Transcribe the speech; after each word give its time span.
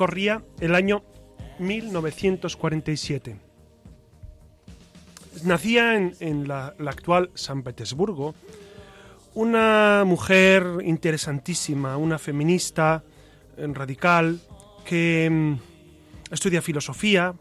Corría 0.00 0.42
el 0.60 0.74
año 0.74 1.04
1947. 1.58 3.36
Nacía 5.44 5.94
en, 5.94 6.48
la, 6.48 6.74
actual 6.86 7.28
San 7.34 7.62
Petersburgo 7.62 8.34
una 9.34 10.04
mujer 10.06 10.64
interesantísima, 10.82 11.98
una 11.98 12.18
feminista 12.18 13.04
eh, 13.58 13.66
radical 13.74 14.40
que 14.86 15.28
mm, 15.30 16.32
estudia 16.32 16.62
filosofía, 16.62 17.34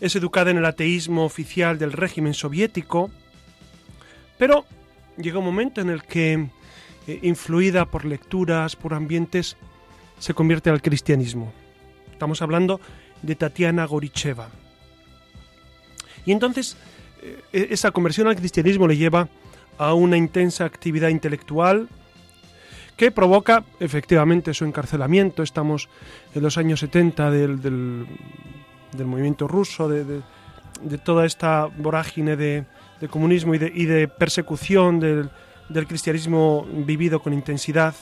es 0.00 0.16
educada 0.16 0.50
en 0.50 0.56
el 0.56 0.64
ateísmo 0.64 1.24
oficial 1.24 1.78
del 1.78 1.92
régimen 1.92 2.34
soviético, 2.34 3.12
pero 4.38 4.64
llega 5.18 5.38
un 5.38 5.44
momento 5.44 5.80
en 5.80 5.88
el 5.88 6.02
que, 6.02 6.48
eh, 7.06 7.20
influida 7.22 7.86
por 7.86 8.04
lecturas, 8.04 8.74
por 8.74 8.92
ambientes, 8.92 9.56
se 10.18 10.34
convierte 10.34 10.68
al 10.68 10.82
cristianismo. 10.82 11.61
Estamos 12.22 12.40
hablando 12.40 12.80
de 13.20 13.34
Tatiana 13.34 13.84
Goricheva. 13.84 14.48
Y 16.24 16.30
entonces 16.30 16.76
eh, 17.20 17.42
e-, 17.52 17.66
esa 17.72 17.90
conversión 17.90 18.28
al 18.28 18.36
cristianismo 18.36 18.86
le 18.86 18.96
lleva 18.96 19.26
a 19.76 19.94
una 19.94 20.16
intensa 20.16 20.64
actividad 20.64 21.08
intelectual 21.08 21.88
que 22.96 23.10
provoca 23.10 23.64
efectivamente 23.80 24.54
su 24.54 24.64
encarcelamiento. 24.64 25.42
Estamos 25.42 25.88
en 26.32 26.44
los 26.44 26.58
años 26.58 26.78
70 26.78 27.28
del, 27.32 28.06
movimiento 29.04 29.48
ruso, 29.48 29.88
de, 29.88 30.22
toda 31.04 31.26
esta 31.26 31.66
vorágine 31.66 32.36
de, 32.36 32.64
comunismo 33.10 33.56
y 33.56 33.58
de, 33.58 34.06
persecución 34.06 35.00
del 35.00 35.86
cristianismo 35.88 36.68
vivido 36.72 37.20
con 37.20 37.32
intensidad. 37.32 37.96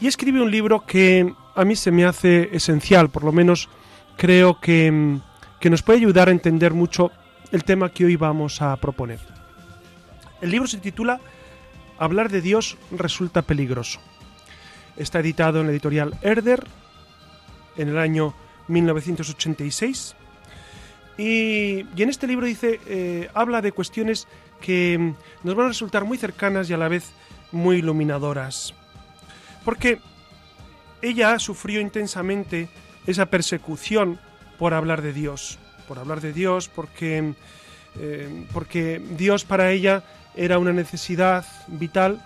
Y 0.00 0.06
escribe 0.06 0.40
un 0.40 0.50
libro 0.50 0.86
que 0.86 1.32
a 1.54 1.64
mí 1.64 1.76
se 1.76 1.90
me 1.90 2.06
hace 2.06 2.48
esencial, 2.52 3.10
por 3.10 3.22
lo 3.22 3.32
menos 3.32 3.68
creo 4.16 4.58
que, 4.58 5.18
que 5.60 5.70
nos 5.70 5.82
puede 5.82 5.98
ayudar 5.98 6.28
a 6.28 6.32
entender 6.32 6.72
mucho 6.72 7.10
el 7.52 7.64
tema 7.64 7.90
que 7.90 8.06
hoy 8.06 8.16
vamos 8.16 8.62
a 8.62 8.74
proponer. 8.76 9.18
El 10.40 10.50
libro 10.50 10.66
se 10.66 10.78
titula 10.78 11.20
Hablar 11.98 12.30
de 12.30 12.40
Dios 12.40 12.78
resulta 12.90 13.42
peligroso. 13.42 14.00
Está 14.96 15.20
editado 15.20 15.60
en 15.60 15.66
la 15.66 15.72
editorial 15.72 16.16
Herder 16.22 16.66
en 17.76 17.88
el 17.88 17.98
año 17.98 18.34
1986 18.68 20.16
y, 21.18 21.84
y 21.94 22.02
en 22.02 22.08
este 22.08 22.26
libro 22.26 22.46
dice, 22.46 22.80
eh, 22.86 23.28
habla 23.34 23.60
de 23.60 23.72
cuestiones 23.72 24.26
que 24.62 25.12
nos 25.42 25.54
van 25.54 25.66
a 25.66 25.68
resultar 25.68 26.06
muy 26.06 26.16
cercanas 26.16 26.70
y 26.70 26.72
a 26.72 26.78
la 26.78 26.88
vez 26.88 27.12
muy 27.52 27.76
iluminadoras. 27.76 28.74
Porque 29.64 30.00
ella 31.02 31.38
sufrió 31.38 31.80
intensamente 31.80 32.68
esa 33.06 33.26
persecución 33.26 34.18
por 34.58 34.74
hablar 34.74 35.02
de 35.02 35.12
Dios, 35.12 35.58
por 35.88 35.98
hablar 35.98 36.20
de 36.20 36.32
Dios, 36.32 36.68
porque, 36.68 37.34
eh, 37.98 38.46
porque 38.52 39.00
Dios 39.16 39.44
para 39.44 39.70
ella 39.70 40.04
era 40.34 40.58
una 40.58 40.72
necesidad 40.72 41.44
vital 41.66 42.22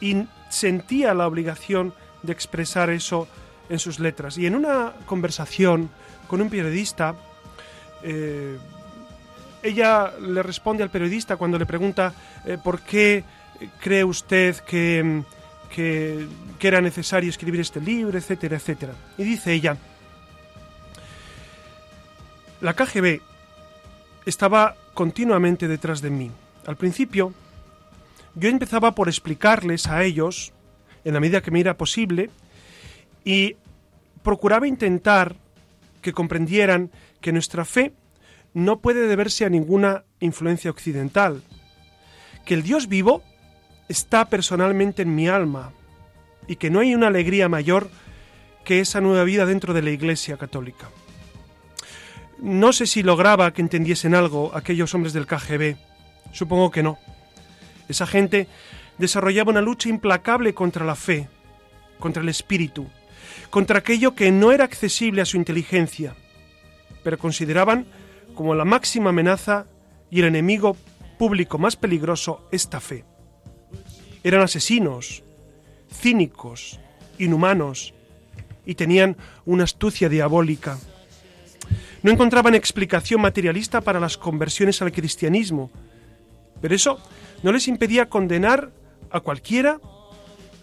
y 0.00 0.26
sentía 0.48 1.14
la 1.14 1.26
obligación 1.26 1.94
de 2.22 2.32
expresar 2.32 2.90
eso 2.90 3.28
en 3.68 3.78
sus 3.78 3.98
letras. 3.98 4.38
Y 4.38 4.46
en 4.46 4.54
una 4.54 4.92
conversación 5.06 5.90
con 6.28 6.40
un 6.40 6.50
periodista, 6.50 7.14
eh, 8.02 8.58
ella 9.62 10.12
le 10.20 10.42
responde 10.42 10.82
al 10.82 10.90
periodista 10.90 11.36
cuando 11.36 11.58
le 11.58 11.66
pregunta 11.66 12.12
eh, 12.44 12.58
por 12.62 12.80
qué 12.80 13.24
cree 13.80 14.04
usted 14.04 14.56
que 14.56 15.22
que, 15.74 16.28
era 16.60 16.80
necesario 16.80 17.30
escribir 17.30 17.60
este 17.60 17.80
libro, 17.80 18.16
etcétera, 18.16 18.56
etcétera. 18.56 18.94
Y 19.18 19.24
dice 19.24 19.52
ella, 19.52 19.76
la 22.60 22.74
KGB 22.74 23.20
estaba 24.26 24.76
continuamente 24.94 25.66
detrás 25.66 26.00
de 26.00 26.10
mí. 26.10 26.30
Al 26.66 26.76
principio, 26.76 27.32
yo 28.36 28.48
empezaba 28.48 28.94
por 28.94 29.08
explicarles 29.08 29.88
a 29.88 30.04
ellos, 30.04 30.52
en 31.04 31.14
la 31.14 31.20
medida 31.20 31.42
que 31.42 31.50
me 31.50 31.58
era 31.58 31.76
posible, 31.76 32.30
y 33.24 33.56
procuraba 34.22 34.68
intentar 34.68 35.34
que 36.00 36.12
comprendieran 36.12 36.92
que 37.20 37.32
nuestra 37.32 37.64
fe 37.64 37.92
no 38.54 38.78
puede 38.78 39.08
deberse 39.08 39.44
a 39.44 39.48
ninguna 39.48 40.04
influencia 40.20 40.70
occidental, 40.70 41.42
que 42.44 42.54
el 42.54 42.62
Dios 42.62 42.88
vivo 42.88 43.24
está 43.92 44.24
personalmente 44.24 45.02
en 45.02 45.14
mi 45.14 45.28
alma 45.28 45.70
y 46.48 46.56
que 46.56 46.70
no 46.70 46.80
hay 46.80 46.94
una 46.94 47.08
alegría 47.08 47.48
mayor 47.48 47.90
que 48.64 48.80
esa 48.80 49.02
nueva 49.02 49.24
vida 49.24 49.44
dentro 49.44 49.74
de 49.74 49.82
la 49.82 49.90
Iglesia 49.90 50.38
católica. 50.38 50.88
No 52.38 52.72
sé 52.72 52.86
si 52.86 53.02
lograba 53.02 53.52
que 53.52 53.60
entendiesen 53.60 54.14
algo 54.14 54.50
aquellos 54.54 54.94
hombres 54.94 55.12
del 55.12 55.26
KGB. 55.26 55.76
Supongo 56.32 56.70
que 56.70 56.82
no. 56.82 56.98
Esa 57.88 58.06
gente 58.06 58.48
desarrollaba 58.96 59.50
una 59.50 59.60
lucha 59.60 59.90
implacable 59.90 60.54
contra 60.54 60.86
la 60.86 60.94
fe, 60.94 61.28
contra 61.98 62.22
el 62.22 62.30
espíritu, 62.30 62.88
contra 63.50 63.78
aquello 63.78 64.14
que 64.14 64.32
no 64.32 64.52
era 64.52 64.64
accesible 64.64 65.20
a 65.20 65.26
su 65.26 65.36
inteligencia, 65.36 66.16
pero 67.04 67.18
consideraban 67.18 67.86
como 68.34 68.54
la 68.54 68.64
máxima 68.64 69.10
amenaza 69.10 69.66
y 70.10 70.20
el 70.20 70.26
enemigo 70.26 70.76
público 71.18 71.58
más 71.58 71.76
peligroso 71.76 72.48
esta 72.50 72.80
fe. 72.80 73.04
Eran 74.24 74.42
asesinos, 74.42 75.22
cínicos, 75.92 76.78
inhumanos, 77.18 77.94
y 78.64 78.74
tenían 78.74 79.16
una 79.44 79.64
astucia 79.64 80.08
diabólica. 80.08 80.78
No 82.02 82.10
encontraban 82.10 82.54
explicación 82.54 83.20
materialista 83.20 83.80
para 83.80 84.00
las 84.00 84.16
conversiones 84.16 84.82
al 84.82 84.92
cristianismo, 84.92 85.70
pero 86.60 86.74
eso 86.74 87.00
no 87.42 87.52
les 87.52 87.68
impedía 87.68 88.08
condenar 88.08 88.70
a 89.10 89.20
cualquiera, 89.20 89.80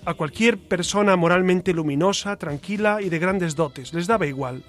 a 0.06 0.14
cualquier 0.14 0.58
persona 0.58 1.16
moralmente 1.16 1.74
luminosa, 1.74 2.38
tranquila 2.38 3.02
y 3.02 3.10
de 3.10 3.20
grandes 3.20 3.56
dotes, 3.56 3.94
les 3.94 4.08
daba 4.08 4.26
igual. 4.26 4.64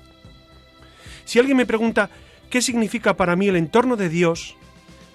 Si 1.24 1.38
alguien 1.38 1.56
me 1.56 1.66
pregunta 1.66 2.10
qué 2.50 2.60
significa 2.60 3.16
para 3.16 3.36
mí 3.36 3.48
el 3.48 3.56
entorno 3.56 3.96
de 3.96 4.08
Dios, 4.08 4.56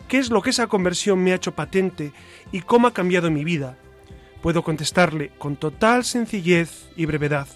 qué 0.08 0.18
es 0.18 0.30
lo 0.30 0.42
que 0.42 0.52
esa 0.52 0.68
conversión 0.68 1.24
me 1.24 1.32
ha 1.32 1.36
hecho 1.36 1.56
patente 1.56 2.14
y 2.52 2.62
cómo 2.62 2.88
ha 2.88 2.94
cambiado 2.94 3.32
mi 3.32 3.44
vida, 3.44 3.78
puedo 4.42 4.64
contestarle 4.64 5.32
con 5.38 5.56
total 5.56 6.04
sencillez 6.04 6.90
y 6.96 7.06
brevedad. 7.06 7.48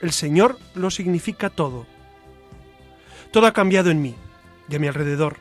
El 0.00 0.12
Señor 0.12 0.58
lo 0.74 0.90
significa 0.90 1.50
todo. 1.50 1.86
Todo 3.32 3.46
ha 3.46 3.52
cambiado 3.52 3.90
en 3.90 4.00
mí 4.00 4.14
y 4.68 4.76
a 4.76 4.78
mi 4.78 4.86
alrededor. 4.86 5.36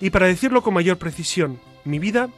Y 0.00 0.10
para 0.10 0.26
decirlo 0.26 0.62
con 0.62 0.74
mayor 0.74 0.98
precisión, 0.98 1.60
mi 1.84 1.98
vida 1.98 2.28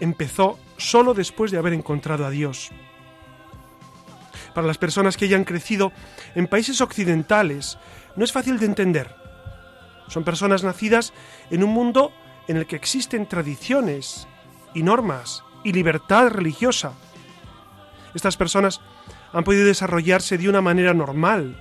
empezó 0.00 0.58
solo 0.76 1.14
después 1.14 1.50
de 1.50 1.58
haber 1.58 1.72
encontrado 1.72 2.26
a 2.26 2.30
Dios. 2.30 2.70
Para 4.54 4.66
las 4.66 4.78
personas 4.78 5.16
que 5.16 5.26
hayan 5.26 5.44
crecido 5.44 5.92
en 6.34 6.46
países 6.46 6.80
occidentales, 6.80 7.78
no 8.16 8.24
es 8.24 8.32
fácil 8.32 8.58
de 8.58 8.66
entender. 8.66 9.25
Son 10.08 10.24
personas 10.24 10.62
nacidas 10.62 11.12
en 11.50 11.64
un 11.64 11.70
mundo 11.70 12.12
en 12.48 12.56
el 12.56 12.66
que 12.66 12.76
existen 12.76 13.26
tradiciones 13.26 14.26
y 14.74 14.82
normas 14.82 15.42
y 15.64 15.72
libertad 15.72 16.28
religiosa. 16.28 16.92
Estas 18.14 18.36
personas 18.36 18.80
han 19.32 19.44
podido 19.44 19.66
desarrollarse 19.66 20.38
de 20.38 20.48
una 20.48 20.60
manera 20.60 20.94
normal, 20.94 21.56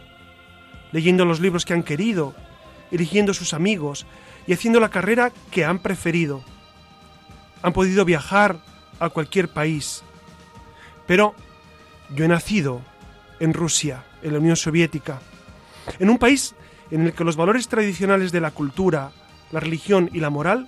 leyendo 0.92 1.25
los 1.25 1.39
libros 1.39 1.65
que 1.65 1.74
han 1.74 1.83
querido, 1.83 2.36
eligiendo 2.92 3.33
sus 3.33 3.53
amigos 3.53 4.06
y 4.48 4.53
haciendo 4.53 4.80
la 4.80 4.89
carrera 4.89 5.31
que 5.51 5.65
han 5.65 5.80
preferido. 5.80 6.44
Han 7.62 7.74
podido 7.74 8.06
viajar 8.06 8.59
a 9.00 9.09
cualquier 9.09 9.50
país. 9.50 10.03
Pero 11.07 11.36
yo 12.13 12.25
he 12.25 12.27
nacido 12.27 12.81
en 13.39 13.53
Rusia, 13.53 14.03
en 14.21 14.33
la 14.33 14.39
Unión 14.39 14.56
Soviética, 14.56 15.19
en 16.00 16.09
un 16.09 16.18
país 16.18 16.56
en 16.92 17.02
el 17.02 17.14
que 17.14 17.24
los 17.24 17.36
valores 17.36 17.68
tradicionales 17.68 18.32
de 18.32 18.42
la 18.42 18.52
cultura, 18.52 19.12
la 19.52 19.60
religión 19.60 20.10
y 20.14 20.20
la 20.20 20.30
moral 20.30 20.68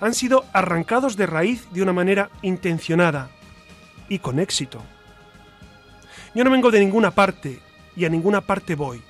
han 0.00 0.14
sido 0.14 0.44
arrancados 0.52 1.16
de 1.16 1.26
raíz 1.26 1.68
de 1.70 1.82
una 1.82 1.92
manera 1.92 2.30
intencionada 2.42 3.30
y 4.08 4.18
con 4.18 4.40
éxito. 4.40 4.82
Yo 6.34 6.44
no 6.44 6.50
vengo 6.50 6.70
de 6.70 6.80
ninguna 6.80 7.10
parte 7.10 7.60
y 7.94 8.04
a 8.04 8.08
ninguna 8.08 8.40
parte 8.40 8.74
voy. 8.74 9.02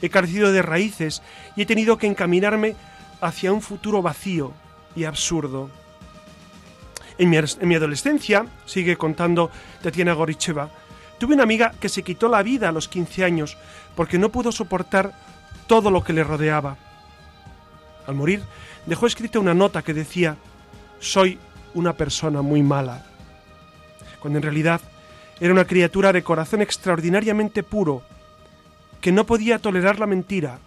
He 0.00 0.08
carecido 0.08 0.52
de 0.52 0.62
raíces 0.62 1.22
y 1.56 1.62
he 1.62 1.66
tenido 1.66 1.98
que 1.98 2.06
encaminarme 2.06 2.76
hacia 3.20 3.52
un 3.52 3.62
futuro 3.62 4.02
vacío 4.02 4.52
y 4.94 5.04
absurdo. 5.04 5.70
En 7.18 7.30
mi, 7.30 7.74
adolescencia, 7.74 8.46
sigue 8.66 8.96
contando 8.96 9.50
Tatiana 9.82 10.12
Goricheva, 10.12 10.68
tuve 11.18 11.34
una 11.34 11.44
amiga 11.44 11.72
que 11.80 11.88
se 11.88 12.02
quitó 12.02 12.28
la 12.28 12.42
vida 12.42 12.68
a 12.68 12.72
los 12.72 12.88
15 12.88 13.24
años 13.24 13.56
porque 13.96 14.18
no 14.18 14.30
pudo 14.30 14.52
soportar 14.52 15.12
todo 15.66 15.90
lo 15.90 16.04
que 16.04 16.12
le 16.12 16.22
rodeaba. 16.22 16.76
Al 18.06 18.14
morir, 18.14 18.42
dejó 18.86 19.06
escrita 19.06 19.40
una 19.40 19.54
nota 19.54 19.82
que 19.82 19.94
decía, 19.94 20.36
soy 21.00 21.38
una 21.74 21.94
persona 21.94 22.42
muy 22.42 22.62
mala, 22.62 23.04
cuando 24.20 24.38
en 24.38 24.44
realidad 24.44 24.80
era 25.40 25.52
una 25.52 25.66
criatura 25.66 26.12
de 26.12 26.22
corazón 26.22 26.62
extraordinariamente 26.62 27.62
puro, 27.62 28.02
que 29.00 29.12
no 29.12 29.26
podía 29.26 29.58
tolerar 29.58 29.98
la 29.98 30.06
mentira 30.06 30.58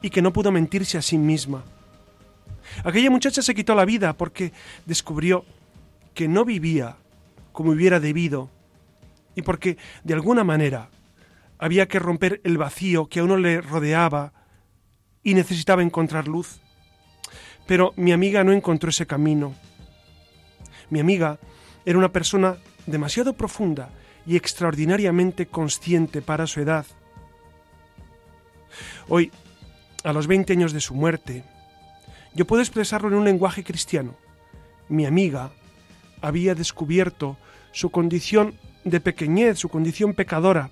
y 0.00 0.10
que 0.10 0.22
no 0.22 0.32
pudo 0.32 0.52
mentirse 0.52 0.96
a 0.96 1.02
sí 1.02 1.18
misma. 1.18 1.62
Aquella 2.84 3.10
muchacha 3.10 3.42
se 3.42 3.54
quitó 3.54 3.74
la 3.74 3.84
vida 3.84 4.12
porque 4.12 4.52
descubrió 4.86 5.44
que 6.14 6.28
no 6.28 6.44
vivía 6.44 6.96
como 7.52 7.72
hubiera 7.72 8.00
debido 8.00 8.48
y 9.34 9.42
porque, 9.42 9.76
de 10.04 10.14
alguna 10.14 10.44
manera, 10.44 10.88
había 11.60 11.86
que 11.88 11.98
romper 11.98 12.40
el 12.42 12.56
vacío 12.56 13.08
que 13.08 13.20
a 13.20 13.24
uno 13.24 13.36
le 13.36 13.60
rodeaba 13.60 14.32
y 15.22 15.34
necesitaba 15.34 15.82
encontrar 15.82 16.26
luz. 16.26 16.60
Pero 17.66 17.92
mi 17.96 18.12
amiga 18.12 18.42
no 18.42 18.52
encontró 18.52 18.88
ese 18.88 19.06
camino. 19.06 19.54
Mi 20.88 21.00
amiga 21.00 21.38
era 21.84 21.98
una 21.98 22.12
persona 22.12 22.56
demasiado 22.86 23.34
profunda 23.34 23.90
y 24.26 24.36
extraordinariamente 24.36 25.46
consciente 25.46 26.22
para 26.22 26.46
su 26.46 26.60
edad. 26.60 26.86
Hoy, 29.08 29.30
a 30.02 30.12
los 30.14 30.26
20 30.26 30.54
años 30.54 30.72
de 30.72 30.80
su 30.80 30.94
muerte, 30.94 31.44
yo 32.34 32.46
puedo 32.46 32.62
expresarlo 32.62 33.08
en 33.08 33.14
un 33.14 33.24
lenguaje 33.24 33.64
cristiano. 33.64 34.16
Mi 34.88 35.04
amiga 35.04 35.50
había 36.22 36.54
descubierto 36.54 37.36
su 37.72 37.90
condición 37.90 38.54
de 38.84 39.00
pequeñez, 39.00 39.58
su 39.58 39.68
condición 39.68 40.14
pecadora. 40.14 40.70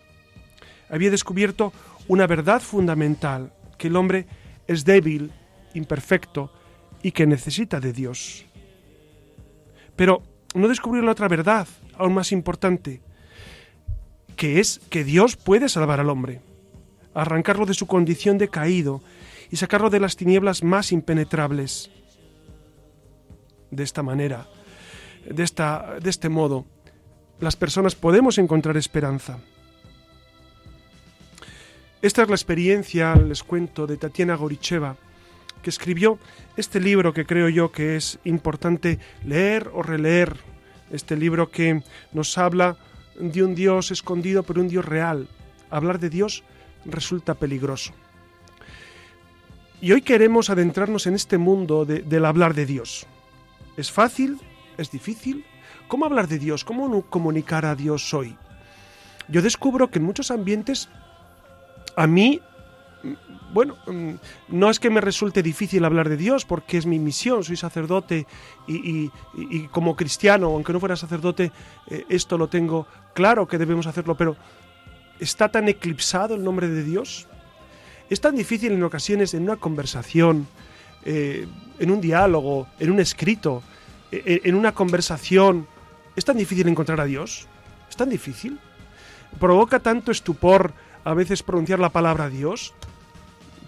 Había 0.91 1.11
descubierto 1.11 1.73
una 2.07 2.27
verdad 2.27 2.61
fundamental, 2.61 3.53
que 3.77 3.89
el 3.89 3.97
hombre 3.97 4.27
es 4.67 4.85
débil, 4.85 5.33
imperfecto 5.75 6.53
y 7.03 7.13
que 7.13 7.27
necesita 7.27 7.81
de 7.81 7.93
Dios. 7.93 8.47
Pero 9.97 10.23
no 10.55 10.69
descubrió 10.69 11.03
la 11.03 11.13
otra 11.13 11.29
verdad, 11.29 11.69
aún 11.97 12.15
más 12.15 12.33
importante, 12.33 13.01
que 14.37 14.61
es 14.61 14.81
que 14.91 15.05
Dios 15.05 15.37
puede 15.37 15.69
salvar 15.69 16.01
al 16.01 16.11
hombre, 16.11 16.41
arrancarlo 17.15 17.67
de 17.67 17.75
su 17.75 17.87
condición 17.87 18.39
de 18.39 18.49
caído 18.49 19.03
y 19.51 19.57
sacarlo 19.57 19.91
de 19.91 20.01
las 20.01 20.17
tinieblas 20.17 20.63
más 20.63 20.93
impenetrables. 20.93 21.91
De 23.71 23.83
esta 23.83 24.03
manera, 24.03 24.47
de, 25.29 25.43
esta, 25.43 25.99
de 26.01 26.11
este 26.11 26.29
modo, 26.29 26.65
las 27.41 27.57
personas 27.57 27.95
podemos 27.95 28.39
encontrar 28.39 28.77
esperanza. 28.77 29.39
Esta 32.01 32.23
es 32.23 32.29
la 32.29 32.37
experiencia, 32.37 33.17
les 33.17 33.43
cuento, 33.43 33.89
de 33.89 33.97
Tatiana 33.97 34.37
Goricheva, 34.37 34.95
que 35.63 35.71
escribió 35.71 36.21
este 36.57 36.79
libro 36.79 37.13
que 37.13 37.27
creo 37.27 37.49
yo 37.49 37.73
que 37.73 37.97
es 37.97 38.21
importante 38.23 39.01
leer 39.25 39.69
o 39.75 39.83
releer 39.83 40.37
este 40.93 41.17
libro 41.17 41.51
que 41.51 41.83
nos 42.13 42.39
habla 42.39 42.77
de 43.19 43.43
un 43.43 43.57
Dios 43.57 43.91
escondido, 43.91 44.45
pero 44.45 44.61
un 44.61 44.69
Dios 44.69 44.85
real. 44.85 45.29
Hablar 45.71 45.99
de 45.99 46.09
Dios 46.09 46.45
resulta 46.85 47.35
peligroso. 47.35 47.93
Y 49.81 49.91
hoy 49.91 50.03
queremos 50.03 50.51
adentrarnos 50.51 51.09
en 51.09 51.15
este 51.15 51.37
mundo 51.37 51.85
del 51.85 52.25
hablar 52.25 52.55
de 52.55 52.65
Dios. 52.65 53.09
¿Es 53.77 53.91
fácil? 53.91 54.39
¿Es 54.77 54.93
difícil? 54.93 55.45
¿Cómo 55.89 56.05
hablar 56.05 56.29
de 56.29 56.39
Dios? 56.39 56.65
¿Cómo 56.65 57.03
comunicar 57.11 57.67
a 57.67 57.75
Dios 57.75 58.15
hoy? 58.15 58.37
Yo 59.27 59.43
descubro 59.43 59.91
que 59.91 59.99
en 59.99 60.05
muchos 60.05 60.31
ambientes 60.31 60.89
a 61.99 62.07
mí 62.07 62.41
bueno, 63.53 63.77
mm, 63.87 64.15
no 64.49 64.71
es 64.71 64.79
que 64.79 64.91
me 64.91 65.01
resulte 65.01 65.43
difícil 65.43 65.85
hablar 65.85 66.09
de 66.09 66.17
Dios, 66.17 66.45
porque 66.45 66.77
es 66.77 66.87
mi 66.87 66.99
misión, 66.99 67.43
soy 67.45 67.57
sacerdote 67.57 68.27
y, 68.67 69.11
como 69.71 69.97
cristiano, 69.97 70.49
aunque 70.49 70.73
no 70.73 70.81
fuera 70.81 70.97
sacerdote, 70.97 71.51
eh, 71.89 72.05
esto 72.09 72.37
lo 72.37 72.49
tengo 72.49 72.87
claro 73.15 73.49
que 73.49 73.59
debemos 73.59 73.87
hacerlo, 73.87 74.17
pero 74.17 74.37
¿está 75.19 75.49
tan 75.49 75.69
eclipsado 75.69 76.35
el 76.35 76.45
nombre 76.45 76.69
de 76.69 76.85
Dios? 76.85 77.27
Es 78.11 78.21
tan 78.21 78.37
difícil 78.37 78.73
en 78.73 78.83
ocasiones 78.83 79.35
en 79.35 79.45
una 79.45 79.57
conversación, 79.57 80.47
eh, 81.05 81.47
en 81.79 81.91
un 81.91 82.01
diálogo, 82.01 82.67
en 82.79 82.91
un 82.91 83.01
escrito, 83.01 83.63
e, 84.13 84.41
e, 84.45 84.49
en 84.49 84.55
una 84.55 84.73
conversación, 84.73 85.67
¿es 86.17 86.25
tan 86.25 86.37
difícil 86.37 86.69
encontrar 86.69 87.01
a 87.01 87.05
Dios? 87.05 87.47
¿Es 87.89 87.97
tan 87.97 88.11
difícil? 88.11 88.59
¿Provoca 89.39 89.81
tanto 89.81 90.11
estupor 90.11 90.73
a 91.05 91.15
veces 91.15 91.43
pronunciar 91.43 91.79
la 91.79 91.91
palabra 91.91 92.29
Dios? 92.29 92.75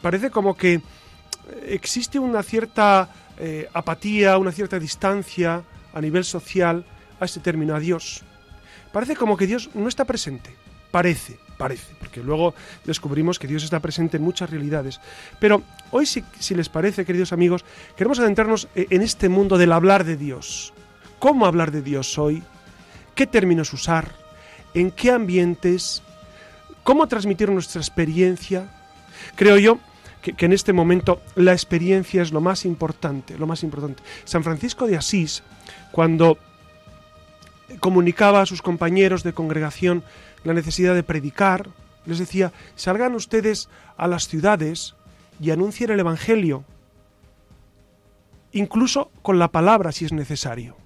parece 0.00 0.30
como 0.30 0.56
que 0.56 0.80
existe 1.66 2.18
una 2.18 2.42
cierta 2.42 3.08
eh, 3.38 3.68
apatía, 3.72 4.38
una 4.38 4.52
cierta 4.52 4.78
distancia 4.78 5.62
a 5.92 6.00
nivel 6.00 6.24
social 6.24 6.84
a 7.18 7.24
este 7.24 7.40
término, 7.40 7.74
a 7.74 7.80
Dios. 7.80 8.22
Parece 8.92 9.16
como 9.16 9.36
que 9.36 9.46
Dios 9.46 9.70
no 9.74 9.88
está 9.88 10.04
presente. 10.04 10.54
Parece, 10.90 11.38
parece, 11.56 11.94
porque 12.00 12.20
luego 12.20 12.54
descubrimos 12.84 13.38
que 13.38 13.46
Dios 13.46 13.62
está 13.62 13.78
presente 13.78 14.16
en 14.16 14.24
muchas 14.24 14.50
realidades. 14.50 15.00
Pero 15.38 15.62
hoy, 15.92 16.04
si, 16.04 16.24
si 16.38 16.54
les 16.56 16.68
parece, 16.68 17.04
queridos 17.04 17.32
amigos, 17.32 17.64
queremos 17.96 18.18
adentrarnos 18.18 18.66
e, 18.74 18.88
en 18.90 19.02
este 19.02 19.28
mundo 19.28 19.56
del 19.56 19.70
hablar 19.70 20.04
de 20.04 20.16
Dios. 20.16 20.72
¿Cómo 21.20 21.46
hablar 21.46 21.70
de 21.70 21.82
Dios 21.82 22.18
hoy? 22.18 22.42
¿Qué 23.14 23.26
términos 23.26 23.72
usar? 23.72 24.10
¿En 24.74 24.90
qué 24.90 25.12
ambientes? 25.12 26.02
¿Cómo 26.90 27.06
transmitir 27.06 27.48
nuestra 27.48 27.80
experiencia? 27.80 28.66
Creo 29.36 29.58
yo 29.58 29.78
que, 30.22 30.34
en 30.44 30.52
este 30.52 30.72
momento 30.72 31.22
la 31.36 31.52
experiencia 31.52 32.20
es 32.20 32.32
lo 32.32 32.40
más 32.40 32.64
importante, 32.64 33.38
lo 33.38 33.46
más 33.46 33.62
importante. 33.62 34.02
San 34.24 34.42
Francisco 34.42 34.88
de 34.88 34.96
Asís, 34.96 35.44
cuando 35.92 36.36
comunicaba 37.78 38.42
a 38.42 38.46
sus 38.46 38.60
compañeros 38.60 39.22
de 39.22 39.32
congregación 39.32 40.02
la 40.42 40.52
necesidad 40.52 40.96
de 40.96 41.04
predicar, 41.04 41.68
les 42.06 42.18
decía, 42.18 42.52
salgan 42.74 43.14
ustedes 43.14 43.68
a 43.96 44.08
las 44.08 44.26
ciudades 44.26 44.96
y 45.40 45.52
anuncien 45.52 45.92
el 45.92 46.00
Evangelio, 46.00 46.64
incluso 48.50 49.12
con 49.22 49.38
la 49.38 49.52
palabra 49.52 49.92
si 49.92 50.06
es 50.06 50.12
necesario. 50.12 50.76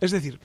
Es 0.00 0.12
decir, 0.12 0.38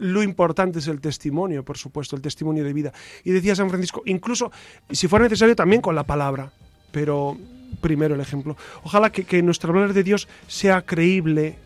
lo 0.00 0.22
importante 0.22 0.80
es 0.80 0.88
el 0.88 1.00
testimonio, 1.00 1.64
por 1.64 1.78
supuesto, 1.78 2.16
el 2.16 2.22
testimonio 2.22 2.64
de 2.64 2.72
vida. 2.72 2.92
Y 3.22 3.30
decía 3.30 3.54
San 3.54 3.68
Francisco, 3.68 4.02
incluso 4.06 4.50
si 4.90 5.06
fuera 5.06 5.24
necesario 5.24 5.54
también 5.54 5.80
con 5.80 5.94
la 5.94 6.04
palabra 6.04 6.50
pero 6.90 7.36
primero 7.80 8.14
el 8.14 8.20
ejemplo. 8.20 8.56
Ojalá 8.82 9.10
que, 9.10 9.42
nuestro 9.42 9.70
hablar 9.70 9.92
de 9.92 10.02
Dios 10.02 10.28
sea 10.46 10.82
creíble, 10.82 11.56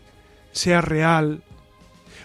sea 0.51 0.81
real. 0.81 1.41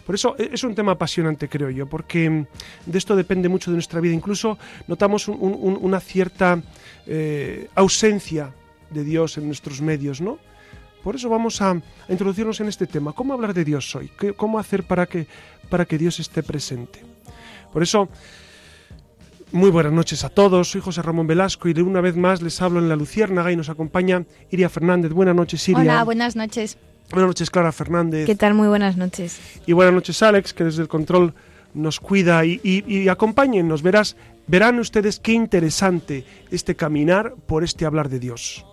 Por 0.06 0.14
eso 0.14 0.36
e, 0.38 0.50
es 0.52 0.64
un 0.64 0.74
tema 0.74 0.92
apasionante, 0.92 1.48
creo 1.48 1.70
yo, 1.70 1.86
porque 1.86 2.46
de 2.86 2.98
esto 2.98 3.16
depende 3.16 3.48
mucho 3.48 3.70
de 3.70 3.76
nuestra 3.76 4.00
vida. 4.00 4.14
Incluso 4.14 4.58
notamos 4.86 5.28
una 5.28 6.00
cierta 6.00 6.60
eh, 7.06 7.68
ausencia 7.74 8.52
de 8.90 9.04
Dios 9.04 9.38
en 9.38 9.46
nuestros 9.46 9.80
medios, 9.80 10.20
¿no? 10.20 10.38
Por 11.02 11.16
eso 11.16 11.28
vamos 11.28 11.60
a, 11.62 11.80
introducirnos 12.08 12.60
en 12.60 12.68
este 12.68 12.86
tema. 12.86 13.12
¿Cómo 13.12 13.34
hablar 13.34 13.54
de 13.54 13.64
Dios 13.64 13.94
hoy? 13.94 14.10
¿Cómo 14.36 14.58
hacer 14.58 14.84
para 14.84 15.06
que, 15.06 15.26
para 15.68 15.84
que 15.84 15.98
Dios 15.98 16.20
esté 16.20 16.42
presente? 16.42 17.00
Por 17.72 17.82
eso 17.82 18.08
muy 19.52 19.70
buenas 19.70 19.92
noches 19.92 20.22
a 20.22 20.28
todos, 20.28 20.70
soy 20.70 20.80
José 20.80 21.02
Ramón 21.02 21.26
Velasco 21.26 21.68
y 21.68 21.72
de 21.72 21.82
una 21.82 22.00
vez 22.00 22.16
más 22.16 22.40
les 22.40 22.62
hablo 22.62 22.78
en 22.78 22.88
la 22.88 22.94
Luciérnaga 22.94 23.50
y 23.50 23.56
nos 23.56 23.68
acompaña 23.68 24.24
Iria 24.50 24.68
Fernández. 24.68 25.12
Buenas 25.12 25.34
noches, 25.34 25.68
Iria. 25.68 25.80
Hola, 25.80 26.04
buenas 26.04 26.36
noches. 26.36 26.78
Buenas 27.10 27.28
noches, 27.28 27.50
Clara 27.50 27.72
Fernández. 27.72 28.26
¿Qué 28.26 28.36
tal? 28.36 28.54
Muy 28.54 28.68
buenas 28.68 28.96
noches. 28.96 29.40
Y 29.66 29.72
buenas 29.72 29.92
noches, 29.92 30.22
Alex, 30.22 30.54
que 30.54 30.62
desde 30.62 30.82
el 30.82 30.88
control 30.88 31.34
nos 31.74 31.98
cuida 31.98 32.44
y, 32.44 32.60
y, 32.62 32.84
y 32.86 33.08
acompáñennos, 33.08 33.82
verás, 33.82 34.16
verán 34.46 34.78
ustedes 34.78 35.18
qué 35.18 35.32
interesante 35.32 36.24
este 36.52 36.76
caminar 36.76 37.34
por 37.46 37.64
este 37.64 37.86
hablar 37.86 38.08
de 38.08 38.20
Dios. 38.20 38.64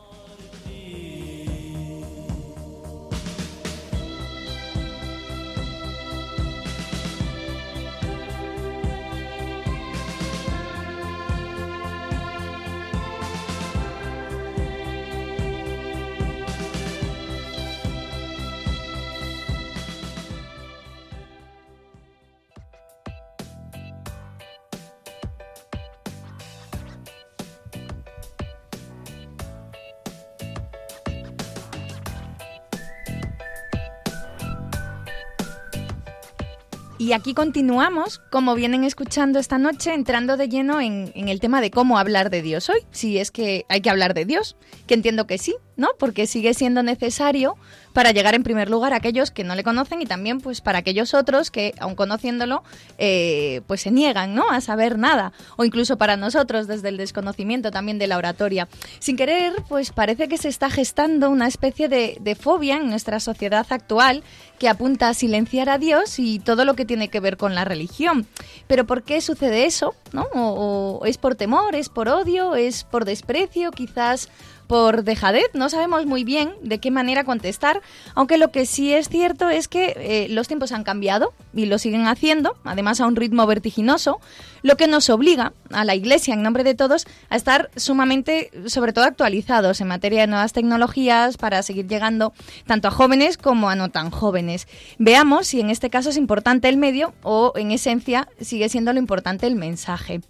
Y 37.08 37.14
aquí 37.14 37.34
continuamos, 37.34 38.20
como 38.30 38.54
vienen 38.54 38.84
escuchando 38.84 39.40
esta 39.40 39.58
noche, 39.58 39.94
entrando 39.94 40.36
de 40.36 40.50
lleno 40.50 40.82
en, 40.82 41.14
el 41.16 41.40
tema 41.40 41.62
de 41.62 41.72
cómo 41.72 41.98
hablar 41.98 42.30
de 42.30 42.42
Dios 42.42 42.70
hoy, 42.70 42.80
si 42.92 43.18
es 43.18 43.32
que 43.32 43.66
hay 43.70 43.80
que 43.80 43.90
hablar 43.90 44.14
de 44.14 44.26
Dios, 44.26 44.58
que 44.88 44.96
entiendo 44.96 45.26
que 45.26 45.38
sí, 45.38 45.56
¿no? 45.78 45.88
Porque 45.98 46.28
sigue 46.28 46.54
siendo 46.54 46.84
necesario 46.84 47.56
para 47.98 48.12
llegar 48.12 48.36
en 48.36 48.44
primer 48.44 48.70
lugar 48.70 48.94
a 48.94 48.98
aquellos 48.98 49.32
que 49.32 49.44
no 49.44 49.56
le 49.56 49.64
conocen 49.64 50.04
y 50.04 50.06
también 50.06 50.40
pues 50.40 50.62
para 50.62 50.78
aquellos 50.78 51.16
otros 51.16 51.50
que, 51.50 51.74
aun 51.80 51.96
conociéndolo, 51.96 52.64
eh, 53.00 53.62
pues 53.66 53.82
se 53.82 53.90
niegan, 53.90 54.36
¿no? 54.36 54.52
A 54.52 54.62
saber 54.62 55.00
nada. 55.00 55.34
O 55.56 55.66
incluso 55.66 55.98
para 55.98 56.16
nosotros 56.16 56.68
desde 56.68 56.90
el 56.90 56.98
desconocimiento 56.98 57.72
también 57.72 57.98
de 57.98 58.06
la 58.06 58.18
oratoria. 58.18 58.68
Sin 59.00 59.18
querer, 59.18 59.52
pues 59.68 59.92
parece 59.94 60.28
que 60.28 60.38
se 60.38 60.48
está 60.48 60.70
gestando 60.70 61.32
una 61.32 61.48
especie 61.48 61.90
de, 61.90 62.20
de 62.22 62.36
fobia 62.36 62.76
en 62.76 62.88
nuestra 62.88 63.20
sociedad 63.20 63.66
actual 63.68 64.24
que 64.60 64.70
apunta 64.70 65.10
a 65.10 65.16
silenciar 65.16 65.68
a 65.68 65.80
Dios 65.80 66.20
y 66.20 66.38
todo 66.38 66.66
lo 66.66 66.76
que 66.76 66.86
tiene 66.86 67.08
que 67.08 67.20
ver 67.20 67.36
con 67.36 67.56
la 67.56 67.66
religión. 67.66 68.28
Pero 68.68 68.86
¿por 68.86 69.02
qué 69.02 69.22
sucede 69.22 69.66
eso? 69.66 69.96
¿No? 70.12 71.00
Es 71.04 71.18
por 71.18 71.34
temor, 71.34 71.74
es 71.74 71.90
por 71.90 72.10
odio, 72.10 72.56
es 72.56 72.84
por 72.84 73.06
desprecio, 73.06 73.72
quizás 73.72 74.30
por 74.68 75.04
dejadez. 75.04 75.46
No 75.54 75.70
sabemos 75.70 76.06
muy 76.06 76.24
bien 76.24 76.54
de 76.62 76.80
qué 76.80 76.92
manera 76.92 77.24
contestar, 77.24 77.82
aunque 78.14 78.38
lo 78.38 78.52
que 78.52 78.66
sí 78.66 78.94
es 78.94 79.10
cierto 79.10 79.50
es 79.50 79.68
que 79.68 79.94
eh, 79.98 80.28
los 80.30 80.48
tiempos 80.48 80.72
han 80.72 80.84
cambiado 80.84 81.34
y 81.54 81.66
lo 81.66 81.80
siguen 81.80 82.08
haciendo, 82.08 82.58
además 82.64 83.02
a 83.02 83.08
un 83.08 83.16
ritmo 83.16 83.48
vertiginoso, 83.48 84.20
lo 84.64 84.76
que 84.76 84.88
nos 84.88 85.10
obliga 85.10 85.54
a 85.72 85.86
la 85.86 85.96
Iglesia, 85.96 86.34
en 86.34 86.42
nombre 86.42 86.64
de 86.64 86.76
todos, 86.76 87.08
a 87.30 87.36
estar 87.36 87.70
sumamente, 87.76 88.52
sobre 88.66 88.94
todo, 88.94 89.06
actualizados 89.06 89.82
en 89.82 89.88
materia 89.88 90.22
de 90.22 90.28
nuevas 90.28 90.54
tecnologías 90.54 91.38
para 91.38 91.64
seguir 91.64 91.88
llegando 91.88 92.34
tanto 92.66 92.88
a 92.90 92.92
jóvenes 92.92 93.38
como 93.38 93.70
a 93.70 93.76
no 93.76 93.90
tan 93.90 94.12
jóvenes. 94.12 94.68
Veamos 94.98 95.48
si 95.48 95.62
en 95.62 95.70
este 95.70 95.90
caso 95.90 96.10
es 96.10 96.18
importante 96.18 96.70
el 96.70 96.78
medio 96.78 97.14
o, 97.24 97.54
en 97.56 97.72
esencia, 97.72 98.28
sigue 98.42 98.70
siendo 98.70 98.94
lo 98.94 99.00
importante 99.00 99.48
el 99.48 99.56
mensaje. 99.56 100.22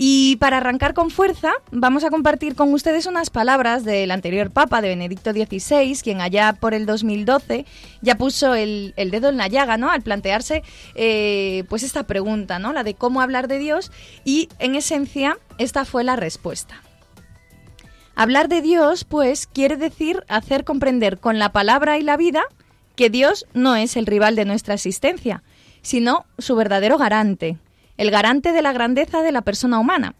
Y 0.00 0.36
para 0.36 0.58
arrancar 0.58 0.94
con 0.94 1.10
fuerza, 1.10 1.52
vamos 1.72 2.04
a 2.04 2.10
compartir 2.10 2.54
con 2.54 2.72
ustedes 2.72 3.06
unas 3.06 3.30
palabras 3.30 3.84
del 3.84 4.12
anterior 4.12 4.52
Papa, 4.52 4.80
de 4.80 4.90
Benedicto 4.90 5.32
XVI, 5.32 5.98
quien 6.00 6.20
allá 6.20 6.52
por 6.52 6.72
el 6.72 6.86
2012 6.86 7.66
ya 8.00 8.14
puso 8.14 8.54
el, 8.54 8.94
dedo 8.96 9.28
en 9.28 9.36
la 9.36 9.48
llaga, 9.48 9.76
¿no? 9.76 9.90
Al 9.90 10.02
plantearse, 10.02 10.62
eh, 10.94 11.64
pues 11.68 11.82
esta 11.82 12.04
pregunta, 12.04 12.60
¿no? 12.60 12.72
La 12.72 12.84
de 12.84 12.94
cómo 12.94 13.20
hablar 13.20 13.48
de 13.48 13.58
Dios 13.58 13.90
y, 14.24 14.48
en 14.60 14.76
esencia, 14.76 15.36
esta 15.58 15.84
fue 15.84 16.04
la 16.04 16.14
respuesta. 16.14 16.80
Hablar 18.14 18.48
de 18.48 18.62
Dios, 18.62 19.02
pues, 19.02 19.48
quiere 19.48 19.76
decir 19.76 20.22
hacer 20.28 20.62
comprender 20.62 21.18
con 21.18 21.40
la 21.40 21.50
palabra 21.50 21.98
y 21.98 22.02
la 22.02 22.16
vida 22.16 22.44
que 22.94 23.10
Dios 23.10 23.46
no 23.52 23.74
es 23.74 23.96
el 23.96 24.06
rival 24.06 24.36
de 24.36 24.44
nuestra 24.44 24.74
existencia, 24.74 25.42
sino 25.82 26.24
su 26.38 26.54
verdadero 26.54 26.98
garante, 26.98 27.58
el 27.98 28.10
garante 28.10 28.52
de 28.52 28.62
la 28.62 28.72
grandeza 28.72 29.20
de 29.20 29.32
la 29.32 29.42
persona 29.42 29.78
humana. 29.78 30.14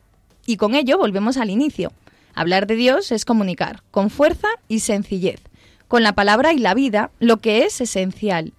Y 0.45 0.57
con 0.59 0.75
ello 0.75 0.99
volvemos 0.99 1.39
al 1.39 1.49
inicio. 1.49 1.93
Hablar 2.35 2.67
de 2.67 2.77
Dios 2.77 3.11
es 3.13 3.25
comunicar, 3.25 3.83
con 3.91 4.11
fuerza 4.11 4.49
y 4.69 4.81
sencillez, 4.81 5.41
con 5.89 6.03
la 6.03 6.13
palabra 6.13 6.53
y 6.53 6.59
la 6.59 6.75
vida, 6.75 7.11
lo 7.19 7.39
que 7.39 7.65
es 7.65 7.81
esencial. 7.81 8.53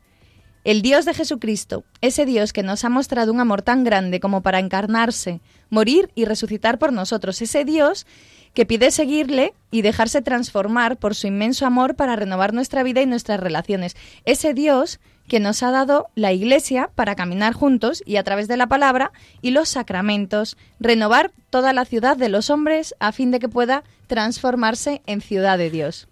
El 0.63 0.81
Dios 0.81 1.05
de 1.05 1.13
Jesucristo, 1.13 1.83
ese 2.01 2.25
Dios 2.25 2.53
que 2.53 2.63
nos 2.63 2.83
ha 2.83 2.89
mostrado 2.89 3.31
un 3.31 3.39
amor 3.39 3.61
tan 3.61 3.83
grande 3.83 4.19
como 4.19 4.41
para 4.41 4.59
encarnarse, 4.59 5.39
morir 5.69 6.09
y 6.15 6.25
resucitar 6.25 6.79
por 6.79 6.91
nosotros, 6.91 7.41
ese 7.41 7.63
Dios 7.63 8.05
que 8.53 8.65
pide 8.65 8.91
seguirle 8.91 9.53
y 9.71 9.81
dejarse 9.81 10.21
transformar 10.21 10.97
por 10.97 11.15
su 11.15 11.27
inmenso 11.27 11.65
amor 11.65 11.95
para 11.95 12.15
renovar 12.15 12.53
nuestra 12.53 12.83
vida 12.83 13.01
y 13.01 13.05
nuestras 13.05 13.39
relaciones. 13.39 13.95
Ese 14.25 14.53
Dios 14.53 14.99
que 15.29 15.39
nos 15.39 15.63
ha 15.63 15.71
dado 15.71 16.09
la 16.15 16.33
Iglesia 16.33 16.89
para 16.95 17.15
caminar 17.15 17.53
juntos 17.53 18.03
y 18.05 18.17
a 18.17 18.23
través 18.23 18.49
de 18.49 18.57
la 18.57 18.67
palabra 18.67 19.13
y 19.41 19.51
los 19.51 19.69
sacramentos, 19.69 20.57
renovar 20.81 21.31
toda 21.49 21.71
la 21.71 21.85
ciudad 21.85 22.17
de 22.17 22.27
los 22.27 22.49
hombres 22.49 22.93
a 22.99 23.13
fin 23.13 23.31
de 23.31 23.39
que 23.39 23.47
pueda 23.47 23.85
transformarse 24.07 25.01
en 25.05 25.21
ciudad 25.21 25.57
de 25.57 25.69
Dios. 25.69 26.09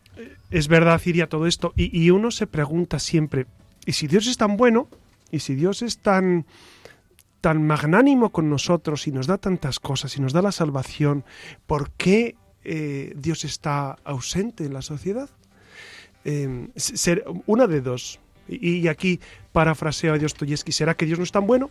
Es 0.49 0.67
verdad, 0.69 1.01
Iria, 1.03 1.27
todo 1.27 1.47
esto. 1.47 1.73
Y, 1.75 2.09
uno 2.09 2.31
se 2.31 2.47
pregunta 2.47 2.99
siempre, 2.99 3.47
¿y 3.85 3.91
si 3.91 4.07
Dios 4.07 4.27
es 4.27 4.37
tan 4.37 4.55
bueno? 4.55 4.87
¿Y 5.31 5.39
si 5.39 5.55
Dios 5.55 5.81
es 5.81 5.97
tan 5.97 6.45
tan 7.41 7.67
magnánimo 7.67 8.31
con 8.31 8.49
nosotros 8.49 9.07
y 9.07 9.11
nos 9.11 9.27
da 9.27 9.37
tantas 9.37 9.79
cosas 9.79 10.17
y 10.17 10.21
nos 10.21 10.33
da 10.33 10.41
la 10.41 10.51
salvación, 10.51 11.23
¿por 11.67 11.91
qué 11.91 12.35
eh, 12.63 13.13
Dios 13.15 13.45
está 13.45 13.97
ausente 14.03 14.65
en 14.65 14.73
la 14.73 14.81
sociedad? 14.81 15.29
Eh, 16.25 16.69
ser, 16.75 17.23
una 17.45 17.67
de 17.67 17.81
dos. 17.81 18.19
Y, 18.47 18.87
aquí 18.87 19.19
parafraseo 19.51 20.13
a 20.13 20.17
Dostoyevsky, 20.17 20.71
¿será 20.71 20.95
que 20.95 21.05
Dios 21.05 21.19
no 21.19 21.23
es 21.23 21.31
tan 21.31 21.45
bueno? 21.47 21.69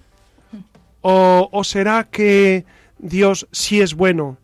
¿O, 1.01 1.49
o 1.53 1.65
será 1.65 2.05
que 2.05 2.65
Dios 2.99 3.47
sí 3.53 3.81
es 3.81 3.95
bueno, 3.95 4.39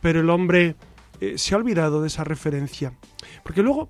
pero 0.00 0.20
el 0.20 0.30
hombre 0.30 0.74
eh, 1.20 1.36
se 1.36 1.54
ha 1.54 1.58
olvidado 1.58 2.00
de 2.02 2.08
esa 2.08 2.24
referencia? 2.24 2.92
Porque 3.42 3.62
luego 3.62 3.88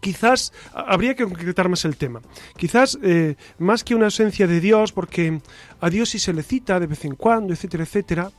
quizás 0.00 0.52
habría 0.72 1.14
que 1.14 1.24
concretar 1.24 1.68
más 1.68 1.84
el 1.84 1.96
tema. 1.96 2.20
Quizás 2.56 2.98
eh, 3.02 3.36
más 3.58 3.84
que 3.84 3.94
una 3.94 4.06
ausencia 4.06 4.46
de 4.46 4.60
Dios, 4.60 4.92
porque 4.92 5.40
a 5.80 5.90
Dios 5.90 6.10
sí 6.10 6.18
se 6.18 6.32
le 6.32 6.42
cita 6.42 6.80
de 6.80 6.86
vez 6.86 7.04
en 7.04 7.14
cuando, 7.14 7.52
etcétera, 7.52 7.84
etcétera. 7.84 8.30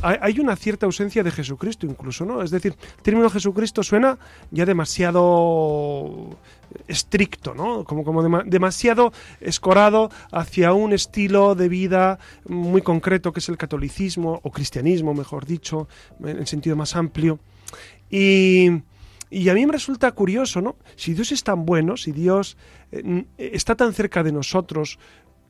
Hay 0.00 0.40
una 0.40 0.56
cierta 0.56 0.86
ausencia 0.86 1.22
de 1.22 1.30
Jesucristo 1.30 1.86
incluso, 1.86 2.24
¿no? 2.24 2.42
Es 2.42 2.50
decir, 2.50 2.74
el 2.96 3.02
término 3.02 3.30
Jesucristo 3.30 3.84
suena 3.84 4.18
ya 4.50 4.66
demasiado 4.66 6.36
estricto, 6.88 7.54
¿no? 7.54 7.84
Como, 7.84 8.02
como 8.02 8.22
dem 8.22 8.50
demasiado 8.50 9.12
escorado 9.40 10.10
hacia 10.32 10.72
un 10.72 10.92
estilo 10.92 11.54
de 11.54 11.68
vida 11.68 12.18
muy 12.48 12.82
concreto 12.82 13.32
que 13.32 13.38
es 13.38 13.48
el 13.48 13.56
catolicismo 13.56 14.40
o 14.42 14.50
cristianismo, 14.50 15.14
mejor 15.14 15.46
dicho, 15.46 15.88
en 16.24 16.46
sentido 16.46 16.74
más 16.74 16.96
amplio. 16.96 17.38
Y, 18.10 18.82
y 19.30 19.48
a 19.48 19.54
mí 19.54 19.64
me 19.64 19.72
resulta 19.72 20.10
curioso, 20.12 20.60
¿no? 20.60 20.76
Si 20.96 21.14
Dios 21.14 21.30
es 21.32 21.44
tan 21.44 21.64
bueno, 21.64 21.96
si 21.96 22.12
Dios 22.12 22.56
eh, 22.90 23.24
está 23.38 23.76
tan 23.76 23.92
cerca 23.92 24.22
de 24.22 24.32
nosotros, 24.32 24.98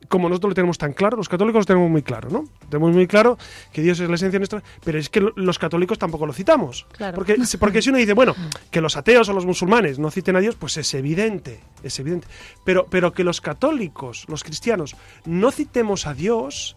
como 0.07 0.29
nosotros 0.29 0.51
lo 0.51 0.55
tenemos 0.55 0.77
tan 0.77 0.93
claro, 0.93 1.17
los 1.17 1.29
católicos 1.29 1.61
lo 1.61 1.65
tenemos 1.65 1.89
muy 1.89 2.01
claro, 2.01 2.29
¿no? 2.29 2.45
Tenemos 2.69 2.93
muy 2.93 3.07
claro 3.07 3.37
que 3.71 3.81
Dios 3.81 3.99
es 3.99 4.09
la 4.09 4.15
esencia 4.15 4.39
nuestra, 4.39 4.63
pero 4.83 4.97
es 4.97 5.09
que 5.09 5.21
los 5.35 5.59
católicos 5.59 5.99
tampoco 5.99 6.25
lo 6.25 6.33
citamos. 6.33 6.87
Claro. 6.93 7.15
Porque, 7.15 7.35
porque 7.59 7.81
si 7.81 7.89
uno 7.89 7.97
dice, 7.97 8.13
bueno, 8.13 8.35
que 8.71 8.81
los 8.81 8.97
ateos 8.97 9.29
o 9.29 9.33
los 9.33 9.45
musulmanes 9.45 9.99
no 9.99 10.09
citen 10.09 10.35
a 10.35 10.39
Dios, 10.39 10.55
pues 10.55 10.77
es 10.77 10.93
evidente, 10.93 11.59
es 11.83 11.99
evidente. 11.99 12.27
Pero, 12.63 12.87
pero 12.89 13.13
que 13.13 13.23
los 13.23 13.41
católicos, 13.41 14.25
los 14.27 14.43
cristianos, 14.43 14.95
no 15.25 15.51
citemos 15.51 16.07
a 16.07 16.13
Dios 16.13 16.75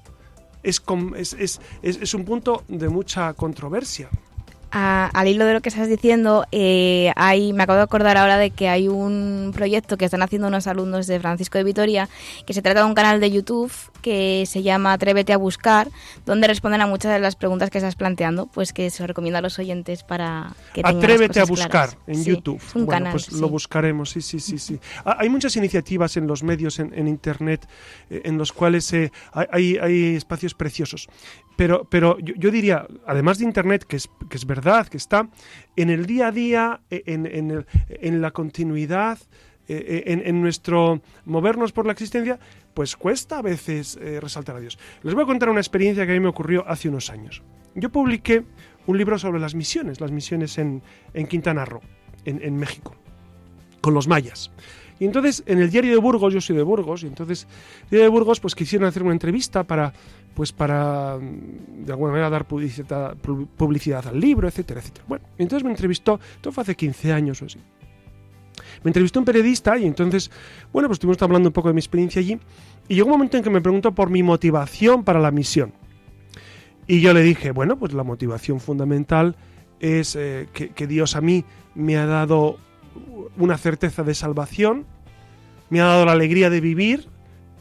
es, 0.63 0.83
es, 1.17 1.37
es, 1.39 1.61
es 1.83 2.15
un 2.15 2.25
punto 2.25 2.65
de 2.69 2.89
mucha 2.89 3.33
controversia 3.35 4.09
a, 4.73 5.07
al 5.13 5.29
hilo 5.29 5.45
de 5.45 5.53
lo 5.53 5.61
que 5.61 5.69
estás 5.69 5.89
diciendo, 5.89 6.47
eh, 6.51 7.13
hay, 7.15 7.53
me 7.53 7.63
acabo 7.63 7.77
de 7.77 7.83
acordar 7.85 8.17
ahora 8.17 8.39
de 8.39 8.51
que 8.51 8.69
hay 8.69 8.89
un 8.89 9.53
proyecto 9.55 9.97
que 9.97 10.07
están 10.07 10.23
haciendo 10.23 10.49
unos 10.49 10.67
alumnos 10.67 11.07
de 11.07 11.21
Francisco 11.21 11.59
de 11.59 11.65
Vitoria, 11.65 12.09
que 12.47 12.55
se 12.55 12.63
trata 12.63 12.81
de 12.81 12.87
un 12.87 12.95
canal 12.95 13.21
de 13.21 13.31
YouTube 13.31 13.71
que 14.01 14.45
se 14.47 14.63
llama 14.63 14.93
Atrévete 14.95 15.33
a 15.33 15.37
buscar, 15.37 15.89
donde 16.27 16.49
responden 16.49 16.81
a 16.81 16.87
muchas 16.87 17.13
de 17.13 17.21
las 17.21 17.37
preguntas 17.37 17.71
que 17.71 17.79
estás 17.79 17.95
planteando, 17.95 18.47
pues 18.47 18.73
que 18.73 18.91
se 18.91 19.03
lo 19.03 19.07
recomiendo 19.07 19.39
a 19.39 19.43
los 19.43 19.59
oyentes 19.59 20.03
para 20.03 20.53
que 20.75 20.83
tengan 20.83 20.97
Atrévete 20.99 21.39
las 21.41 21.49
a 21.49 21.51
buscar 21.51 21.71
claras. 21.71 21.97
en 22.07 22.17
Sí, 22.17 22.31
YouTube. 22.31 22.57
es 22.67 22.75
un 22.75 22.87
bueno, 22.87 22.99
canal, 22.99 23.13
pues 23.13 23.25
sí. 23.27 23.41
lo 23.41 23.49
buscaremos, 23.49 24.11
sí, 24.11 24.21
sí, 24.23 24.41
sí, 24.41 24.59
sí. 24.59 24.81
Ah, 25.05 25.17
Hay 25.21 25.29
muchas 25.29 25.55
iniciativas 25.57 26.17
en 26.17 26.27
los 26.27 26.43
medios, 26.43 26.79
en, 26.79 26.93
en 26.95 27.07
Internet, 27.09 27.69
eh, 28.11 28.23
en 28.25 28.39
los 28.39 28.53
cuales 28.53 28.93
eh, 28.93 29.13
hay, 29.33 29.47
hay- 29.53 29.77
hay 29.79 30.17
espacios 30.17 30.55
preciosos. 30.55 31.09
Pero, 31.55 31.85
pero 31.85 32.19
yo, 32.19 32.35
yo 32.39 32.51
diría, 32.51 32.87
además 33.07 33.39
de 33.39 33.45
Internet, 33.45 33.85
que 33.87 33.97
es, 33.97 34.09
que 34.31 34.37
es 34.39 34.47
verdad, 34.47 34.62
que 34.91 34.97
está 34.97 35.29
en 35.77 35.91
el 35.91 36.07
día 36.07 36.29
a 36.29 36.33
día, 36.33 36.81
eh, 36.91 37.03
en, 37.07 37.27
en 37.27 37.51
el- 37.51 37.67
en 37.89 38.21
la 38.21 38.31
continuidad, 38.31 39.19
eh, 39.69 40.05
en, 40.07 40.23
en 40.25 40.41
nuestro 40.41 41.01
movernos 41.25 41.73
por 41.73 41.87
la 41.87 41.93
existencia, 41.93 42.39
pues 42.75 42.97
cuesta 42.97 43.39
a 43.39 43.43
veces 43.43 43.99
eh, 44.01 44.19
resaltar 44.21 44.57
a 44.57 44.61
Dios. 44.61 44.79
Les 45.03 45.15
voy 45.15 45.25
a 45.25 45.27
contar 45.27 45.49
una 45.51 45.61
experiencia 45.61 46.05
que 46.07 46.13
a 46.13 46.15
mí 46.15 46.21
me 46.21 46.29
ocurrió 46.29 46.65
hace 46.67 46.89
unos 46.89 47.11
años. 47.11 47.43
Yo 47.75 47.91
publiqué 47.91 48.45
un 48.87 48.99
libro 48.99 49.19
sobre 49.19 49.41
las 49.41 49.55
misiones, 49.55 50.01
las 50.01 50.11
misiones 50.11 50.59
en, 50.59 50.83
en 51.15 51.27
Quintana 51.27 51.65
Roo, 51.65 51.81
en, 52.25 52.43
en 52.43 52.57
México, 52.57 52.97
con 53.81 53.95
los 53.95 54.09
mayas. 54.09 54.51
Y 54.99 55.05
entonces 55.05 55.43
en 55.47 55.59
el 55.61 55.71
diario 55.71 55.91
de 55.93 55.97
Burgos, 55.99 56.35
yo 56.35 56.41
soy 56.41 56.57
de 56.57 56.63
Burgos, 56.63 57.03
y 57.03 57.07
entonces 57.07 57.47
el 57.85 57.91
diario 57.91 58.05
de 58.05 58.11
Burgos 58.11 58.41
pues 58.41 58.55
quisieron 58.55 58.87
hacer 58.89 59.03
una 59.03 59.13
entrevista 59.13 59.65
para 59.65 59.93
pues 60.35 60.53
para 60.53 61.19
mm, 61.21 61.85
de 61.85 61.93
alguna 61.93 62.13
manera 62.13 62.31
dar 62.31 62.47
publicidad, 62.47 63.17
pu- 63.17 63.47
publicidad 63.57 64.07
al 64.07 64.19
libro, 64.21 64.49
etcétera, 64.49 64.81
etcétera. 64.81 65.05
Bueno, 65.09 65.25
entonces 65.39 65.65
me 65.65 65.71
entrevistó, 65.71 66.19
esto 66.37 66.53
fue 66.53 66.63
hace 66.63 66.75
15 66.77 67.13
años 67.13 67.43
o 67.43 67.47
así. 67.47 67.59
Me 68.85 68.89
entrevistó 68.89 69.19
un 69.19 69.25
periodista 69.25 69.79
y 69.79 69.87
entonces, 69.87 70.31
bueno, 70.73 70.89
pues 70.89 70.97
estuvimos 70.97 71.21
hablando 71.23 71.49
un 71.49 71.53
poco 71.53 71.69
de 71.69 71.75
mi 71.75 71.81
experiencia 71.81 72.21
allí 72.21 72.39
y 72.89 72.95
llegó 72.95 73.07
un 73.07 73.13
momento 73.13 73.37
en 73.37 73.43
que 73.43 73.51
me 73.51 73.61
preguntó 73.61 73.93
por 73.93 74.11
mi 74.11 74.23
motivación 74.23 75.05
para 75.05 75.21
la 75.21 75.31
misión. 75.31 75.73
Y 76.87 77.01
yo 77.01 77.15
le 77.15 77.23
dije, 77.23 77.53
bueno, 77.53 77.79
pues 77.79 77.93
la 77.93 78.03
motivación 78.03 78.59
fundamental 78.61 79.37
es 79.81 80.17
eh, 80.17 80.49
que 80.53 80.87
Dios 80.87 81.15
a 81.17 81.21
mí 81.21 81.45
me 81.75 81.97
ha 81.97 82.07
dado 82.07 82.59
una 83.39 83.57
certeza 83.57 84.03
de 84.03 84.15
salvación, 84.15 84.85
me 85.71 85.81
ha 85.81 85.85
dado 85.85 86.05
la 86.05 86.13
alegría 86.13 86.51
de 86.51 86.61
vivir 86.61 87.09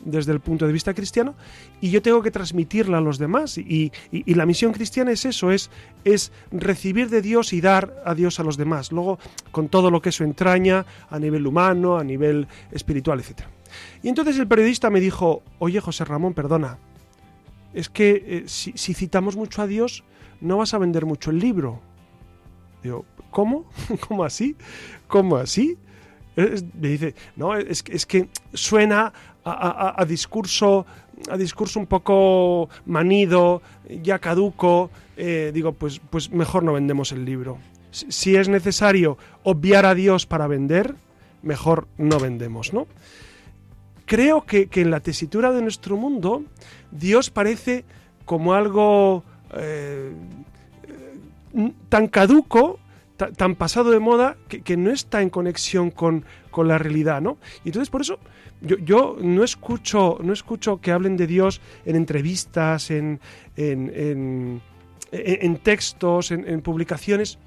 desde 0.06 0.32
el 0.32 0.40
punto 0.40 0.68
de 0.68 0.74
vista 0.74 0.94
cristiano 0.94 1.36
y 1.80 1.90
yo 1.90 2.02
tengo 2.02 2.22
que 2.22 2.32
transmitirla 2.32 2.98
a 2.98 3.02
los 3.02 3.18
demás 3.18 3.58
y, 3.58 3.92
la 4.12 4.46
misión 4.46 4.72
cristiana 4.72 5.12
es 5.12 5.26
eso, 5.26 5.52
es, 5.52 5.70
es 6.04 6.32
recibir 6.52 7.10
de 7.10 7.22
Dios 7.22 7.54
y 7.54 7.62
dar 7.62 8.02
a 8.06 8.16
Dios 8.16 8.40
a 8.40 8.44
los 8.44 8.58
demás, 8.58 8.92
luego 8.92 9.20
con 9.52 9.70
todo 9.70 9.92
lo 9.92 10.02
que 10.02 10.10
eso 10.10 10.24
entraña 10.24 10.86
a 11.10 11.20
nivel 11.20 11.46
humano, 11.46 11.98
a 11.98 12.04
nivel 12.04 12.48
espiritual, 12.72 13.20
etc. 13.20 13.42
Y 14.02 14.10
entonces 14.10 14.38
el 14.40 14.48
periodista 14.48 14.90
me 14.90 15.00
dijo, 15.00 15.44
oye 15.60 15.80
José 15.80 16.06
Ramón, 16.06 16.34
perdona, 16.34 16.78
es 17.74 17.90
que 17.90 18.24
eh, 18.26 18.44
si, 18.48 18.74
si 18.76 18.94
citamos 18.94 19.36
mucho 19.36 19.62
a 19.62 19.68
Dios 19.68 20.04
no 20.42 20.58
vas 20.58 20.74
a 20.74 20.78
vender 20.78 21.06
mucho 21.06 21.30
el 21.30 21.40
libro. 21.40 21.80
Digo, 22.84 23.06
¿cómo? 23.30 23.66
¿Cómo 24.08 24.24
así? 24.24 24.56
¿Cómo 25.08 25.38
así? 25.38 25.78
Es- 26.36 26.64
me 26.80 26.90
dice, 26.90 27.16
no, 27.36 27.56
es, 27.56 27.84
es 27.90 28.06
que 28.06 28.30
suena 28.54 29.12
a, 29.44 30.06
discurso 30.08 30.86
a 31.30 31.38
discurso 31.38 31.80
un 31.80 31.86
poco 31.88 32.70
manido, 32.86 33.62
ya 34.02 34.18
caduco. 34.20 34.90
eh, 35.18 35.52
digo, 35.54 35.74
pues, 35.74 36.00
pues 36.10 36.32
mejor 36.32 36.64
no 36.64 36.74
vendemos 36.74 37.12
el 37.12 37.26
libro. 37.26 37.60
Si, 37.92 38.36
es 38.36 38.48
necesario 38.50 39.18
obviar 39.44 39.86
a 39.86 39.94
Dios 39.94 40.26
para 40.26 40.48
vender, 40.48 40.96
mejor 41.44 41.88
no 41.98 42.20
vendemos, 42.20 42.74
¿no? 42.74 42.88
Creo 44.06 44.46
que, 44.46 44.68
que 44.68 44.82
en 44.82 44.92
la 44.92 45.00
tesitura 45.00 45.52
de 45.52 45.62
nuestro 45.62 45.96
mundo, 45.96 46.44
Dios 46.92 47.30
parece 47.30 47.86
como 48.26 48.54
algo 48.54 49.24
eh, 49.56 50.12
eh, 51.56 51.72
tan 51.90 52.08
caduco, 52.08 52.80
tan 53.30 53.56
pasado 53.56 53.92
de 53.92 54.00
moda, 54.00 54.38
que, 54.48 54.78
no 54.78 54.92
está 54.92 55.22
en 55.22 55.30
conexión 55.30 55.92
con, 55.92 56.26
la 56.58 56.78
realidad, 56.78 57.22
¿no? 57.22 57.38
Y 57.64 57.70
entonces 57.70 57.90
por 57.90 58.02
eso 58.02 58.20
yo, 58.62 59.18
no 59.20 59.44
escucho, 59.44 60.18
no 60.24 60.34
escucho 60.34 60.82
que 60.82 60.92
hablen 60.92 61.18
de 61.18 61.28
Dios 61.28 61.62
en 61.86 61.96
entrevistas, 61.96 62.92
en, 62.92 63.20
en, 63.56 64.62
textos, 65.64 66.32
en, 66.32 66.62
publicaciones. 66.62 67.38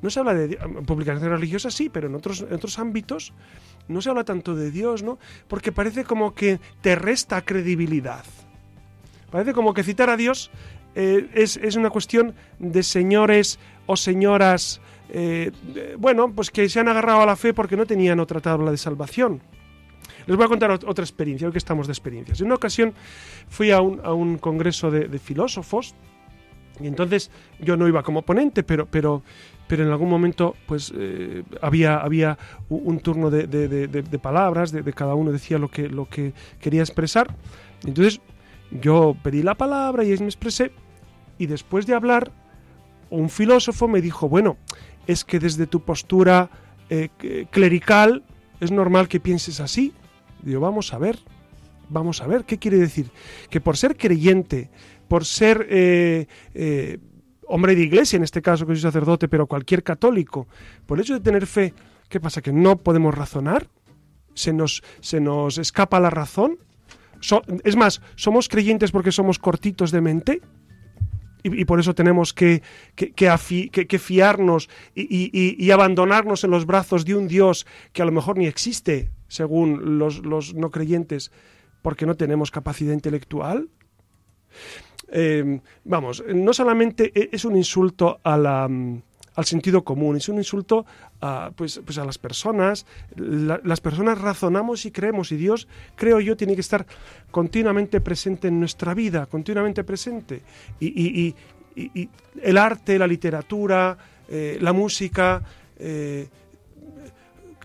No 0.00 0.10
se 0.10 0.20
habla 0.20 0.34
de 0.34 0.56
publicaciones 0.86 1.30
religiosas, 1.30 1.74
sí, 1.74 1.88
pero 1.88 2.08
en 2.08 2.14
otros, 2.14 2.78
ámbitos 2.78 3.32
no 3.88 4.00
se 4.00 4.10
habla 4.10 4.24
tanto 4.24 4.54
de 4.54 4.70
Dios, 4.70 5.02
¿no? 5.02 5.18
Porque 5.48 5.72
parece 5.72 6.04
como 6.04 6.34
que 6.34 6.60
te 6.82 6.94
resta 6.94 7.42
credibilidad. 7.42 8.24
Parece 9.30 9.52
como 9.52 9.74
que 9.74 9.82
citar 9.82 10.10
a 10.10 10.16
Dios 10.16 10.50
eh, 10.94 11.28
es 11.34 11.76
una 11.76 11.90
cuestión 11.90 12.34
de 12.58 12.82
señores 12.82 13.58
o 13.86 13.96
señoras, 13.96 14.80
eh, 15.10 15.50
bueno, 15.98 16.32
pues 16.34 16.50
que 16.50 16.68
se 16.68 16.80
han 16.80 16.88
agarrado 16.88 17.22
a 17.22 17.26
la 17.26 17.36
fe 17.36 17.54
porque 17.54 17.76
no 17.76 17.86
tenían 17.86 18.20
otra 18.20 18.40
tabla 18.40 18.70
de 18.70 18.76
salvación. 18.76 19.40
Les 20.26 20.36
voy 20.36 20.44
a 20.44 20.48
contar 20.48 20.70
ot- 20.70 20.84
otra 20.86 21.04
experiencia, 21.04 21.46
hoy 21.46 21.52
que 21.52 21.58
estamos 21.58 21.86
de 21.86 21.92
experiencias. 21.92 22.40
En 22.40 22.46
una 22.46 22.56
ocasión 22.56 22.92
fui 23.48 23.70
a 23.70 23.80
un, 23.80 24.00
a 24.04 24.12
un 24.12 24.38
congreso 24.38 24.90
de, 24.90 25.08
filósofos 25.18 25.94
y 26.80 26.86
entonces 26.86 27.30
yo 27.60 27.76
no 27.76 27.88
iba 27.88 28.02
como 28.02 28.22
ponente, 28.22 28.62
pero, 28.62 28.86
pero, 28.86 29.22
pero 29.66 29.84
en 29.84 29.90
algún 29.90 30.08
momento 30.10 30.54
pues 30.66 30.92
eh, 30.96 31.42
había, 31.62 31.96
había 31.98 32.38
un 32.68 33.00
turno 33.00 33.30
de, 33.30 33.46
de- 33.46 33.68
de- 33.68 34.02
palabras, 34.18 34.70
de, 34.70 34.82
cada 34.92 35.14
uno 35.14 35.32
decía 35.32 35.58
lo 35.58 35.68
que, 35.68 35.88
lo 35.88 36.06
que 36.08 36.34
quería 36.60 36.82
expresar. 36.82 37.34
Entonces 37.84 38.20
yo 38.70 39.16
pedí 39.22 39.42
la 39.42 39.54
palabra 39.54 40.04
y 40.04 40.08
me 40.18 40.26
expresé 40.26 40.72
y 41.38 41.46
después 41.46 41.86
de 41.86 41.94
hablar 41.94 42.32
un 43.10 43.30
filósofo 43.30 43.88
me 43.88 44.02
dijo, 44.02 44.28
bueno, 44.28 44.58
es 45.08 45.24
que 45.24 45.40
desde 45.40 45.66
tu 45.66 45.80
postura 45.80 46.50
eh, 46.90 47.08
clerical 47.50 48.22
es 48.60 48.70
normal 48.70 49.08
que 49.08 49.18
pienses 49.18 49.58
así. 49.58 49.92
Digo, 50.42 50.60
vamos 50.60 50.92
a 50.92 50.98
ver, 50.98 51.18
vamos 51.88 52.20
a 52.20 52.26
ver, 52.26 52.44
¿qué 52.44 52.58
quiere 52.58 52.76
decir? 52.76 53.10
Que 53.50 53.60
por 53.60 53.76
ser 53.76 53.96
creyente, 53.96 54.70
por 55.08 55.24
ser 55.24 55.66
eh, 55.70 56.26
eh, 56.54 56.98
hombre 57.46 57.74
de 57.74 57.82
iglesia, 57.82 58.18
en 58.18 58.22
este 58.22 58.42
caso 58.42 58.66
que 58.66 58.74
soy 58.74 58.82
sacerdote, 58.82 59.28
pero 59.28 59.46
cualquier 59.46 59.82
católico, 59.82 60.46
por 60.86 60.98
el 60.98 61.02
hecho 61.02 61.14
de 61.14 61.20
tener 61.20 61.46
fe, 61.46 61.72
¿qué 62.08 62.20
pasa? 62.20 62.42
¿Que 62.42 62.52
no 62.52 62.76
podemos 62.76 63.14
razonar? 63.14 63.66
¿Se 64.34 64.52
nos, 64.52 64.82
se 65.00 65.20
nos 65.20 65.56
escapa 65.58 65.98
la 65.98 66.10
razón? 66.10 66.58
Es 67.64 67.76
más, 67.76 68.00
¿somos 68.14 68.48
creyentes 68.48 68.92
porque 68.92 69.10
somos 69.10 69.38
cortitos 69.38 69.90
de 69.90 70.00
mente? 70.02 70.42
Y, 71.42 71.64
por 71.66 71.78
eso 71.78 71.94
tenemos 71.94 72.32
que, 72.34 72.62
que, 72.96 73.12
que 73.12 73.98
fiarnos 73.98 74.68
y 74.94 75.70
abandonarnos 75.70 76.42
en 76.44 76.50
los 76.50 76.66
brazos 76.66 77.04
de 77.04 77.14
un 77.14 77.28
Dios 77.28 77.66
que 77.92 78.02
a 78.02 78.04
lo 78.04 78.12
mejor 78.12 78.38
ni 78.38 78.46
existe, 78.46 79.10
según 79.28 79.98
los, 79.98 80.24
los 80.24 80.54
no 80.54 80.70
creyentes, 80.70 81.30
porque 81.82 82.06
no 82.06 82.16
tenemos 82.16 82.50
capacidad 82.50 82.92
intelectual. 82.92 83.68
Eh, 85.10 85.60
vamos, 85.84 86.22
no 86.34 86.52
solamente 86.52 87.12
e- 87.14 87.30
es 87.32 87.44
un 87.44 87.56
insulto 87.56 88.20
a 88.22 88.36
la, 88.36 88.68
mm, 88.68 89.02
al 89.38 89.44
sentido 89.44 89.84
común, 89.84 90.16
es 90.16 90.28
un 90.28 90.38
insulto 90.38 90.84
pues, 91.54 91.80
pues 91.84 91.96
a 91.98 92.04
las 92.04 92.18
personas. 92.18 92.86
La- 93.14 93.60
las 93.62 93.80
personas 93.80 94.20
razonamos 94.20 94.84
y 94.84 94.90
creemos 94.90 95.30
y 95.30 95.36
Dios, 95.36 95.68
creo 95.94 96.18
yo, 96.18 96.36
tiene 96.36 96.54
que 96.56 96.60
estar 96.60 96.84
continuamente 97.30 98.00
presente 98.00 98.48
en 98.48 98.58
nuestra 98.58 98.94
vida, 98.94 99.26
continuamente 99.26 99.84
presente. 99.84 100.42
Y- 100.80 100.88
y- 100.88 101.34
y 101.76 102.08
el 102.42 102.58
arte, 102.58 102.98
la 102.98 103.06
literatura, 103.06 103.96
eh, 104.28 104.58
la 104.60 104.72
música, 104.72 105.40
eh, 105.78 106.26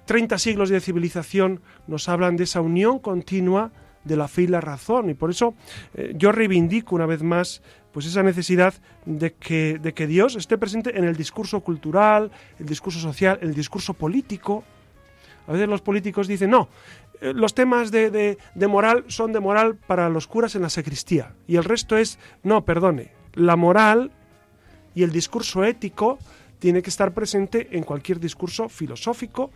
30 0.05 0.37
siglos 0.37 0.69
de 0.69 0.79
civilización 0.79 1.61
nos 1.87 2.07
hablan 2.09 2.35
de 2.37 2.43
esa 2.43 2.61
unión 2.61 2.99
continua 2.99 3.71
de 4.03 4.15
la 4.17 4.27
fe 4.27 4.43
y 4.43 4.47
la 4.47 4.61
razón. 4.61 5.09
Y 5.09 5.13
por 5.15 5.31
eso 5.31 5.55
eh, 5.95 6.13
yo 6.15 6.31
reivindico 6.31 6.93
una 6.95 7.05
vez 7.07 7.23
más 7.23 7.61
pues 7.93 8.05
esa 8.07 8.23
necesidad 8.23 8.73
de 9.05 9.33
que, 9.33 9.79
de 9.79 9.93
que 9.93 10.07
Dios 10.07 10.35
esté 10.35 10.57
presente 10.57 10.97
en 10.97 11.03
el 11.05 11.15
discurso 11.15 11.61
cultural, 11.61 12.31
el 12.59 12.65
discurso 12.65 12.99
social, 12.99 13.37
el 13.41 13.53
discurso 13.53 13.93
político. 13.93 14.63
A 15.47 15.51
veces 15.53 15.67
los 15.69 15.81
políticos 15.81 16.27
dicen, 16.27 16.49
no, 16.49 16.69
eh, 17.21 17.33
los 17.33 17.53
temas 17.53 17.91
de, 17.91 18.09
de- 18.09 18.37
de 18.55 18.67
moral 18.67 19.05
son 19.07 19.31
de 19.31 19.39
moral 19.39 19.75
para 19.75 20.09
los 20.09 20.25
curas 20.27 20.55
en 20.55 20.63
la 20.63 20.69
sacristía. 20.69 21.33
Y 21.47 21.55
el 21.57 21.63
resto 21.63 21.95
es, 21.95 22.17
no, 22.43 22.65
perdone, 22.65 23.11
la 23.33 23.55
moral 23.55 24.11
y 24.95 25.03
el 25.03 25.11
discurso 25.11 25.63
ético 25.63 26.17
tiene 26.59 26.81
que 26.81 26.89
estar 26.89 27.13
presente 27.13 27.67
en 27.77 27.83
cualquier 27.83 28.19
discurso 28.19 28.69
filosófico, 28.69 29.51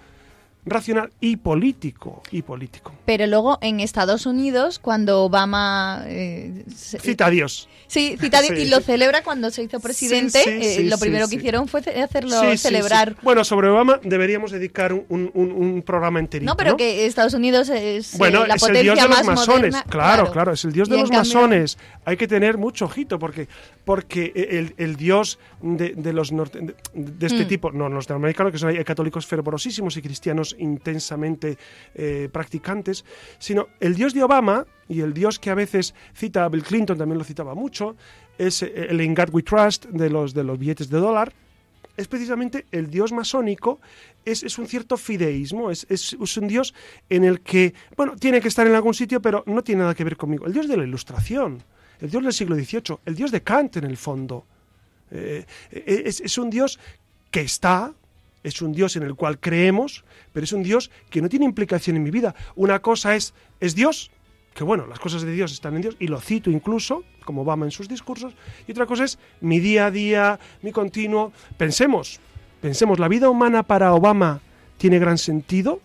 racional 0.67 1.11
y 1.19 1.37
político. 1.37 2.21
Y 2.31 2.41
político. 2.41 2.93
Pero 3.05 3.25
luego 3.27 3.57
en 3.61 3.79
Estados 3.79 4.25
Unidos, 4.25 4.79
cuando 4.79 5.23
Obama... 5.23 6.03
eh, 6.07 6.63
se- 6.75 6.99
Cita 6.99 7.27
a 7.27 7.29
Dios. 7.29 7.67
Sí, 7.87 8.17
cita 8.19 8.39
a 8.39 8.41
Dios 8.41 8.53
Sí. 8.57 8.63
y 8.63 8.69
lo 8.69 8.79
celebra 8.81 9.23
cuando 9.23 9.49
se 9.51 9.63
hizo 9.63 9.79
presidente. 9.79 10.39
sí, 10.43 10.49
eh, 10.49 10.83
lo 10.89 10.97
primero 10.97 11.27
que 11.27 11.35
hicieron 11.37 11.67
fue 11.67 11.81
ce- 11.81 12.01
hacerlo 12.01 12.35
celebrar. 12.57 13.15
Bueno, 13.23 13.43
sobre 13.43 13.69
Obama 13.69 13.99
deberíamos 14.03 14.51
dedicar 14.51 14.93
un, 14.93 15.05
un- 15.09 15.31
un- 15.33 15.81
programa 15.81 16.19
enterito. 16.19 16.49
No, 16.51 16.57
pero 16.57 16.75
que 16.75 17.05
Estados 17.05 17.33
Unidos 17.33 17.69
es 17.69 18.13
eh, 18.13 18.17
Bueno, 18.17 18.45
la 18.45 18.55
es 18.55 18.63
el 18.63 18.67
potencia 18.69 18.81
dios 18.93 18.95
de 18.95 19.07
los 19.07 19.17
más 19.17 19.25
masones. 19.25 19.71
moderna. 19.73 19.83
Claro, 19.89 20.31
claro, 20.31 20.51
es 20.53 20.65
el 20.65 20.73
dios 20.73 20.89
de 20.89 20.95
los 20.97 21.09
cambio- 21.09 21.19
masones. 21.19 21.77
Hay 22.03 22.17
que 22.17 22.27
tener 22.27 22.57
mucho 22.57 22.85
ojito 22.85 23.19
porque, 23.19 23.47
porque 23.85 24.31
el, 24.35 24.73
el 24.77 24.95
dios 24.97 25.39
de, 25.61 25.89
de 25.95 26.13
los 26.13 26.31
norte- 26.33 26.59
de, 26.59 26.75
de 26.93 27.25
este 27.27 27.45
Mm. 27.45 27.47
tipo, 27.47 27.71
no 27.71 27.85
los 27.89 28.09
norteamericanos, 28.09 28.51
que 28.51 28.57
son 28.57 28.69
hay 28.75 28.83
católicos 28.83 29.25
fervorosísimos 29.25 29.95
y 29.97 30.01
cristianos 30.01 30.55
intensamente 30.57 31.57
eh, 31.95 32.29
practicantes, 32.31 33.05
sino 33.39 33.67
el 33.79 33.95
dios 33.95 34.13
de 34.13 34.23
Obama 34.23 34.65
y 34.87 35.01
el 35.01 35.13
dios 35.13 35.39
que 35.39 35.49
a 35.49 35.55
veces 35.55 35.93
cita 36.13 36.47
Bill 36.49 36.63
Clinton, 36.63 36.97
también 36.97 37.17
lo 37.17 37.23
citaba 37.23 37.55
mucho, 37.55 37.95
es 38.37 38.63
eh, 38.63 38.87
el 38.89 39.01
In 39.01 39.13
God 39.13 39.29
We 39.31 39.43
Trust 39.43 39.85
de 39.85 40.09
los, 40.09 40.33
de 40.33 40.43
los 40.43 40.57
billetes 40.57 40.89
de 40.89 40.99
dólar. 40.99 41.33
es 41.97 42.07
precisamente 42.07 42.65
el 42.71 42.91
Dios 42.91 43.11
masónico, 43.11 43.79
es, 44.23 44.43
es 44.43 44.59
un 44.59 44.67
cierto 44.67 44.97
fideísmo, 44.97 45.71
es, 45.71 45.87
es, 45.89 46.37
un 46.37 46.47
Dios 46.47 46.73
en 47.09 47.23
el 47.23 47.41
que, 47.41 47.73
bueno, 47.95 48.15
tiene 48.15 48.39
que 48.39 48.49
estar 48.49 48.67
en 48.67 48.75
algún 48.75 48.93
sitio, 48.93 49.19
pero 49.21 49.43
no 49.47 49.63
tiene 49.63 49.81
nada 49.81 49.95
que 49.95 50.03
ver 50.03 50.15
conmigo. 50.15 50.45
El 50.45 50.53
Dios 50.53 50.67
de 50.67 50.77
la 50.77 50.83
Ilustración, 50.83 51.63
el 51.99 52.09
Dios 52.11 52.23
del 52.23 52.33
siglo 52.33 52.55
XVIII, 52.55 52.99
el 53.05 53.15
Dios 53.15 53.31
de 53.31 53.41
Kant 53.41 53.77
en 53.77 53.85
el 53.85 53.97
fondo. 53.97 54.45
Eh, 55.09 55.45
es 55.71 56.37
un 56.37 56.49
Dios 56.49 56.77
que 57.31 57.41
está, 57.41 57.93
es 58.47 58.61
un 58.61 58.71
Dios 58.71 58.95
en 58.95 59.03
el 59.03 59.15
cual 59.15 59.39
creemos, 59.39 60.05
pero 60.31 60.45
es 60.45 60.53
un 60.53 60.63
Dios 60.63 60.89
que 61.09 61.21
no 61.21 61.27
tiene 61.27 61.45
implicación 61.45 61.97
en 61.97 62.03
mi 62.03 62.11
vida. 62.11 62.33
Una 62.55 62.79
cosa 62.79 63.15
es, 63.15 63.33
es 63.59 63.75
Dios, 63.75 64.09
que 64.53 64.63
bueno, 64.63 64.87
las 64.87 64.99
cosas 64.99 65.23
de 65.23 65.31
Dios 65.31 65.51
están 65.51 65.75
en 65.75 65.81
Dios, 65.81 65.97
y 65.99 66.07
lo 66.07 66.21
cito 66.21 66.49
incluso, 66.49 67.03
como 67.25 67.41
Obama 67.41 67.65
en 67.65 67.71
sus 67.71 67.89
discursos, 67.89 68.33
y 68.65 68.71
otra 68.71 68.85
cosa 68.85 69.03
es 69.03 69.19
mi 69.41 69.59
día 69.59 69.87
a 69.87 69.91
día, 69.91 70.39
mi 70.61 70.71
continuo. 70.71 71.33
Pensemos, 71.57 72.21
pensemos, 72.61 72.99
la 72.99 73.09
vida 73.09 73.29
humana 73.29 73.63
para 73.63 73.93
Obama 73.93 74.39
tiene 74.77 74.97
gran 74.97 75.17
sentido 75.17 75.81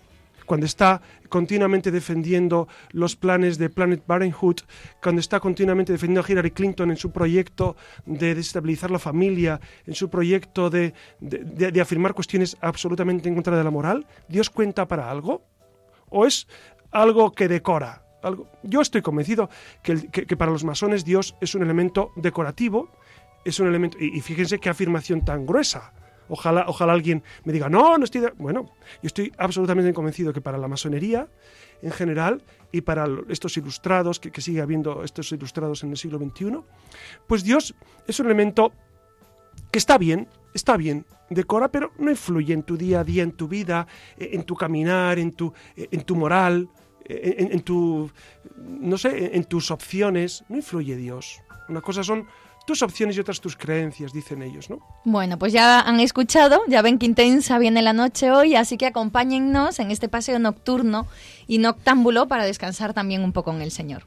cuando 0.46 0.66
está 0.66 1.00
continuamente 1.28 1.90
defendiendo 1.90 2.68
los 2.90 3.16
planes 3.16 3.58
de 3.58 3.70
Planet 3.70 4.02
Parenthood, 4.02 4.60
cuando 5.02 5.20
está 5.20 5.40
continuamente 5.40 5.92
defendiendo 5.92 6.20
a 6.20 6.30
Hillary 6.30 6.50
Clinton 6.50 6.90
en 6.90 6.96
su 6.96 7.10
proyecto 7.10 7.76
de 8.04 8.34
desestabilizar 8.34 8.90
la 8.90 8.98
familia, 8.98 9.60
en 9.86 9.94
su 9.94 10.10
proyecto 10.10 10.70
de, 10.70 10.94
de, 11.20 11.80
afirmar 11.80 12.14
cuestiones 12.14 12.56
absolutamente 12.60 13.28
en 13.28 13.34
contra 13.34 13.56
de 13.56 13.64
la 13.64 13.70
moral, 13.70 14.06
¿Dios 14.28 14.50
cuenta 14.50 14.86
para 14.86 15.10
algo? 15.10 15.42
¿O 16.08 16.26
es 16.26 16.46
algo 16.90 17.32
que 17.32 17.48
decora? 17.48 18.04
Algo? 18.22 18.48
Yo 18.62 18.80
estoy 18.80 19.02
convencido 19.02 19.48
que, 19.82 20.08
que, 20.08 20.36
para 20.36 20.52
los 20.52 20.64
masones 20.64 21.04
Dios 21.04 21.34
es 21.40 21.54
un 21.54 21.62
elemento 21.62 22.12
decorativo, 22.16 22.90
es 23.44 23.58
un 23.58 23.68
elemento, 23.68 23.96
y, 23.98 24.16
y 24.16 24.20
fíjense 24.20 24.58
qué 24.58 24.68
afirmación 24.68 25.24
tan 25.24 25.46
gruesa, 25.46 25.92
Ojalá, 26.28 26.64
ojalá 26.68 26.92
alguien 26.92 27.22
me 27.44 27.52
diga, 27.52 27.68
no, 27.68 27.98
no 27.98 28.04
estoy... 28.04 28.22
Bueno, 28.36 28.70
yo 29.02 29.06
estoy 29.06 29.32
absolutamente 29.38 29.92
convencido 29.92 30.32
que 30.32 30.40
para 30.40 30.58
la 30.58 30.68
masonería 30.68 31.28
en 31.82 31.90
general 31.90 32.42
y 32.70 32.80
para 32.80 33.06
estos 33.28 33.56
ilustrados, 33.56 34.20
que, 34.20 34.40
sigue 34.40 34.60
habiendo 34.60 35.02
estos 35.02 35.30
ilustrados 35.32 35.82
en 35.82 35.90
el 35.90 35.96
siglo 35.96 36.18
XXI, 36.18 36.58
pues 37.26 37.44
Dios 37.44 37.74
es 38.06 38.20
un 38.20 38.26
elemento 38.26 38.72
que 39.70 39.78
está 39.78 39.98
bien, 39.98 40.28
está 40.54 40.76
bien, 40.76 41.04
decora, 41.28 41.70
pero 41.70 41.92
no 41.98 42.10
influye 42.10 42.54
en 42.54 42.62
tu 42.62 42.76
día 42.76 43.00
a 43.00 43.04
día, 43.04 43.22
en 43.22 43.32
tu 43.32 43.48
vida, 43.48 43.86
eh, 44.16 44.30
en 44.32 44.44
tu 44.44 44.54
caminar, 44.54 45.18
en 45.18 45.32
tu, 45.32 45.52
eh, 45.76 45.88
en 45.90 46.02
tu 46.02 46.16
moral, 46.16 46.68
en, 47.04 47.52
en, 47.52 47.60
tu, 47.62 48.10
no 48.56 48.96
sé, 48.96 49.36
en 49.36 49.44
tus 49.44 49.70
opciones, 49.72 50.44
no 50.48 50.56
influye 50.56 50.96
Dios. 50.96 51.40
Una 51.68 51.80
cosa 51.80 52.04
son 52.04 52.26
tus 52.64 52.82
opciones 52.82 53.16
y 53.16 53.20
otras 53.20 53.40
tus 53.40 53.56
creencias, 53.56 54.12
dicen 54.12 54.42
ellos, 54.42 54.70
¿no? 54.70 54.78
Bueno, 55.04 55.38
pues 55.38 55.52
ya 55.52 55.80
han 55.80 56.00
escuchado, 56.00 56.60
ya 56.68 56.82
ven 56.82 56.98
que 56.98 57.06
intensa 57.06 57.58
viene 57.58 57.82
la 57.82 57.92
noche 57.92 58.30
hoy, 58.30 58.54
así 58.54 58.76
que 58.76 58.86
acompáñennos 58.86 59.78
en 59.78 59.90
este 59.90 60.08
paseo 60.08 60.38
nocturno 60.38 61.06
y 61.46 61.58
noctámbulo 61.58 62.28
para 62.28 62.44
descansar 62.44 62.94
también 62.94 63.22
un 63.22 63.32
poco 63.32 63.52
en 63.52 63.62
el 63.62 63.70
Señor. 63.70 64.06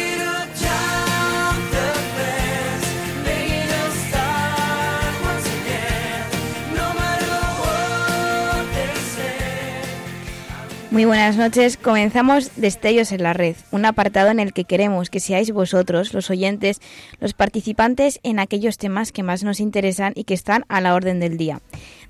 Muy 10.91 11.05
buenas 11.05 11.37
noches. 11.37 11.77
Comenzamos 11.77 12.51
Destellos 12.57 13.13
en 13.13 13.23
la 13.23 13.31
Red, 13.31 13.55
un 13.71 13.85
apartado 13.85 14.29
en 14.29 14.41
el 14.41 14.51
que 14.51 14.65
queremos 14.65 15.09
que 15.09 15.21
seáis 15.21 15.49
vosotros, 15.53 16.13
los 16.13 16.29
oyentes, 16.29 16.81
los 17.21 17.31
participantes 17.33 18.19
en 18.23 18.39
aquellos 18.39 18.77
temas 18.77 19.13
que 19.13 19.23
más 19.23 19.41
nos 19.45 19.61
interesan 19.61 20.11
y 20.17 20.25
que 20.25 20.33
están 20.33 20.65
a 20.67 20.81
la 20.81 20.93
orden 20.93 21.21
del 21.21 21.37
día. 21.37 21.61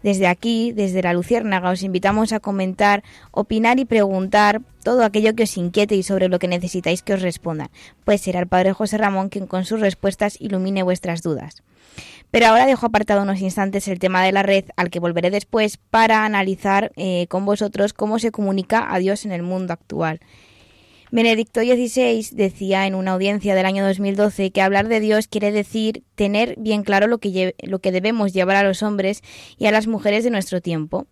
Desde 0.03 0.27
aquí, 0.27 0.71
desde 0.71 1.03
la 1.03 1.13
Luciérnaga, 1.13 1.69
os 1.69 1.83
invitamos 1.83 2.33
a 2.33 2.39
comentar, 2.39 3.03
opinar 3.31 3.79
y 3.79 3.85
preguntar 3.85 4.61
todo 4.83 5.03
aquello 5.03 5.35
que 5.35 5.43
os 5.43 5.57
inquiete 5.57 5.95
y 5.95 6.03
sobre 6.03 6.27
lo 6.27 6.39
que 6.39 6.47
necesitáis 6.47 7.03
que 7.03 7.13
os 7.13 7.21
respondan, 7.21 7.69
pues 8.03 8.21
será 8.21 8.39
el 8.39 8.47
Padre 8.47 8.73
José 8.73 8.97
Ramón 8.97 9.29
quien 9.29 9.47
con 9.47 9.65
sus 9.65 9.79
respuestas 9.79 10.39
ilumine 10.39 10.83
vuestras 10.83 11.21
dudas. 11.21 11.61
Pero 12.31 12.47
ahora 12.47 12.65
dejo 12.65 12.85
apartado 12.85 13.23
unos 13.23 13.41
instantes 13.41 13.87
el 13.89 13.99
tema 13.99 14.23
de 14.23 14.31
la 14.31 14.41
red, 14.41 14.65
al 14.77 14.89
que 14.89 15.01
volveré 15.01 15.29
después 15.29 15.77
para 15.77 16.25
analizar 16.25 16.91
eh, 16.95 17.27
con 17.27 17.45
vosotros 17.45 17.93
cómo 17.93 18.19
se 18.19 18.31
comunica 18.31 18.93
a 18.93 18.99
Dios 18.99 19.25
en 19.25 19.33
el 19.33 19.43
mundo 19.43 19.73
actual. 19.73 20.21
Benedicto 21.13 21.59
XVI 21.59 22.25
decía 22.31 22.87
en 22.87 22.95
una 22.95 23.11
audiencia 23.11 23.53
del 23.53 23.65
año 23.65 23.85
2012 23.85 24.51
que 24.51 24.61
hablar 24.61 24.87
de 24.87 25.01
Dios 25.01 25.27
quiere 25.27 25.51
decir 25.51 26.03
tener 26.15 26.55
bien 26.57 26.83
claro 26.83 27.07
lo 27.07 27.17
que, 27.17 27.53
lo 27.63 27.79
que 27.79 27.91
debemos 27.91 28.31
llevar 28.31 28.55
a 28.55 28.63
los 28.63 28.81
hombres 28.81 29.21
y 29.57 29.65
a 29.65 29.71
las 29.71 29.87
mujeres 29.87 30.23
de 30.23 30.29
nuestro 30.29 30.61
tiempo 30.61 31.07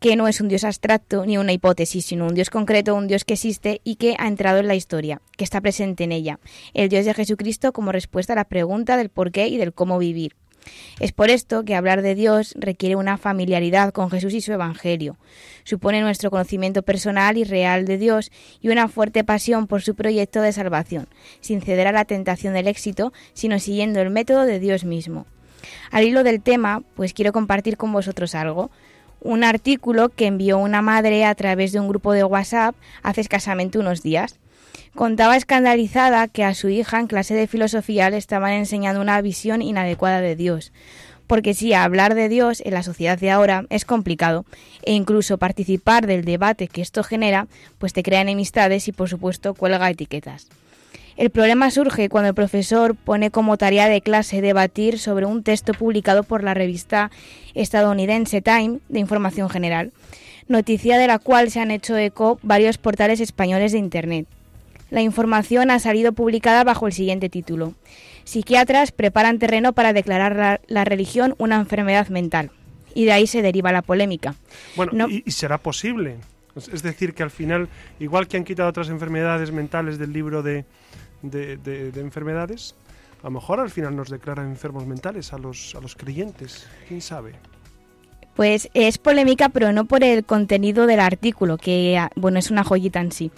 que 0.00 0.16
no 0.16 0.28
es 0.28 0.40
un 0.40 0.48
Dios 0.48 0.64
abstracto 0.64 1.26
ni 1.26 1.36
una 1.36 1.52
hipótesis, 1.52 2.06
sino 2.06 2.26
un 2.26 2.34
Dios 2.34 2.48
concreto, 2.48 2.94
un 2.94 3.06
Dios 3.06 3.24
que 3.24 3.34
existe 3.34 3.82
y 3.84 3.96
que 3.96 4.14
ha 4.18 4.28
entrado 4.28 4.60
en 4.60 4.68
la 4.68 4.76
historia, 4.76 5.20
que 5.36 5.44
está 5.44 5.60
presente 5.60 6.04
en 6.04 6.12
ella, 6.12 6.38
el 6.72 6.88
Dios 6.88 7.04
de 7.04 7.12
Jesucristo 7.12 7.74
como 7.74 7.92
respuesta 7.92 8.32
a 8.32 8.36
la 8.36 8.44
pregunta 8.44 8.96
del 8.96 9.10
por 9.10 9.30
qué 9.30 9.48
y 9.48 9.58
del 9.58 9.74
cómo 9.74 9.98
vivir. 9.98 10.36
Es 11.00 11.12
por 11.12 11.30
esto 11.30 11.64
que 11.64 11.74
hablar 11.74 12.02
de 12.02 12.14
Dios 12.14 12.54
requiere 12.58 12.96
una 12.96 13.18
familiaridad 13.18 13.92
con 13.92 14.10
Jesús 14.10 14.34
y 14.34 14.40
su 14.40 14.52
Evangelio. 14.52 15.16
Supone 15.64 16.00
nuestro 16.00 16.30
conocimiento 16.30 16.82
personal 16.82 17.36
y 17.36 17.44
real 17.44 17.84
de 17.84 17.98
Dios 17.98 18.30
y 18.60 18.68
una 18.68 18.88
fuerte 18.88 19.24
pasión 19.24 19.66
por 19.66 19.82
su 19.82 19.94
proyecto 19.94 20.40
de 20.40 20.52
salvación, 20.52 21.08
sin 21.40 21.60
ceder 21.60 21.86
a 21.86 21.92
la 21.92 22.04
tentación 22.04 22.54
del 22.54 22.68
éxito, 22.68 23.12
sino 23.32 23.58
siguiendo 23.58 24.00
el 24.00 24.10
método 24.10 24.44
de 24.44 24.58
Dios 24.58 24.84
mismo. 24.84 25.26
Al 25.90 26.04
hilo 26.04 26.24
del 26.24 26.40
tema, 26.40 26.82
pues 26.94 27.12
quiero 27.12 27.32
compartir 27.32 27.76
con 27.76 27.92
vosotros 27.92 28.34
algo 28.34 28.70
un 29.20 29.44
artículo 29.44 30.10
que 30.10 30.26
envió 30.26 30.58
una 30.58 30.82
madre 30.82 31.24
a 31.24 31.34
través 31.34 31.72
de 31.72 31.80
un 31.80 31.88
grupo 31.88 32.12
de 32.12 32.24
WhatsApp 32.24 32.74
hace 33.02 33.20
escasamente 33.20 33.78
unos 33.78 34.02
días. 34.02 34.38
Contaba 34.94 35.36
escandalizada 35.36 36.28
que 36.28 36.44
a 36.44 36.54
su 36.54 36.68
hija 36.68 36.98
en 36.98 37.06
clase 37.06 37.34
de 37.34 37.46
filosofía 37.46 38.10
le 38.10 38.16
estaban 38.16 38.52
enseñando 38.52 39.00
una 39.00 39.20
visión 39.20 39.62
inadecuada 39.62 40.20
de 40.20 40.34
Dios. 40.34 40.72
Porque 41.26 41.52
sí, 41.52 41.74
hablar 41.74 42.14
de 42.14 42.28
Dios 42.28 42.62
en 42.64 42.72
la 42.72 42.82
sociedad 42.82 43.18
de 43.18 43.30
ahora 43.30 43.66
es 43.68 43.84
complicado 43.84 44.46
e 44.82 44.94
incluso 44.94 45.36
participar 45.38 46.06
del 46.06 46.24
debate 46.24 46.68
que 46.68 46.80
esto 46.80 47.04
genera, 47.04 47.46
pues 47.78 47.92
te 47.92 48.02
crea 48.02 48.22
enemistades 48.22 48.88
y 48.88 48.92
por 48.92 49.08
supuesto 49.08 49.54
cuelga 49.54 49.90
etiquetas. 49.90 50.48
El 51.18 51.30
problema 51.30 51.70
surge 51.70 52.08
cuando 52.08 52.28
el 52.28 52.34
profesor 52.34 52.94
pone 52.94 53.30
como 53.30 53.58
tarea 53.58 53.88
de 53.88 54.00
clase 54.00 54.40
debatir 54.40 55.00
sobre 55.00 55.26
un 55.26 55.42
texto 55.42 55.74
publicado 55.74 56.22
por 56.22 56.44
la 56.44 56.54
revista 56.54 57.10
estadounidense 57.54 58.40
Time 58.40 58.78
de 58.88 59.00
Información 59.00 59.50
General, 59.50 59.92
noticia 60.46 60.96
de 60.96 61.08
la 61.08 61.18
cual 61.18 61.50
se 61.50 61.60
han 61.60 61.72
hecho 61.72 61.96
eco 61.96 62.38
varios 62.42 62.78
portales 62.78 63.20
españoles 63.20 63.72
de 63.72 63.78
Internet. 63.78 64.26
La 64.90 65.02
información 65.02 65.70
ha 65.70 65.78
salido 65.78 66.12
publicada 66.12 66.64
bajo 66.64 66.86
el 66.86 66.92
siguiente 66.92 67.28
título. 67.28 67.74
Psiquiatras 68.24 68.92
preparan 68.92 69.38
terreno 69.38 69.72
para 69.72 69.92
declarar 69.92 70.60
la, 70.66 70.84
religión 70.84 71.34
una 71.38 71.56
enfermedad 71.56 72.08
mental. 72.08 72.50
Y 72.94 73.04
de 73.04 73.12
ahí 73.12 73.26
se 73.26 73.42
deriva 73.42 73.70
la 73.70 73.82
polémica. 73.82 74.34
Bueno, 74.76 75.08
y, 75.08 75.30
será 75.30 75.58
posible. 75.58 76.16
Es 76.56 76.82
decir, 76.82 77.14
que 77.14 77.22
al 77.22 77.30
final, 77.30 77.68
igual 78.00 78.26
que 78.26 78.36
han 78.36 78.44
quitado 78.44 78.68
otras 78.68 78.88
enfermedades 78.88 79.52
mentales 79.52 79.98
del 79.98 80.12
libro 80.12 80.42
de, 80.42 80.64
de, 81.22 81.92
enfermedades, 81.96 82.74
a 83.22 83.26
lo 83.26 83.32
mejor 83.32 83.60
al 83.60 83.70
final 83.70 83.94
nos 83.94 84.08
declaran 84.08 84.48
enfermos 84.48 84.86
mentales 84.86 85.32
a 85.32 85.38
los, 85.38 85.74
a 85.74 85.80
los 85.80 85.94
creyentes. 85.94 86.66
¿Quién 86.88 87.00
sabe? 87.00 87.34
Pues 88.34 88.68
es 88.72 88.98
polémica, 88.98 89.48
pero 89.48 89.72
no 89.72 89.86
por 89.86 90.04
el 90.04 90.24
contenido 90.24 90.86
del 90.86 91.00
artículo, 91.00 91.58
que 91.58 91.98
ah, 91.98 92.10
bueno, 92.14 92.38
es 92.38 92.52
una 92.52 92.62
joyita 92.62 93.00
en 93.00 93.10
sí, 93.10 93.32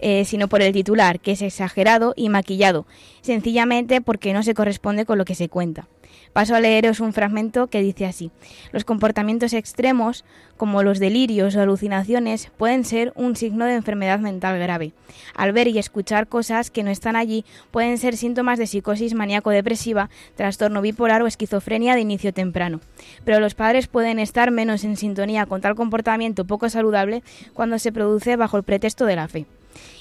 eh, 0.00 0.24
sino 0.24 0.48
por 0.48 0.62
el 0.62 0.72
titular, 0.72 1.20
que 1.20 1.32
es 1.32 1.42
exagerado 1.42 2.14
y 2.16 2.28
maquillado, 2.28 2.86
sencillamente 3.20 4.00
porque 4.00 4.32
no 4.32 4.42
se 4.42 4.54
corresponde 4.54 5.04
con 5.04 5.18
lo 5.18 5.24
que 5.24 5.34
se 5.34 5.48
cuenta. 5.48 5.88
Paso 6.32 6.54
a 6.54 6.60
leeros 6.60 7.00
un 7.00 7.12
fragmento 7.12 7.66
que 7.66 7.82
dice 7.82 8.06
así. 8.06 8.30
Los 8.72 8.84
comportamientos 8.84 9.52
extremos, 9.52 10.24
como 10.56 10.82
los 10.82 11.00
delirios 11.00 11.56
o 11.56 11.60
alucinaciones, 11.60 12.50
pueden 12.56 12.84
ser 12.84 13.12
un 13.16 13.34
signo 13.34 13.64
de 13.64 13.74
enfermedad 13.74 14.20
mental 14.20 14.58
grave. 14.58 14.92
Al 15.34 15.52
ver 15.52 15.66
y 15.66 15.78
escuchar 15.78 16.28
cosas 16.28 16.70
que 16.70 16.84
no 16.84 16.90
están 16.90 17.16
allí, 17.16 17.44
pueden 17.72 17.98
ser 17.98 18.16
síntomas 18.16 18.58
de 18.58 18.68
psicosis 18.68 19.14
maníaco-depresiva, 19.14 20.08
trastorno 20.36 20.82
bipolar 20.82 21.22
o 21.22 21.26
esquizofrenia 21.26 21.94
de 21.94 22.02
inicio 22.02 22.32
temprano. 22.32 22.80
Pero 23.24 23.40
los 23.40 23.54
padres 23.54 23.88
pueden 23.88 24.20
estar 24.20 24.52
menos 24.52 24.84
en 24.84 24.96
sintonía 24.96 25.46
con 25.46 25.60
tal 25.60 25.74
comportamiento 25.74 26.44
poco 26.44 26.68
saludable 26.68 27.22
cuando 27.54 27.78
se 27.78 27.92
produce 27.92 28.36
bajo 28.36 28.56
el 28.56 28.62
pretexto 28.62 29.04
de 29.04 29.16
la 29.16 29.26
fe. 29.28 29.46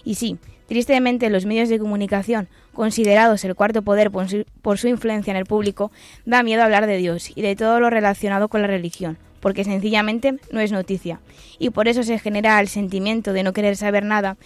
Y 0.04 0.16
sí, 0.16 0.38
tristemente 0.68 1.30
los 1.30 1.46
medios 1.46 1.68
de 1.70 1.80
comunicación, 1.80 2.48
considerados 2.74 3.44
el 3.44 3.56
cuarto 3.56 3.82
poder 3.82 4.12
por 4.12 4.78
su, 4.78 4.88
influencia 4.88 5.32
en 5.32 5.38
el 5.38 5.46
público, 5.46 5.92
da 6.26 6.44
miedo 6.44 6.64
hablar 6.64 6.88
de 6.88 6.98
Dios 6.98 7.32
y 7.36 7.42
de 7.42 7.56
todo 7.56 7.80
lo 7.80 7.90
relacionado 7.90 8.48
con 8.48 8.62
la 8.62 8.68
religión, 8.68 9.18
porque 9.40 9.64
sencillamente 9.64 10.38
no 10.52 10.60
es 10.60 10.72
noticia. 10.72 11.20
Y 11.58 11.72
por 11.72 11.88
eso 11.88 12.04
se 12.04 12.20
genera 12.20 12.60
el 12.60 12.68
sentimiento 12.68 13.34
de 13.34 13.44
no 13.44 13.52
querer 13.52 13.76
saber 13.76 14.06
nada 14.06 14.38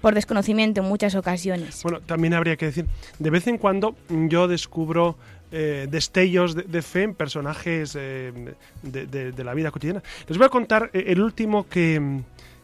por 0.00 0.14
desconocimiento 0.14 0.80
en 0.80 0.88
muchas 0.88 1.14
ocasiones. 1.14 1.82
Bueno, 1.82 2.00
también 2.00 2.34
habría 2.34 2.56
que 2.56 2.66
decir, 2.66 2.86
de 3.18 3.30
vez 3.30 3.46
en 3.46 3.58
cuando 3.58 3.96
yo 4.08 4.48
descubro 4.48 5.16
eh, 5.50 5.86
destellos 5.90 6.54
de, 6.54 6.82
fe 6.82 7.04
en 7.04 7.14
personajes 7.14 7.96
eh, 7.98 8.54
de, 8.82 9.44
la 9.44 9.54
vida 9.54 9.70
cotidiana. 9.70 10.02
Les 10.28 10.36
voy 10.36 10.46
a 10.46 10.50
contar 10.50 10.90
eh, 10.92 11.04
el 11.06 11.22
último 11.22 11.66
que, 11.68 12.20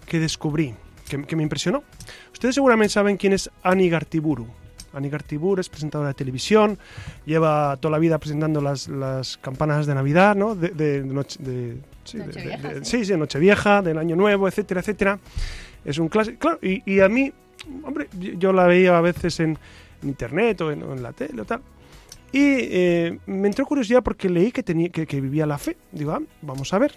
que 0.06 0.20
descubrí 0.20 0.74
que, 1.08 1.36
me 1.36 1.42
impresionó. 1.42 1.82
Ustedes 2.32 2.54
seguramente 2.54 2.92
saben 2.92 3.16
quién 3.16 3.32
es 3.32 3.50
Ani 3.62 3.88
Gartiburu. 3.88 4.46
Ani 4.92 5.08
Gartiburu 5.08 5.60
es 5.60 5.68
presentadora 5.68 6.08
de 6.08 6.14
televisión, 6.14 6.78
lleva 7.26 7.76
toda 7.80 7.92
la 7.92 7.98
vida 7.98 8.18
presentando 8.18 8.60
las, 8.60 8.88
las 8.88 9.36
campanas 9.38 9.86
de 9.86 9.94
Navidad, 9.94 10.36
¿no? 10.36 10.54
De, 10.54 10.68
de, 10.68 11.02
noche, 11.02 11.42
de 11.42 11.78
sí, 12.04 12.18
sí. 12.82 13.04
sí, 13.04 13.16
Nochevieja, 13.16 13.82
del 13.82 13.98
Año 13.98 14.14
Nuevo, 14.14 14.46
etcétera, 14.46 14.80
etcétera. 14.80 15.18
Es 15.84 15.98
un 15.98 16.08
clásico. 16.08 16.38
Claro, 16.38 16.58
y, 16.62 17.00
a 17.00 17.08
mí, 17.08 17.32
hombre, 17.82 18.08
yo 18.38 18.52
la 18.52 18.66
veía 18.66 18.96
a 18.96 19.00
veces 19.00 19.40
en, 19.40 19.58
internet 20.02 20.60
o 20.60 20.70
en, 20.70 21.02
la 21.02 21.12
tele 21.12 21.42
o 21.42 21.44
tal. 21.44 21.60
Y 22.30 22.40
eh, 22.42 23.18
me 23.26 23.48
entró 23.48 23.64
curiosidad 23.64 24.02
porque 24.02 24.28
leí 24.28 24.50
que, 24.52 24.62
tenía, 24.62 24.88
que, 24.88 25.06
que 25.06 25.20
vivía 25.20 25.46
la 25.46 25.58
fe. 25.58 25.76
Digo, 25.92 26.12
ah, 26.12 26.20
vamos 26.42 26.72
a 26.72 26.78
ver. 26.78 26.94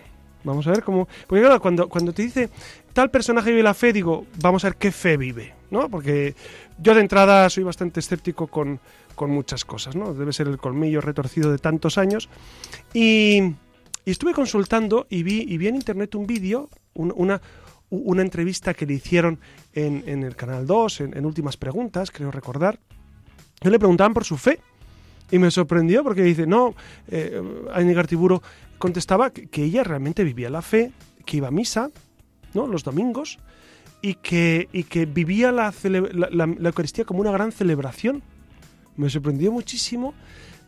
Vamos 0.47 0.65
a 0.65 0.71
ver 0.71 0.83
cómo. 0.83 1.07
Porque 1.27 1.43
claro, 1.43 1.61
cuando, 1.61 1.89
cuando 1.89 2.13
te 2.13 2.23
dice 2.23 2.49
tal 2.93 3.11
personaje 3.11 3.51
vive 3.51 3.63
la 3.63 3.73
fe, 3.73 3.93
digo, 3.93 4.25
vamos 4.41 4.63
a 4.63 4.69
ver 4.69 4.77
qué 4.77 4.91
fe 4.91 5.17
vive, 5.17 5.53
¿no? 5.69 5.89
Porque 5.89 6.35
yo 6.81 6.95
de 6.95 7.01
entrada 7.01 7.49
soy 7.49 7.63
bastante 7.63 7.99
escéptico 7.99 8.47
con, 8.47 8.79
muchas 9.27 9.65
cosas, 9.65 9.95
¿no? 9.95 10.13
Debe 10.13 10.31
ser 10.31 10.47
el 10.47 10.57
colmillo 10.57 11.01
retorcido 11.01 11.51
de 11.51 11.57
tantos 11.57 11.97
años. 11.97 12.29
Y, 12.93 13.55
estuve 14.05 14.33
consultando 14.33 15.05
y 15.09 15.23
vi, 15.23 15.41
y 15.41 15.57
vi 15.57 15.67
en 15.67 15.75
internet 15.75 16.15
un 16.15 16.25
vídeo, 16.25 16.69
una, 16.93 17.41
una 17.89 18.21
entrevista 18.21 18.73
que 18.73 18.85
le 18.85 18.93
hicieron 18.93 19.39
en, 19.73 20.23
el 20.23 20.35
Canal 20.37 20.65
2, 20.65 21.01
en, 21.01 21.25
Últimas 21.25 21.57
Preguntas, 21.57 22.09
creo 22.09 22.31
recordar. 22.31 22.79
Yo 23.61 23.69
le 23.69 23.79
preguntaban 23.79 24.13
por 24.13 24.23
su 24.23 24.37
fe. 24.37 24.59
Y 25.29 25.39
me 25.39 25.51
sorprendió 25.51 26.05
porque 26.05 26.23
dice, 26.23 26.47
no, 26.47 26.73
eh, 27.09 27.41
Gartiburo 27.93 28.41
contestaba 28.77 29.31
que, 29.31 29.63
ella 29.63 29.83
realmente 29.83 30.23
vivía 30.23 30.49
la 30.49 30.61
fe, 30.61 30.91
que 31.25 31.37
iba 31.37 31.47
a 31.47 31.51
misa, 31.51 31.89
¿no? 32.53 32.67
Los 32.67 32.83
domingos, 32.83 33.39
y 34.01 34.15
que, 34.15 34.69
y 34.71 34.83
que 34.83 35.05
vivía 35.05 35.51
la, 35.51 35.73
la, 35.83 36.45
Eucaristía 36.45 37.05
como 37.05 37.21
una 37.21 37.31
gran 37.31 37.51
celebración. 37.51 38.21
Me 38.95 39.09
sorprendió 39.09 39.51
muchísimo 39.51 40.13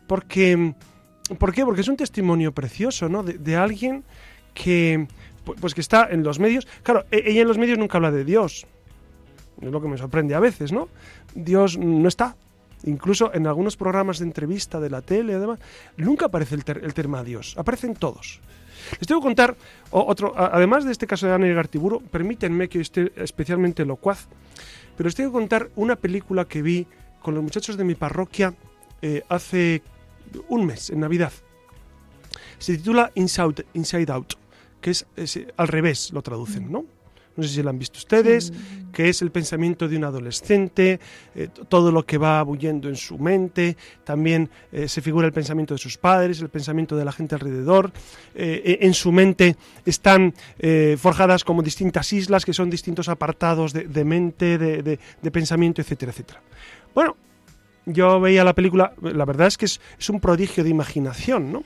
porque... 0.06 0.74
¿Por 1.38 1.54
qué? 1.54 1.64
Porque 1.64 1.82
es 1.82 1.88
un 1.88 1.96
testimonio 1.96 2.52
precioso, 2.52 3.08
¿no? 3.08 3.22
De, 3.22 3.56
alguien 3.56 4.02
que, 4.52 5.06
pues 5.60 5.74
que 5.74 5.80
está 5.80 6.08
en 6.10 6.24
los 6.24 6.40
medios. 6.40 6.66
Claro, 6.82 7.04
e, 7.12 7.22
ella 7.24 7.42
en 7.42 7.46
los 7.48 7.56
medios 7.56 7.78
nunca 7.78 7.98
habla 7.98 8.10
de 8.10 8.24
Dios. 8.24 8.66
Es 9.60 9.70
lo 9.70 9.80
que 9.80 9.86
me 9.86 9.96
sorprende 9.96 10.34
a 10.34 10.40
veces, 10.40 10.72
¿no? 10.72 10.88
Dios 11.36 11.78
no 11.78 12.08
está, 12.08 12.34
incluso 12.84 13.32
en 13.34 13.46
algunos 13.46 13.76
programas 13.76 14.18
de 14.18 14.26
entrevista 14.26 14.80
de 14.80 14.90
la 14.90 15.02
tele, 15.02 15.34
además, 15.34 15.58
nunca 15.96 16.26
aparece 16.26 16.54
el, 16.54 16.64
el 16.82 16.94
tema 16.94 17.22
Dios, 17.22 17.54
aparecen 17.58 17.94
todos. 17.94 18.40
Les 18.98 19.06
tengo 19.06 19.20
que 19.20 19.26
contar 19.26 19.56
otro, 19.90 20.34
además 20.36 20.84
de 20.84 20.92
este 20.92 21.06
caso 21.06 21.26
de 21.26 21.34
Ana 21.34 21.46
Gartiburo, 21.48 22.00
permítanme 22.00 22.68
que 22.68 22.80
esté 22.80 23.12
especialmente 23.16 23.84
locuaz, 23.84 24.26
pero 24.96 25.08
les 25.08 25.14
tengo 25.14 25.30
que 25.30 25.38
contar 25.38 25.70
una 25.76 25.96
película 25.96 26.46
que 26.46 26.62
vi 26.62 26.86
con 27.22 27.34
los 27.34 27.42
muchachos 27.42 27.76
de 27.76 27.84
mi 27.84 27.94
parroquia 27.94 28.54
eh, 29.02 29.22
hace 29.28 29.82
un 30.48 30.66
mes, 30.66 30.90
en 30.90 31.00
Navidad. 31.00 31.32
Se 32.58 32.76
titula 32.76 33.10
Inside, 33.14 33.66
Inside 33.74 34.12
Out, 34.12 34.34
que 34.80 34.90
es, 34.90 35.06
es, 35.16 35.38
al 35.56 35.68
revés, 35.68 36.12
lo 36.12 36.22
traducen, 36.22 36.70
¿no? 36.70 36.84
No 37.36 37.42
sé 37.42 37.48
si 37.48 37.62
lo 37.62 37.70
han 37.70 37.78
visto 37.78 37.98
ustedes, 37.98 38.52
que 38.92 39.08
es 39.08 39.22
el 39.22 39.30
pensamiento 39.30 39.88
de 39.88 39.96
un 39.96 40.04
adolescente, 40.04 41.00
eh, 41.34 41.48
todo 41.68 41.92
lo 41.92 42.04
que 42.04 42.18
va 42.18 42.42
bullendo 42.42 42.88
en 42.88 42.96
su 42.96 43.18
mente, 43.18 43.76
también 44.04 44.50
eh, 44.72 44.88
se 44.88 45.00
figura 45.00 45.26
el 45.26 45.32
pensamiento 45.32 45.74
de 45.74 45.78
sus 45.78 45.96
padres, 45.96 46.40
el 46.40 46.48
pensamiento 46.48 46.96
de 46.96 47.04
la 47.04 47.12
gente 47.12 47.34
alrededor, 47.34 47.92
eh, 48.34 48.78
en 48.80 48.94
su 48.94 49.12
mente 49.12 49.56
están 49.84 50.34
forjadas 50.98 51.44
como 51.44 51.62
distintas 51.62 52.12
islas 52.12 52.44
que 52.44 52.52
son 52.52 52.70
distintos 52.70 53.08
apartados 53.08 53.72
de, 53.72 54.04
mente, 54.04 54.58
de, 54.58 54.82
de, 54.82 55.30
pensamiento, 55.30 55.80
etcétera, 55.80 56.12
etcétera. 56.12 56.42
Bueno, 56.94 57.16
yo 57.86 58.20
veía 58.20 58.44
la 58.44 58.54
película, 58.54 58.92
la 59.00 59.24
verdad 59.24 59.46
es 59.46 59.56
que 59.56 59.64
es, 59.66 59.80
es 59.98 60.10
un 60.10 60.20
prodigio 60.20 60.62
de 60.62 60.70
imaginación, 60.70 61.52
¿no? 61.52 61.64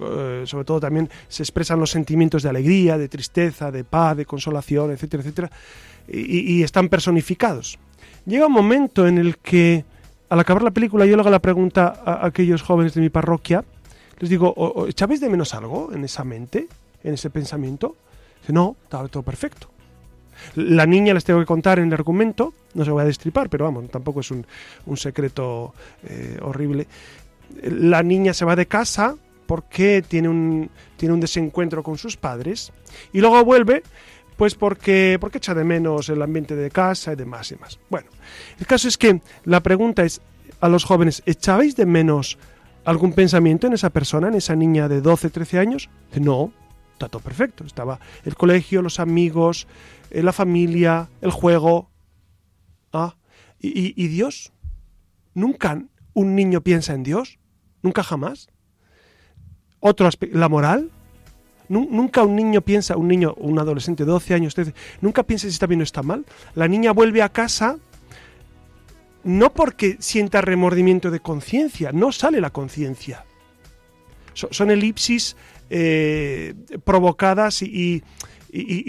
Eh, 0.00 0.44
sobre 0.46 0.64
todo 0.64 0.80
también 0.80 1.10
se 1.28 1.42
expresan 1.42 1.78
los 1.78 1.90
sentimientos 1.90 2.42
de 2.42 2.48
alegría, 2.48 2.96
de 2.96 3.08
tristeza, 3.08 3.70
de 3.70 3.84
paz, 3.84 4.16
de 4.16 4.24
consolación, 4.24 4.90
etcétera, 4.90 5.22
etcétera, 5.22 5.50
y, 6.08 6.62
están 6.62 6.88
personificados. 6.88 7.78
Llega 8.26 8.46
un 8.46 8.52
momento 8.52 9.06
en 9.06 9.18
el 9.18 9.38
que, 9.38 9.84
al 10.28 10.40
acabar 10.40 10.62
la 10.62 10.70
película, 10.70 11.06
yo 11.06 11.16
le 11.16 11.20
hago 11.20 11.30
la 11.30 11.40
pregunta 11.40 12.02
a, 12.04 12.26
aquellos 12.26 12.62
jóvenes 12.62 12.94
de 12.94 13.00
mi 13.00 13.10
parroquia, 13.10 13.64
les 14.18 14.30
digo, 14.30 14.86
¿echabais 14.88 15.20
de 15.20 15.28
menos 15.28 15.54
algo 15.54 15.90
en 15.92 16.04
esa 16.04 16.24
mente, 16.24 16.68
en 17.04 17.14
ese 17.14 17.30
pensamiento? 17.30 17.96
Dice, 18.40 18.52
no, 18.52 18.76
estaba 18.84 19.08
todo 19.08 19.22
perfecto. 19.22 19.68
La 20.54 20.86
niña 20.86 21.14
les 21.14 21.24
tengo 21.24 21.40
que 21.40 21.46
contar 21.46 21.78
en 21.78 21.88
el 21.88 21.94
argumento, 21.94 22.54
no 22.74 22.84
se 22.84 22.90
voy 22.90 23.02
a 23.02 23.06
destripar, 23.06 23.48
pero 23.48 23.64
vamos, 23.64 23.90
tampoco 23.90 24.20
es 24.20 24.30
un, 24.30 24.46
secreto 24.96 25.74
eh, 26.04 26.38
horrible. 26.42 26.86
La 27.62 28.02
niña 28.02 28.32
se 28.32 28.44
va 28.44 28.56
de 28.56 28.66
casa, 28.66 29.16
porque 29.50 30.00
tiene 30.06 30.28
un, 30.28 30.70
tiene 30.96 31.12
un 31.12 31.18
desencuentro 31.18 31.82
con 31.82 31.98
sus 31.98 32.16
padres 32.16 32.72
y 33.12 33.18
luego 33.20 33.44
vuelve 33.44 33.82
pues 34.36 34.54
porque, 34.54 35.18
porque 35.20 35.38
echa 35.38 35.54
de 35.54 35.64
menos 35.64 36.08
el 36.08 36.22
ambiente 36.22 36.54
de 36.54 36.70
casa 36.70 37.14
y 37.14 37.16
demás 37.16 37.50
y 37.50 37.56
demás. 37.56 37.80
Bueno, 37.88 38.10
el 38.60 38.66
caso 38.68 38.86
es 38.86 38.96
que 38.96 39.20
la 39.44 39.60
pregunta 39.60 40.04
es 40.04 40.20
a 40.60 40.68
los 40.68 40.84
jóvenes, 40.84 41.24
¿echabais 41.26 41.74
de 41.74 41.84
menos 41.84 42.38
algún 42.84 43.12
pensamiento 43.12 43.66
en 43.66 43.72
esa 43.72 43.90
persona, 43.90 44.28
en 44.28 44.34
esa 44.34 44.54
niña 44.54 44.88
de 44.88 45.00
12, 45.00 45.30
13 45.30 45.58
años? 45.58 45.90
No, 46.14 46.52
está 46.92 47.08
todo 47.08 47.20
perfecto. 47.20 47.64
Estaba 47.64 47.98
el 48.24 48.36
colegio, 48.36 48.82
los 48.82 49.00
amigos, 49.00 49.66
eh, 50.12 50.22
la 50.22 50.32
familia, 50.32 51.08
el 51.22 51.32
juego. 51.32 51.90
Ah, 52.92 53.16
¿y, 53.58 54.00
y 54.00 54.06
Dios? 54.06 54.52
¿Nunca 55.34 55.82
un 56.14 56.36
niño 56.36 56.60
piensa 56.60 56.94
en 56.94 57.02
Dios? 57.02 57.40
¿Nunca 57.82 58.04
jamás? 58.04 58.48
Otro 59.80 60.06
aspecto, 60.06 60.38
la 60.38 60.48
moral. 60.48 60.90
Nunca 61.68 62.24
un 62.24 62.34
niño 62.34 62.62
piensa, 62.62 62.96
un 62.96 63.06
niño, 63.06 63.34
un 63.36 63.56
adolescente 63.60 64.04
de 64.04 64.10
12 64.10 64.34
años, 64.34 64.56
13, 64.56 64.74
nunca 65.02 65.22
piensa 65.22 65.46
si 65.46 65.52
está 65.52 65.66
bien 65.66 65.80
o 65.80 65.84
está 65.84 66.02
mal. 66.02 66.24
La 66.56 66.66
niña 66.66 66.90
vuelve 66.90 67.22
a 67.22 67.28
casa 67.28 67.76
no 69.22 69.52
porque 69.52 69.96
sienta 70.00 70.40
remordimiento 70.40 71.10
de 71.10 71.20
conciencia, 71.20 71.92
no 71.92 72.12
sale 72.12 72.40
la 72.40 72.50
conciencia. 72.50 73.24
son 74.34 74.70
elipsis 74.70 75.36
eh, 75.68 76.54
provocadas 76.84 77.62
y, 77.62 78.02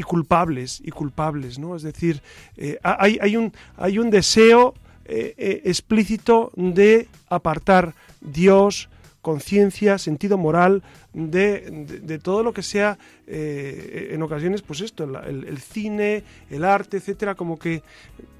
culpables, 0.07 0.81
y 0.83 0.89
culpables, 0.91 1.59
¿no? 1.59 1.75
Es 1.75 1.83
decir, 1.83 2.21
eh, 2.57 2.79
hay, 2.81 3.35
un, 3.35 3.53
hay 3.77 3.99
un 3.99 4.09
deseo 4.09 4.73
eh, 5.05 5.61
explícito 5.65 6.51
de 6.55 7.07
apartar 7.27 7.93
Dios, 8.21 8.89
conciencia, 9.21 9.97
sentido 9.97 10.37
moral 10.37 10.83
de, 11.13 12.19
todo 12.23 12.43
lo 12.43 12.53
que 12.53 12.63
sea 12.63 12.97
eh, 13.27 14.09
en 14.11 14.21
ocasiones, 14.23 14.61
pues 14.61 14.81
esto, 14.81 15.03
el, 15.03 15.59
cine, 15.59 16.23
el 16.49 16.63
arte, 16.63 16.97
etcétera, 16.97 17.35
como 17.35 17.57
que 17.57 17.83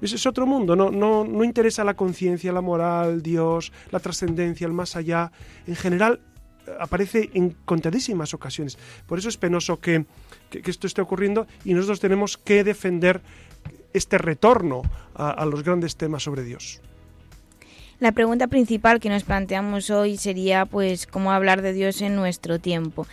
ese 0.00 0.16
es 0.16 0.26
otro 0.26 0.46
mundo, 0.46 0.74
no, 0.74 0.90
no, 0.90 1.24
no 1.24 1.44
interesa 1.44 1.84
la 1.84 1.94
conciencia, 1.94 2.52
la 2.52 2.60
moral, 2.60 3.22
Dios, 3.22 3.72
la 3.90 4.00
trascendencia, 4.00 4.66
el 4.66 4.72
más 4.72 4.96
allá. 4.96 5.30
En 5.66 5.76
general, 5.76 6.20
aparece 6.80 7.30
en 7.34 7.50
contadísimas 7.64 8.34
ocasiones. 8.34 8.78
Por 9.06 9.18
eso 9.18 9.28
es 9.28 9.36
penoso 9.36 9.80
que, 9.80 10.06
esto 10.50 10.86
esté 10.86 11.00
ocurriendo 11.00 11.46
y 11.64 11.74
nosotros 11.74 12.00
tenemos 12.00 12.36
que 12.36 12.64
defender 12.64 13.22
este 13.92 14.18
retorno 14.18 14.82
a 15.14 15.44
los 15.44 15.62
grandes 15.62 15.96
temas 15.96 16.22
sobre 16.22 16.42
Dios. 16.44 16.80
La 18.02 18.10
pregunta 18.10 18.48
principal 18.48 18.98
que 18.98 19.08
nos 19.08 19.22
planteamos 19.22 19.88
hoy 19.90 20.16
sería 20.16 20.66
pues 20.66 21.06
cómo 21.06 21.30
hablar 21.30 21.62
de 21.62 21.72
Dios 21.72 22.02
en 22.02 22.16
nuestro 22.16 22.58
tiempo. 22.58 23.06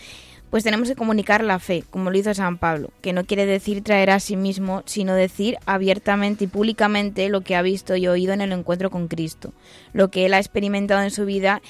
Pues 0.49 0.63
tenemos 0.63 0.88
que 0.89 0.95
comunicar 0.95 1.43
la 1.43 1.60
fe, 1.60 1.84
como 1.91 2.10
lo 2.10 2.17
hizo 2.17 2.34
San 2.34 2.58
Pablo, 2.58 2.89
que 3.04 3.13
no 3.13 3.23
quiere 3.23 3.45
decir 3.45 3.84
traer 3.84 4.10
a 4.10 4.19
sí 4.19 4.36
mismo, 4.36 4.82
sino 4.88 5.13
decir 5.13 5.58
abiertamente 5.67 6.45
y 6.45 6.47
públicamente 6.47 7.30
lo 7.30 7.41
que 7.41 7.56
ha 7.56 7.62
visto 7.62 7.95
y 7.97 8.08
oído 8.08 8.34
en 8.34 8.41
el 8.41 8.52
encuentro 8.52 8.89
con 8.89 9.08
Cristo, 9.08 9.54
lo 9.93 10.10
que 10.10 10.25
él 10.25 10.34
ha 10.34 10.39
experimentado 10.39 11.04
en 11.04 11.12
su 11.12 11.23
vida 11.25 11.62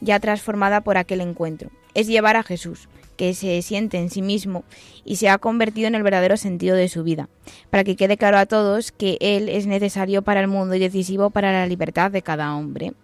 ya 0.00 0.20
transformada 0.20 0.82
por 0.82 0.98
aquel 0.98 1.20
encuentro. 1.20 1.72
Es 1.94 2.06
llevar 2.06 2.36
a 2.36 2.44
Jesús, 2.44 2.88
que 3.18 3.34
se 3.34 3.60
siente 3.60 3.98
en 3.98 4.08
sí 4.08 4.22
mismo 4.22 4.64
y 5.04 5.16
se 5.16 5.28
ha 5.28 5.36
convertido 5.36 5.88
en 5.88 5.94
el 5.94 6.02
verdadero 6.02 6.38
sentido 6.38 6.76
de 6.76 6.88
su 6.88 7.02
vida, 7.02 7.28
para 7.68 7.84
que 7.84 7.96
quede 7.96 8.16
claro 8.16 8.38
a 8.38 8.46
todos 8.46 8.92
que 8.92 9.18
Él 9.20 9.50
es 9.50 9.66
necesario 9.66 10.22
para 10.22 10.40
el 10.40 10.48
mundo 10.48 10.76
y 10.76 10.78
decisivo 10.78 11.28
para 11.28 11.52
la 11.52 11.66
libertad 11.66 12.10
de 12.10 12.22
cada 12.22 12.54
hombre. 12.54 12.94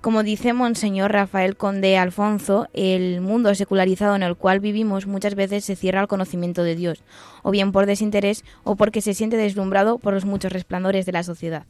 Como 0.00 0.22
dice 0.22 0.54
Monseñor 0.54 1.12
Rafael 1.12 1.58
Conde 1.58 1.98
Alfonso, 1.98 2.68
el 2.72 3.20
mundo 3.20 3.54
secularizado 3.54 4.16
en 4.16 4.22
el 4.22 4.34
cual 4.34 4.58
vivimos 4.58 5.06
muchas 5.06 5.34
veces 5.34 5.64
se 5.64 5.76
cierra 5.76 6.00
al 6.00 6.08
conocimiento 6.08 6.62
de 6.64 6.74
Dios, 6.74 7.04
o 7.42 7.50
bien 7.50 7.70
por 7.70 7.86
desinterés 7.86 8.44
o 8.64 8.76
porque 8.76 9.02
se 9.02 9.14
siente 9.14 9.36
deslumbrado 9.36 9.98
por 9.98 10.14
los 10.14 10.24
muchos 10.24 10.52
resplandores 10.52 11.04
de 11.04 11.12
la 11.12 11.22
sociedad. 11.22 11.66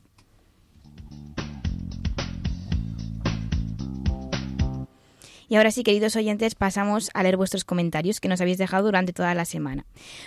Y 5.50 5.56
ahora 5.56 5.72
sí, 5.72 5.82
queridos 5.82 6.14
oyentes, 6.14 6.54
pasamos 6.54 7.10
a 7.12 7.24
leer 7.24 7.36
vuestros 7.36 7.64
comentarios 7.64 8.20
que 8.20 8.28
nos 8.28 8.40
habéis 8.40 8.56
dejado 8.56 8.84
durante 8.84 9.12
toda 9.12 9.34
la 9.34 9.44
semana. 9.44 9.84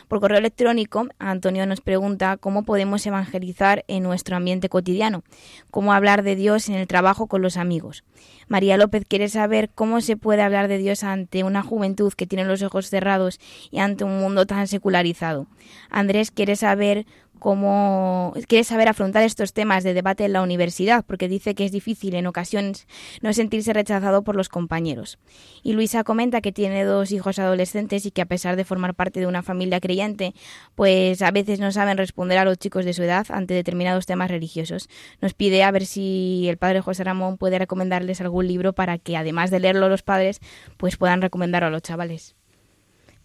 Por 0.09 0.19
correo 0.19 0.37
electrónico, 0.37 1.07
Antonio 1.17 1.65
nos 1.65 1.79
pregunta 1.79 2.35
cómo 2.35 2.63
podemos 2.65 3.05
evangelizar 3.05 3.85
en 3.87 4.03
nuestro 4.03 4.35
ambiente 4.35 4.67
cotidiano, 4.67 5.23
cómo 5.71 5.93
hablar 5.93 6.23
de 6.23 6.35
Dios 6.35 6.67
en 6.67 6.75
el 6.75 6.87
trabajo 6.87 7.27
con 7.27 7.41
los 7.41 7.55
amigos. 7.55 8.03
María 8.49 8.75
López 8.75 9.05
quiere 9.07 9.29
saber 9.29 9.69
cómo 9.73 10.01
se 10.01 10.17
puede 10.17 10.41
hablar 10.41 10.67
de 10.67 10.77
Dios 10.77 11.05
ante 11.05 11.45
una 11.45 11.63
juventud 11.63 12.11
que 12.11 12.27
tiene 12.27 12.43
los 12.43 12.61
ojos 12.61 12.89
cerrados 12.89 13.39
y 13.71 13.79
ante 13.79 14.03
un 14.03 14.19
mundo 14.19 14.45
tan 14.45 14.67
secularizado. 14.67 15.47
Andrés 15.89 16.31
quiere 16.31 16.57
saber 16.57 17.05
cómo 17.39 18.33
quiere 18.47 18.63
saber 18.63 18.87
afrontar 18.87 19.23
estos 19.23 19.53
temas 19.53 19.83
de 19.83 19.93
debate 19.93 20.25
en 20.25 20.33
la 20.33 20.41
universidad, 20.41 21.03
porque 21.05 21.27
dice 21.27 21.55
que 21.55 21.65
es 21.65 21.71
difícil 21.71 22.15
en 22.15 22.27
ocasiones 22.27 22.87
no 23.21 23.33
sentirse 23.33 23.73
rechazado 23.73 24.23
por 24.23 24.35
los 24.35 24.49
compañeros. 24.49 25.19
Y 25.61 25.73
Luisa 25.73 26.03
comenta 26.03 26.41
que 26.41 26.51
tiene 26.51 26.85
dos 26.85 27.11
hijos 27.11 27.39
adolescentes 27.39 28.05
y 28.05 28.11
que 28.11 28.21
a 28.21 28.25
pesar 28.25 28.55
de 28.55 28.63
formar 28.63 28.95
parte 28.95 29.19
de 29.19 29.27
una 29.27 29.43
familia 29.43 29.79
creyente, 29.79 30.33
pues 30.75 31.21
a 31.21 31.31
veces 31.31 31.59
no 31.59 31.71
saben 31.71 31.97
responder 31.97 32.37
a 32.37 32.45
los 32.45 32.57
chicos 32.57 32.85
de 32.85 32.93
su 32.93 33.03
edad 33.03 33.25
ante 33.29 33.53
determinados 33.53 34.05
temas 34.05 34.31
religiosos. 34.31 34.89
Nos 35.21 35.33
pide 35.33 35.63
a 35.63 35.71
ver 35.71 35.85
si 35.85 36.47
el 36.47 36.57
padre 36.57 36.81
José 36.81 37.03
Ramón 37.03 37.37
puede 37.37 37.59
recomendarles 37.59 38.21
algún 38.21 38.47
libro 38.47 38.73
para 38.73 38.97
que 38.97 39.17
además 39.17 39.51
de 39.51 39.59
leerlo 39.59 39.89
los 39.89 40.03
padres, 40.03 40.39
pues 40.77 40.97
puedan 40.97 41.21
recomendarlo 41.21 41.67
a 41.67 41.71
los 41.71 41.81
chavales. 41.81 42.35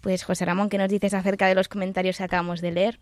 Pues 0.00 0.24
José 0.24 0.44
Ramón, 0.44 0.68
¿qué 0.68 0.78
nos 0.78 0.88
dices 0.88 1.14
acerca 1.14 1.46
de 1.48 1.54
los 1.54 1.68
comentarios 1.68 2.18
que 2.18 2.24
acabamos 2.24 2.60
de 2.60 2.72
leer? 2.72 3.00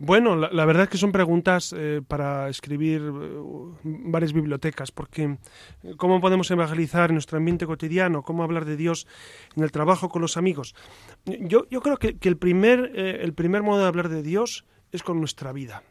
Bueno, 0.00 0.36
la, 0.36 0.64
verdad 0.64 0.84
es 0.84 0.90
que 0.90 0.96
son 0.96 1.10
preguntas 1.10 1.74
eh, 1.76 2.00
para 2.06 2.48
escribir 2.48 3.02
eh, 3.02 3.40
varias 3.82 4.32
bibliotecas, 4.32 4.92
porque 4.92 5.38
eh, 5.82 5.94
¿cómo 5.96 6.20
podemos 6.20 6.48
evangelizar 6.52 7.10
en 7.10 7.16
nuestro 7.16 7.36
ambiente 7.36 7.66
cotidiano? 7.66 8.22
¿Cómo 8.22 8.44
hablar 8.44 8.64
de 8.64 8.76
Dios 8.76 9.08
en 9.56 9.64
el 9.64 9.72
trabajo 9.72 10.08
con 10.08 10.22
los 10.22 10.36
amigos? 10.36 10.76
Yo, 11.24 11.66
yo 11.68 11.82
creo 11.82 11.96
que, 11.96 12.16
el, 12.22 12.36
primer, 12.36 12.92
el 12.94 13.34
primer 13.34 13.64
modo 13.64 13.80
de 13.82 13.88
hablar 13.88 14.08
de 14.08 14.22
Dios 14.22 14.64
es 14.92 15.02
con 15.02 15.18
nuestra 15.18 15.52
vida. 15.52 15.82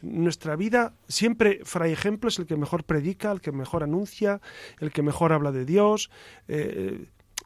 Nuestra 0.00 0.56
vida, 0.56 0.94
siempre 1.06 1.60
Fray 1.64 1.92
Ejemplo 1.92 2.28
es 2.28 2.38
el 2.38 2.46
que 2.46 2.56
mejor 2.56 2.84
predica, 2.84 3.30
el 3.30 3.42
que 3.42 3.52
mejor 3.52 3.82
anuncia, 3.82 4.40
el 4.78 4.90
que 4.90 5.02
mejor 5.02 5.34
habla 5.34 5.52
de 5.52 5.66
Dios 5.66 6.10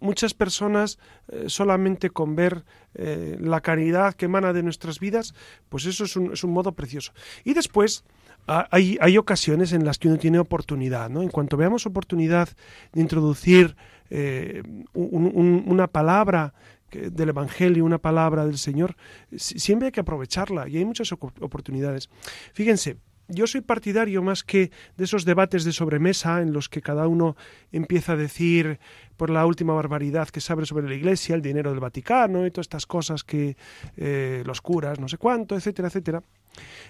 muchas 0.00 0.35
personas 0.35 0.98
eh, 1.28 1.44
solamente 1.48 2.11
con 2.11 2.37
ver 2.37 2.64
eh, 2.94 3.37
la 3.40 3.61
caridad 3.61 4.14
que 4.14 4.26
emana 4.26 4.52
de 4.52 4.62
nuestras 4.62 5.00
vidas, 5.00 5.35
pues 5.68 5.87
eso 5.87 6.04
es 6.04 6.16
un, 6.16 6.33
es 6.33 6.44
un 6.44 6.52
modo 6.52 6.72
precioso. 6.72 7.12
Y 7.44 7.54
después 7.54 8.04
hay, 8.46 8.98
hay, 9.00 9.16
ocasiones 9.16 9.72
en 9.72 9.87
las 9.87 9.98
que 9.98 10.09
uno 10.09 10.18
tiene 10.18 10.38
oportunidad, 10.38 11.09
¿no? 11.09 11.22
En 11.22 11.30
cuanto 11.30 11.57
veamos 11.57 11.87
oportunidad 11.87 12.50
de 12.92 13.00
introducir 13.00 13.74
eh, 14.11 14.62
una 14.92 15.87
palabra 15.87 16.52
del 16.92 17.30
Evangelio, 17.30 17.85
una 17.85 17.98
palabra 17.98 18.44
del 18.44 18.59
Señor, 18.59 18.96
siempre 19.37 19.87
hay 19.87 19.92
que 19.92 20.00
aprovecharla 20.00 20.68
y 20.68 20.76
hay 20.76 20.85
muchas 20.85 21.11
oportunidades. 21.12 22.11
Fíjense, 22.52 22.98
yo 23.28 23.46
soy 23.46 23.60
partidario 23.62 24.22
más 24.22 24.44
que 24.44 24.70
de 24.96 25.04
esos 25.04 25.24
debates 25.24 25.64
de 25.64 25.72
sobremesa 25.72 26.42
en 26.42 26.52
los 26.52 26.68
que 26.68 26.82
cada 26.82 27.08
uno 27.08 27.37
empieza 27.72 28.12
a 28.12 28.16
decir 28.16 28.78
por 29.16 29.30
la 29.30 29.46
última 29.46 29.72
barbaridad 29.74 30.28
que 30.28 30.40
sabe 30.40 30.66
sobre 30.66 30.88
la 30.88 30.94
Iglesia, 30.94 31.34
el 31.34 31.42
dinero 31.42 31.70
del 31.70 31.80
Vaticano 31.80 32.46
y 32.46 32.50
todas 32.50 32.64
estas 32.64 32.87
cosas 32.87 33.24
que 33.24 33.56
eh, 33.96 34.42
los 34.44 34.60
curas, 34.60 35.00
no 35.00 35.08
sé 35.08 35.16
cuánto, 35.16 35.56
etcétera, 35.56 35.88
etcétera. 35.88 36.22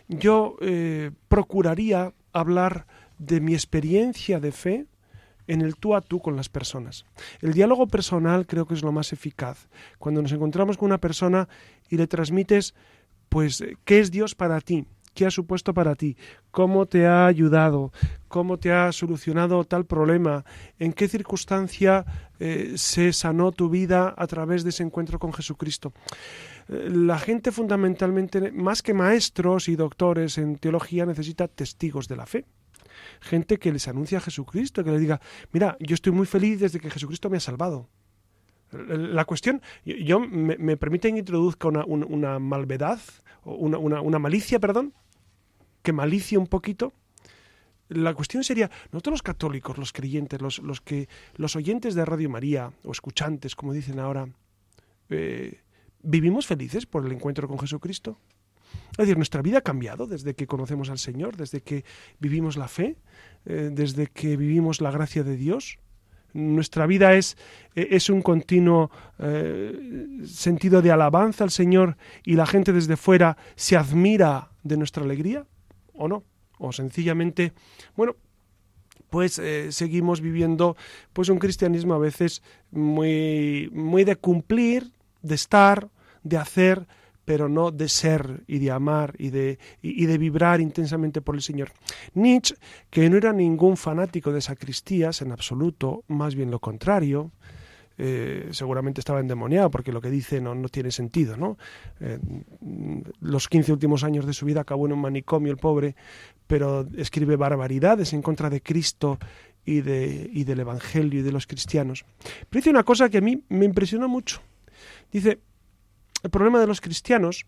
Yo 0.09 0.57
eh, 0.61 1.11
procuraría 1.29 2.12
hablar 2.33 2.87
de 3.18 3.40
mi 3.40 3.55
experiencia 3.55 4.40
de 4.40 4.53
fe 4.53 4.87
en 5.47 5.61
el 5.61 5.77
tú 5.77 5.94
a 5.94 6.01
tú 6.01 6.20
con 6.20 6.37
las 6.37 6.49
personas. 6.49 7.05
El 7.40 7.53
diálogo 7.53 7.87
personal 7.87 8.47
creo 8.47 8.66
que 8.66 8.75
es 8.75 8.83
lo 8.83 8.92
más 8.92 9.12
eficaz. 9.12 9.68
Cuando 9.99 10.23
nos 10.23 10.33
encontramos 10.33 10.77
con 10.77 10.87
una 10.87 10.99
persona 10.99 11.49
y 11.90 11.97
le 11.97 12.07
transmites, 12.07 12.75
pues, 13.29 13.62
¿qué 13.85 14.01
es 14.01 14.11
Dios 14.11 14.35
para 14.35 14.61
ti? 14.61 14.87
Qué 15.14 15.27
ha 15.27 15.31
supuesto 15.31 15.72
para 15.72 15.94
ti, 15.94 16.16
cómo 16.50 16.87
te 16.87 17.07
ha 17.07 17.27
ayudado, 17.27 17.92
cómo 18.29 18.59
te 18.59 18.72
ha 18.72 18.92
solucionado 18.92 19.64
tal 19.64 19.87
problema, 19.87 20.44
en 20.79 20.92
qué 20.92 21.09
circunstancia 21.09 22.05
eh, 22.40 22.74
se 22.77 23.12
sanó 23.12 23.53
tu 23.53 23.70
vida 23.70 24.14
a 24.16 24.27
través 24.27 24.64
de 24.64 24.70
ese 24.70 24.83
encuentro 24.83 25.18
con 25.18 25.33
Jesucristo. 25.33 25.92
Eh, 26.68 26.88
la 26.90 27.18
gente 27.18 27.53
fundamentalmente, 27.53 28.53
más 28.53 28.83
que 28.83 28.92
maestros 28.92 29.68
y 29.68 29.77
doctores 29.77 30.37
en 30.38 30.57
teología, 30.57 31.07
necesita 31.07 31.48
testigos 31.48 32.09
de 32.09 32.16
la 32.16 32.27
fe 32.27 32.44
gente 33.20 33.59
que 33.59 33.72
les 33.72 33.88
anuncia 33.88 34.18
a 34.18 34.20
Jesucristo, 34.20 34.85
que 34.85 34.90
les 34.90 35.00
diga, 35.00 35.20
mira, 35.53 35.77
yo 35.81 35.94
estoy 35.94 36.12
muy 36.12 36.27
feliz 36.27 36.61
desde 36.61 36.81
que 36.81 36.90
Jesucristo 36.90 37.31
me 37.31 37.38
ha 37.38 37.40
salvado. 37.40 37.88
La 38.72 39.24
cuestión, 39.24 39.62
yo 39.85 40.18
me, 40.20 40.57
me 40.59 40.77
permiten 40.77 41.16
introduzca 41.16 41.68
una, 41.68 41.85
una, 41.85 42.38
malvedad, 42.38 42.98
una, 43.44 43.79
una, 43.79 44.18
malicia, 44.18 44.59
perdón, 44.59 44.92
que 45.85 45.92
malicia 45.92 46.40
un 46.40 46.49
poquito. 46.49 46.92
La 47.88 48.14
cuestión 48.14 48.42
sería, 48.42 48.70
nosotros 48.90 49.12
los 49.12 49.23
católicos, 49.23 49.79
los 49.79 49.92
creyentes, 49.92 50.40
los, 50.40 50.59
los 50.59 50.81
que, 50.81 51.09
los 51.37 51.55
oyentes 51.55 51.94
de 51.94 52.05
Radio 52.05 52.31
María, 52.31 52.73
o 52.83 52.90
escuchantes, 52.90 53.55
como 53.55 53.75
dicen 53.75 54.01
ahora, 54.01 54.27
eh, 55.11 55.61
¿vivimos 56.03 56.47
felices 56.47 56.87
por 56.87 57.05
el 57.05 57.12
encuentro 57.12 57.47
con 57.47 57.59
Jesucristo? 57.59 58.18
Es 58.92 58.99
decir, 58.99 59.16
nuestra 59.16 59.42
vida 59.42 59.59
ha 59.59 59.61
cambiado 59.61 60.07
desde 60.07 60.35
que 60.35 60.47
conocemos 60.47 60.88
al 60.88 60.99
Señor, 60.99 61.37
desde 61.37 61.61
que 61.61 61.85
vivimos 62.18 62.57
la 62.57 62.66
fe, 62.66 62.97
eh, 63.44 63.68
desde 63.70 64.07
que 64.07 64.37
vivimos 64.38 64.81
la 64.81 64.90
gracia 64.90 65.23
de 65.23 65.37
Dios. 65.37 65.79
Nuestra 66.33 66.87
vida 66.87 67.14
es, 67.14 67.37
e, 67.77 67.88
es 67.90 68.09
un 68.09 68.23
continuo 68.23 68.90
eh, 69.18 70.18
sentido 70.25 70.81
de 70.81 70.90
alabanza 70.90 71.44
al 71.44 71.51
Señor 71.51 71.99
y 72.25 72.35
la 72.35 72.47
gente 72.47 72.73
desde 72.73 72.97
fuera 72.97 73.37
se 73.55 73.77
admira 73.77 74.51
de 74.62 74.79
nuestra 74.79 75.05
alegría 75.05 75.47
o 75.95 76.09
no. 76.09 76.25
O 76.59 76.73
sencillamente, 76.73 77.53
bueno, 77.97 78.17
pues 79.11 79.39
eh, 79.39 79.71
seguimos 79.73 80.21
viviendo 80.21 80.77
pues 81.13 81.29
un 81.29 81.38
cristianismo 81.38 81.95
a 81.95 81.99
veces 81.99 82.42
muy, 82.71 83.71
muy 83.73 84.05
de 84.05 84.17
cumplir, 84.17 84.92
de 85.23 85.35
estar, 85.35 85.88
de 86.23 86.37
hacer, 86.37 86.87
pero 87.25 87.49
no 87.49 87.71
de 87.71 87.88
ser 87.88 88.42
y 88.47 88.59
de 88.59 88.71
amar 88.71 89.15
y 89.19 89.31
de, 89.31 89.59
y, 89.83 90.07
de 90.07 90.19
vibrar 90.19 90.61
intensamente 90.61 91.21
por 91.21 91.35
el 91.35 91.42
Señor. 91.42 91.73
Nietzsche, 92.15 92.57
que 92.90 93.09
no 93.09 93.17
era 93.17 93.33
ningún 93.33 93.77
fanático 93.77 94.33
de 94.33 94.40
sacristías 94.40 95.23
en 95.23 95.33
absoluto, 95.33 96.05
más 96.09 96.35
bien 96.35 96.51
lo 96.51 96.59
contrario, 96.59 97.31
eh, 97.97 98.49
seguramente 98.51 99.01
estaba 99.01 99.21
endemoniado 99.21 99.71
porque 99.71 99.92
lo 99.92 100.01
que 100.01 100.11
dice 100.11 100.40
no, 100.40 100.57
tiene 100.69 100.90
sentido. 100.90 101.37
¿no? 101.37 101.59
Eh, 102.01 102.19
los 103.21 103.49
15 103.49 103.73
últimos 103.73 104.05
años 104.05 104.27
de 104.27 104.33
su 104.33 104.47
vida 104.47 104.63
acabó 104.63 104.87
en 104.87 104.92
un 104.92 105.01
manicomio 105.01 105.53
el 105.53 105.59
pobre, 105.59 105.95
pero 106.47 106.87
escribe 106.97 107.37
barbaridades 107.37 108.13
en 108.13 108.23
contra 108.23 108.51
de 108.51 108.61
Cristo 108.61 109.19
y, 109.65 109.81
de, 109.81 110.29
del 110.29 110.61
Evangelio 110.61 111.21
y 111.21 111.23
de 111.23 111.33
los 111.33 111.47
cristianos. 111.47 112.05
Pero 112.51 112.61
dice 112.61 112.71
una 112.71 112.85
cosa 112.85 113.09
que 113.09 113.19
a 113.19 113.23
mí 113.23 113.42
me 113.49 113.65
impresionó 113.65 114.09
mucho. 114.09 114.40
Dice, 115.13 115.38
el 116.23 116.31
problema 116.31 116.61
de 116.61 116.67
los 116.67 116.81
cristianos 116.81 117.47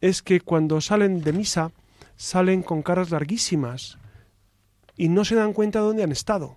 es 0.00 0.22
que 0.22 0.40
cuando 0.40 0.80
salen 0.80 1.22
de 1.22 1.32
misa 1.32 1.72
salen 2.16 2.62
con 2.62 2.82
caras 2.82 3.10
larguísimas 3.10 3.98
y 4.96 5.08
no 5.08 5.24
se 5.24 5.36
dan 5.36 5.52
cuenta 5.52 5.80
de 5.80 5.86
dónde 5.86 6.02
han 6.02 6.12
estado. 6.12 6.56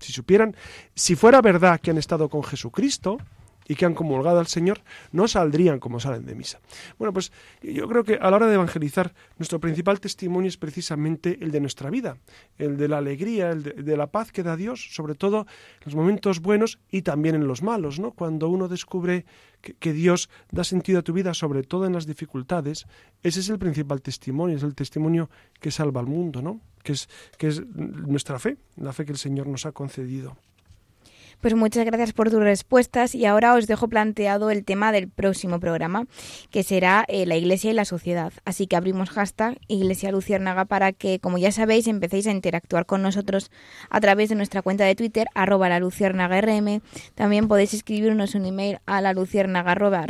Si 0.00 0.12
supieran, 0.12 0.56
si 0.94 1.14
fuera 1.14 1.40
verdad 1.40 1.80
que 1.80 1.90
han 1.90 1.98
estado 1.98 2.28
con 2.28 2.42
Jesucristo 2.42 3.18
y 3.70 3.76
que 3.76 3.86
han 3.86 3.94
comulgado 3.94 4.40
al 4.40 4.48
Señor 4.48 4.80
no 5.12 5.28
saldrían 5.28 5.78
como 5.78 6.00
salen 6.00 6.26
de 6.26 6.34
misa. 6.34 6.58
Bueno, 6.98 7.12
pues 7.12 7.30
yo 7.62 7.86
creo 7.86 8.02
que 8.02 8.14
a 8.14 8.28
la 8.28 8.34
hora 8.34 8.48
de 8.48 8.54
evangelizar, 8.54 9.14
nuestro 9.38 9.60
principal 9.60 10.00
testimonio 10.00 10.48
es 10.48 10.56
precisamente 10.56 11.38
el 11.40 11.52
de 11.52 11.60
nuestra 11.60 11.88
vida, 11.88 12.18
el 12.58 12.76
de 12.76 12.88
la 12.88 12.98
alegría, 12.98 13.50
el 13.50 13.62
de, 13.62 13.96
la 13.96 14.08
paz 14.08 14.32
que 14.32 14.42
da 14.42 14.56
Dios, 14.56 14.92
sobre 14.92 15.14
todo 15.14 15.46
en 15.78 15.84
los 15.84 15.94
momentos 15.94 16.40
buenos 16.40 16.80
y 16.90 17.02
también 17.02 17.36
en 17.36 17.46
los 17.46 17.62
malos, 17.62 18.00
¿no? 18.00 18.10
Cuando 18.10 18.48
uno 18.48 18.66
descubre 18.66 19.24
que, 19.60 19.74
que 19.74 19.92
Dios 19.92 20.30
da 20.50 20.64
sentido 20.64 20.98
a 20.98 21.02
tu 21.02 21.12
vida, 21.12 21.32
sobre 21.32 21.62
todo 21.62 21.86
en 21.86 21.92
las 21.92 22.06
dificultades, 22.06 22.88
ese 23.22 23.38
es 23.38 23.50
el 23.50 23.60
principal 23.60 24.02
testimonio, 24.02 24.56
es 24.56 24.64
el 24.64 24.74
testimonio 24.74 25.30
que 25.60 25.70
salva 25.70 26.00
al 26.00 26.08
mundo, 26.08 26.42
¿no? 26.42 26.60
Que 26.82 26.94
es, 26.94 27.08
que 27.38 27.46
es 27.46 27.64
nuestra 27.64 28.40
fe, 28.40 28.56
la 28.74 28.92
fe 28.92 29.04
que 29.04 29.12
el 29.12 29.18
Señor 29.18 29.46
nos 29.46 29.64
ha 29.64 29.70
concedido. 29.70 30.36
Pues 31.40 31.54
muchas 31.54 31.86
gracias 31.86 32.12
por 32.12 32.30
tus 32.30 32.40
respuestas 32.40 33.14
y 33.14 33.24
ahora 33.24 33.54
os 33.54 33.66
dejo 33.66 33.88
planteado 33.88 34.50
el 34.50 34.62
tema 34.62 34.92
del 34.92 35.08
próximo 35.08 35.58
programa, 35.58 36.06
que 36.50 36.62
será 36.62 37.06
eh, 37.08 37.24
la 37.24 37.36
Iglesia 37.36 37.70
y 37.70 37.74
la 37.74 37.86
sociedad. 37.86 38.30
Así 38.44 38.66
que 38.66 38.76
abrimos 38.76 39.08
hashtag 39.08 39.58
Iglesia 39.66 40.12
Luciérnaga 40.12 40.66
para 40.66 40.92
que, 40.92 41.18
como 41.18 41.38
ya 41.38 41.50
sabéis, 41.50 41.86
empecéis 41.86 42.26
a 42.26 42.32
interactuar 42.32 42.84
con 42.84 43.00
nosotros 43.00 43.50
a 43.88 44.00
través 44.00 44.28
de 44.28 44.34
nuestra 44.34 44.60
cuenta 44.60 44.84
de 44.84 44.94
Twitter, 44.94 45.28
arroba 45.34 45.70
la 45.70 45.80
Luciérnaga 45.80 46.42
RM. 46.42 46.82
También 47.14 47.48
podéis 47.48 47.72
escribirnos 47.72 48.34
un 48.34 48.44
email 48.44 48.80
a 48.84 49.00
la 49.00 49.14
luciérnaga 49.14 49.72
arroba 49.72 50.04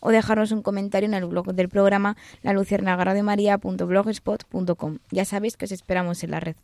o 0.00 0.10
dejarnos 0.10 0.50
un 0.50 0.62
comentario 0.62 1.08
en 1.08 1.14
el 1.14 1.26
blog 1.26 1.54
del 1.54 1.68
programa 1.68 2.16
la 2.42 2.52
luciérnaga 2.52 3.04
radiomaria.blogspot.com. 3.04 4.98
Ya 5.10 5.24
sabéis 5.24 5.56
que 5.56 5.66
os 5.66 5.72
esperamos 5.72 6.24
en 6.24 6.30
la 6.32 6.40
red. 6.40 6.56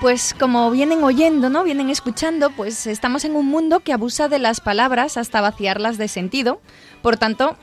Pues 0.00 0.34
como 0.38 0.70
vienen 0.70 1.02
oyendo, 1.02 1.50
¿no? 1.50 1.64
Vienen 1.64 1.90
escuchando, 1.90 2.50
pues 2.50 2.86
estamos 2.86 3.24
en 3.24 3.34
un 3.34 3.46
mundo 3.46 3.80
que 3.80 3.92
abusa 3.92 4.28
de 4.28 4.38
las 4.38 4.60
palabras 4.60 5.16
hasta 5.16 5.40
vaciarlas 5.40 5.98
de 5.98 6.06
sentido. 6.06 6.60
Por 7.02 7.16
tanto, 7.16 7.56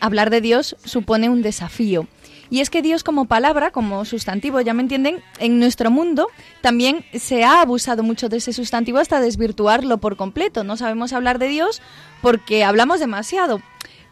hablar 0.00 0.30
de 0.30 0.40
Dios 0.40 0.76
supone 0.84 1.28
un 1.28 1.42
desafío. 1.42 2.06
Y 2.50 2.60
es 2.60 2.68
que 2.68 2.82
Dios 2.82 3.04
como 3.04 3.26
palabra, 3.26 3.70
como 3.70 4.04
sustantivo, 4.04 4.60
ya 4.60 4.74
me 4.74 4.82
entienden, 4.82 5.22
en 5.38 5.60
nuestro 5.60 5.90
mundo 5.90 6.26
también 6.60 7.04
se 7.14 7.44
ha 7.44 7.60
abusado 7.60 8.02
mucho 8.02 8.28
de 8.28 8.38
ese 8.38 8.52
sustantivo 8.52 8.98
hasta 8.98 9.20
desvirtuarlo 9.20 9.98
por 9.98 10.16
completo. 10.16 10.64
No 10.64 10.76
sabemos 10.76 11.12
hablar 11.12 11.38
de 11.38 11.48
Dios 11.48 11.80
porque 12.20 12.64
hablamos 12.64 12.98
demasiado 12.98 13.62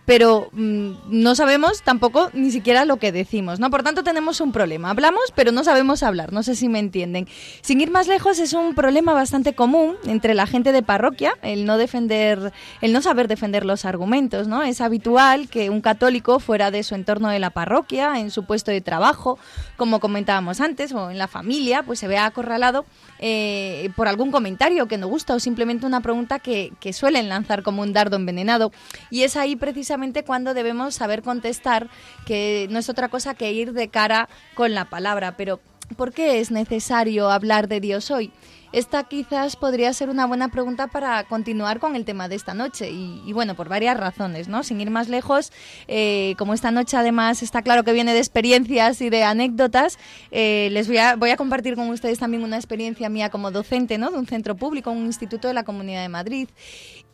pero 0.08 0.48
mm, 0.52 0.92
no 1.10 1.34
sabemos 1.34 1.82
tampoco 1.82 2.30
ni 2.32 2.50
siquiera 2.50 2.86
lo 2.86 2.96
que 2.96 3.12
decimos, 3.12 3.60
¿no? 3.60 3.68
Por 3.68 3.82
tanto, 3.82 4.02
tenemos 4.02 4.40
un 4.40 4.52
problema. 4.52 4.88
Hablamos, 4.88 5.34
pero 5.34 5.52
no 5.52 5.64
sabemos 5.64 6.02
hablar, 6.02 6.32
no 6.32 6.42
sé 6.42 6.54
si 6.54 6.70
me 6.70 6.78
entienden. 6.78 7.28
Sin 7.60 7.82
ir 7.82 7.90
más 7.90 8.08
lejos, 8.08 8.38
es 8.38 8.54
un 8.54 8.74
problema 8.74 9.12
bastante 9.12 9.54
común 9.54 9.96
entre 10.06 10.32
la 10.32 10.46
gente 10.46 10.72
de 10.72 10.82
parroquia, 10.82 11.34
el 11.42 11.66
no 11.66 11.76
defender, 11.76 12.54
el 12.80 12.94
no 12.94 13.02
saber 13.02 13.28
defender 13.28 13.66
los 13.66 13.84
argumentos, 13.84 14.48
¿no? 14.48 14.62
Es 14.62 14.80
habitual 14.80 15.50
que 15.50 15.68
un 15.68 15.82
católico 15.82 16.40
fuera 16.40 16.70
de 16.70 16.84
su 16.84 16.94
entorno 16.94 17.28
de 17.28 17.38
la 17.38 17.50
parroquia, 17.50 18.18
en 18.18 18.30
su 18.30 18.46
puesto 18.46 18.70
de 18.70 18.80
trabajo, 18.80 19.38
como 19.76 20.00
comentábamos 20.00 20.62
antes, 20.62 20.90
o 20.92 21.10
en 21.10 21.18
la 21.18 21.28
familia, 21.28 21.82
pues 21.82 21.98
se 21.98 22.08
vea 22.08 22.24
acorralado 22.24 22.86
eh, 23.18 23.90
por 23.96 24.08
algún 24.08 24.30
comentario 24.30 24.86
que 24.86 24.98
no 24.98 25.08
gusta 25.08 25.34
o 25.34 25.40
simplemente 25.40 25.86
una 25.86 26.00
pregunta 26.00 26.38
que, 26.38 26.72
que 26.80 26.92
suelen 26.92 27.28
lanzar 27.28 27.62
como 27.62 27.82
un 27.82 27.92
dardo 27.92 28.16
envenenado. 28.16 28.72
Y 29.10 29.22
es 29.22 29.36
ahí 29.36 29.56
precisamente 29.56 30.24
cuando 30.24 30.54
debemos 30.54 30.94
saber 30.94 31.22
contestar, 31.22 31.88
que 32.26 32.68
no 32.70 32.78
es 32.78 32.88
otra 32.88 33.08
cosa 33.08 33.34
que 33.34 33.52
ir 33.52 33.72
de 33.72 33.88
cara 33.88 34.28
con 34.54 34.74
la 34.74 34.84
palabra. 34.86 35.36
Pero, 35.36 35.60
¿por 35.96 36.12
qué 36.12 36.40
es 36.40 36.50
necesario 36.50 37.30
hablar 37.30 37.68
de 37.68 37.80
Dios 37.80 38.10
hoy? 38.10 38.32
Esta 38.72 39.04
quizás 39.04 39.56
podría 39.56 39.92
ser 39.92 40.10
una 40.10 40.26
buena 40.26 40.48
pregunta 40.48 40.88
para 40.88 41.24
continuar 41.24 41.80
con 41.80 41.96
el 41.96 42.04
tema 42.04 42.28
de 42.28 42.34
esta 42.34 42.52
noche 42.52 42.90
y, 42.90 43.32
bueno, 43.32 43.54
por 43.54 43.68
varias 43.68 43.96
razones, 43.96 44.48
¿no? 44.48 44.62
Sin 44.62 44.80
ir 44.80 44.90
más 44.90 45.08
lejos, 45.08 45.52
eh, 45.86 46.34
como 46.38 46.52
esta 46.52 46.70
noche 46.70 46.96
además 46.96 47.42
está 47.42 47.62
claro 47.62 47.82
que 47.84 47.92
viene 47.92 48.12
de 48.12 48.18
experiencias 48.18 49.00
y 49.00 49.08
de 49.08 49.24
anécdotas, 49.24 49.98
eh, 50.30 50.68
les 50.72 50.86
voy 50.86 50.98
a, 50.98 51.16
voy 51.16 51.30
a 51.30 51.36
compartir 51.36 51.76
con 51.76 51.88
ustedes 51.88 52.18
también 52.18 52.42
una 52.42 52.56
experiencia 52.56 53.08
mía 53.08 53.30
como 53.30 53.50
docente, 53.50 53.96
¿no? 53.96 54.10
De 54.10 54.18
un 54.18 54.26
centro 54.26 54.54
público, 54.54 54.90
un 54.90 55.06
instituto 55.06 55.48
de 55.48 55.54
la 55.54 55.64
Comunidad 55.64 56.02
de 56.02 56.08
Madrid. 56.08 56.48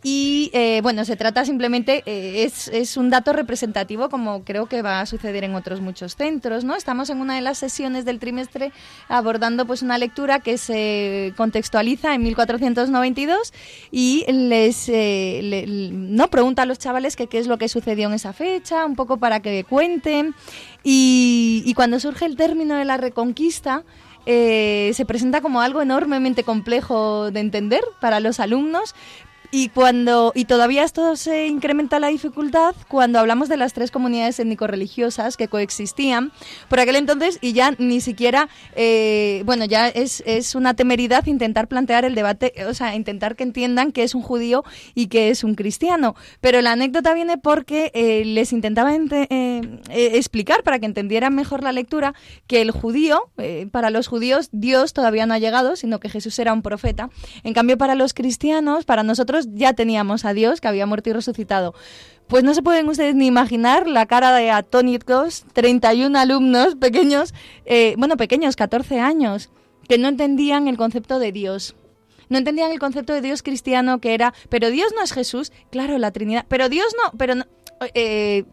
Y 0.07 0.51
eh, 0.53 0.81
bueno, 0.83 1.07
se 1.07 1.17
trata 1.17 1.47
simplemente, 1.47 2.03
eh, 2.05 2.45
es, 2.45 2.69
es, 2.69 2.99
un 2.99 3.09
dato 3.09 3.33
representativo 3.33 4.11
como 4.11 4.45
creo 4.45 4.67
que 4.67 4.83
va 4.83 5.01
a 5.01 5.07
suceder 5.07 5.45
en 5.45 5.55
otros 5.55 5.81
muchos 5.81 6.15
centros, 6.15 6.63
¿no? 6.63 6.77
Estamos 6.77 7.09
en 7.09 7.23
una 7.23 7.37
de 7.37 7.41
las 7.41 7.57
sesiones 7.57 8.05
del 8.05 8.19
trimestre 8.19 8.71
abordando 9.09 9.65
pues 9.65 9.81
una 9.81 9.97
lectura 9.97 10.41
que 10.41 10.59
se 10.59 11.33
contextualiza 11.39 12.15
en 12.15 12.23
1492 12.23 13.55
y 13.91 14.27
les 14.31 14.91
eh, 14.91 15.65
no 15.91 16.29
pregunta 16.29 16.63
a 16.63 16.67
los 16.67 16.79
chavales 16.79 17.17
que 17.17 17.27
qué 17.27 17.39
es 17.39 17.47
lo 17.47 17.57
que 17.57 17.71
sucedió 17.71 18.09
en 18.09 18.13
esa 18.13 18.35
fecha, 18.35 18.85
un 18.85 18.97
poco 18.97 19.17
para 19.17 19.41
que 19.41 19.65
cuenten. 19.65 20.35
Y, 20.83 21.63
y 21.65 21.73
cuando 21.73 21.99
surge 21.99 22.27
el 22.27 22.37
término 22.37 22.77
de 22.77 22.85
la 22.85 22.99
reconquista, 22.99 23.85
se 24.27 25.05
presenta 25.07 25.43
como 25.43 25.61
algo 25.61 25.83
enormemente 25.83 26.45
complejo 26.45 27.31
de 27.31 27.41
entender 27.41 27.83
para 28.01 28.21
los 28.21 28.41
alumnos, 28.41 28.95
y 29.55 29.69
cuando 29.69 30.33
y 30.35 30.47
todavía 30.47 30.83
esto 30.83 31.15
se 31.15 31.47
incrementa 31.47 32.01
la 32.01 32.09
dificultad 32.09 32.75
cuando 32.89 33.21
hablamos 33.21 33.49
de 33.49 33.57
las 33.57 33.73
tres 33.73 33.93
comunidades 33.93 34.41
étnico-religiosas 34.41 35.37
que 35.37 35.47
coexistían 35.47 36.33
por 36.69 36.81
aquel 36.81 36.97
entonces 36.97 37.39
y 37.41 37.53
ya 37.53 37.73
ni 37.79 38.01
siquiera, 38.01 38.49
eh, 38.75 39.45
bueno, 39.47 39.65
ya 39.65 39.87
es, 39.87 40.25
es, 40.27 40.57
una 40.57 40.75
temeridad 40.75 41.25
intentar 41.27 41.69
plantear 41.69 42.05
el 42.05 42.17
debate, 42.17 42.53
o 42.69 42.75
sea, 42.75 42.97
intentar 42.97 43.37
que 43.37 43.45
entiendan 43.45 43.93
que 43.93 44.03
es 44.03 44.17
un 44.17 44.23
judío 44.23 44.65
y 44.97 45.07
que 45.07 45.31
es 45.31 45.45
un 45.45 45.55
cristiano. 45.55 46.17
Pero 46.41 46.61
la 46.61 46.73
anécdota 46.73 47.15
viene 47.15 47.39
porque 47.39 47.93
eh, 47.95 48.25
les 48.25 48.53
intentaba 48.53 48.93
eh, 48.93 49.79
explicar 49.89 50.65
para 50.65 50.81
que 50.81 50.87
entendieran 50.87 51.33
mejor 51.33 51.63
la 51.63 51.71
lectura 51.71 52.15
que 52.49 52.61
el 52.61 52.73
judío, 52.73 53.31
para 53.71 53.91
los 53.91 54.09
judíos 54.09 54.49
Dios 54.51 54.95
todavía 54.95 55.27
no 55.27 55.35
ha 55.35 55.39
llegado, 55.39 55.77
sino 55.77 56.01
que 56.01 56.09
Jesús 56.09 56.37
era 56.41 56.53
un 56.53 56.63
profeta. 56.63 57.09
En 57.45 57.55
cambio, 57.55 57.79
para 57.79 57.95
los 57.95 58.15
cristianos, 58.15 58.85
para 58.85 59.05
nosotros 59.05 59.44
ya 59.53 59.73
teníamos 59.73 60.25
a 60.25 60.33
Dios 60.33 60.61
que 60.61 60.69
había 60.69 60.87
muerto 60.87 61.11
y 61.11 61.13
resucitado. 61.13 61.75
Pues 62.27 62.43
no 62.43 62.55
se 62.55 62.63
pueden 62.63 62.89
ustedes 62.89 63.15
ni 63.15 63.27
imaginar 63.27 63.87
la 63.87 64.07
cara 64.07 64.35
de 64.35 64.51
atónitos, 64.51 65.45
31 65.53 66.19
alumnos 66.19 66.75
pequeños, 66.77 67.35
eh, 67.67 67.95
bueno, 67.99 68.17
pequeños, 68.17 68.57
14 68.57 69.01
años, 69.01 69.51
que 69.89 69.99
no 69.99 70.09
entendían 70.09 70.69
el 70.69 70.77
concepto 70.77 71.19
de 71.19 71.33
Dios. 71.33 71.77
No 72.31 72.39
entendían 72.39 72.71
el 72.71 72.79
concepto 72.79 73.13
de 73.13 73.21
Dios 73.21 73.43
cristiano 73.43 74.01
que 74.01 74.15
era, 74.15 74.33
pero 74.49 74.71
Dios 74.71 74.93
no 74.97 75.03
es 75.03 75.13
Jesús, 75.13 75.53
claro, 75.71 75.99
la 75.99 76.11
Trinidad, 76.11 76.47
pero 76.49 76.71
Dios 76.71 76.87
no, 77.03 77.17
pero 77.19 77.35
no, 77.35 77.45
eh, 77.95 78.45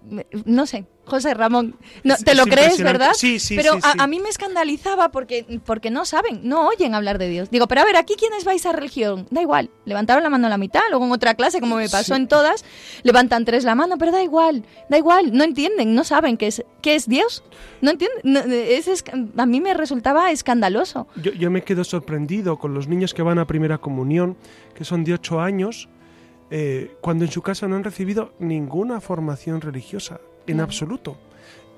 no 0.45 0.65
sé, 0.65 0.85
José 1.05 1.33
Ramón, 1.33 1.75
no, 2.03 2.15
¿te 2.15 2.35
lo 2.35 2.45
crees, 2.45 2.81
verdad? 2.81 3.11
Sí, 3.13 3.39
sí, 3.39 3.55
Pero 3.55 3.73
a, 3.83 4.03
a, 4.03 4.07
mí 4.07 4.19
me 4.19 4.29
escandalizaba 4.29 5.09
porque, 5.09 5.59
porque 5.65 5.91
no 5.91 6.05
saben, 6.05 6.41
no 6.43 6.67
oyen 6.67 6.95
hablar 6.95 7.17
de 7.17 7.27
Dios. 7.27 7.49
Digo, 7.49 7.67
pero 7.67 7.81
a 7.81 7.85
ver, 7.85 7.97
¿aquí 7.97 8.13
quiénes 8.17 8.45
vais 8.45 8.65
a 8.65 8.71
religión? 8.71 9.27
Da 9.29 9.41
igual, 9.41 9.71
levantaron 9.85 10.23
la 10.23 10.29
mano 10.29 10.47
a 10.47 10.49
la 10.49 10.57
mitad, 10.57 10.81
luego 10.89 11.05
en 11.05 11.11
otra 11.11 11.33
clase, 11.33 11.59
como 11.59 11.75
me 11.75 11.89
pasó 11.89 12.15
en 12.15 12.27
todas, 12.27 12.63
levantan 13.03 13.45
tres 13.45 13.63
la 13.63 13.75
mano, 13.75 13.97
pero 13.97 14.11
da 14.11 14.23
igual, 14.23 14.63
da 14.89 14.97
igual, 14.97 15.33
no 15.33 15.43
entienden, 15.43 15.95
no 15.95 16.03
saben 16.03 16.37
qué 16.37 16.47
es, 16.47 16.63
qué 16.81 16.95
es 16.95 17.07
Dios. 17.07 17.43
No 17.81 17.91
entienden, 17.91 18.53
es, 18.53 19.03
a 19.35 19.45
mí 19.45 19.59
me 19.59 19.73
resultaba 19.73 20.31
escandaloso. 20.31 21.07
Yo, 21.15 21.33
yo 21.33 21.51
me 21.51 21.63
quedo 21.63 21.83
sorprendido 21.83 22.57
con 22.57 22.73
los 22.73 22.87
niños 22.87 23.13
que 23.13 23.23
van 23.23 23.39
a 23.39 23.47
primera 23.47 23.79
comunión, 23.79 24.37
que 24.75 24.85
son 24.85 25.03
de 25.03 25.15
ocho 25.15 25.41
años, 25.41 25.89
eh, 26.53 26.97
cuando 26.99 27.23
en 27.23 27.31
su 27.31 27.41
casa 27.41 27.65
no 27.69 27.77
han 27.77 27.83
recibido 27.85 28.33
ninguna 28.39 28.99
formación 28.99 29.61
religiosa, 29.61 30.19
en 30.45 30.59
absoluto. 30.59 31.17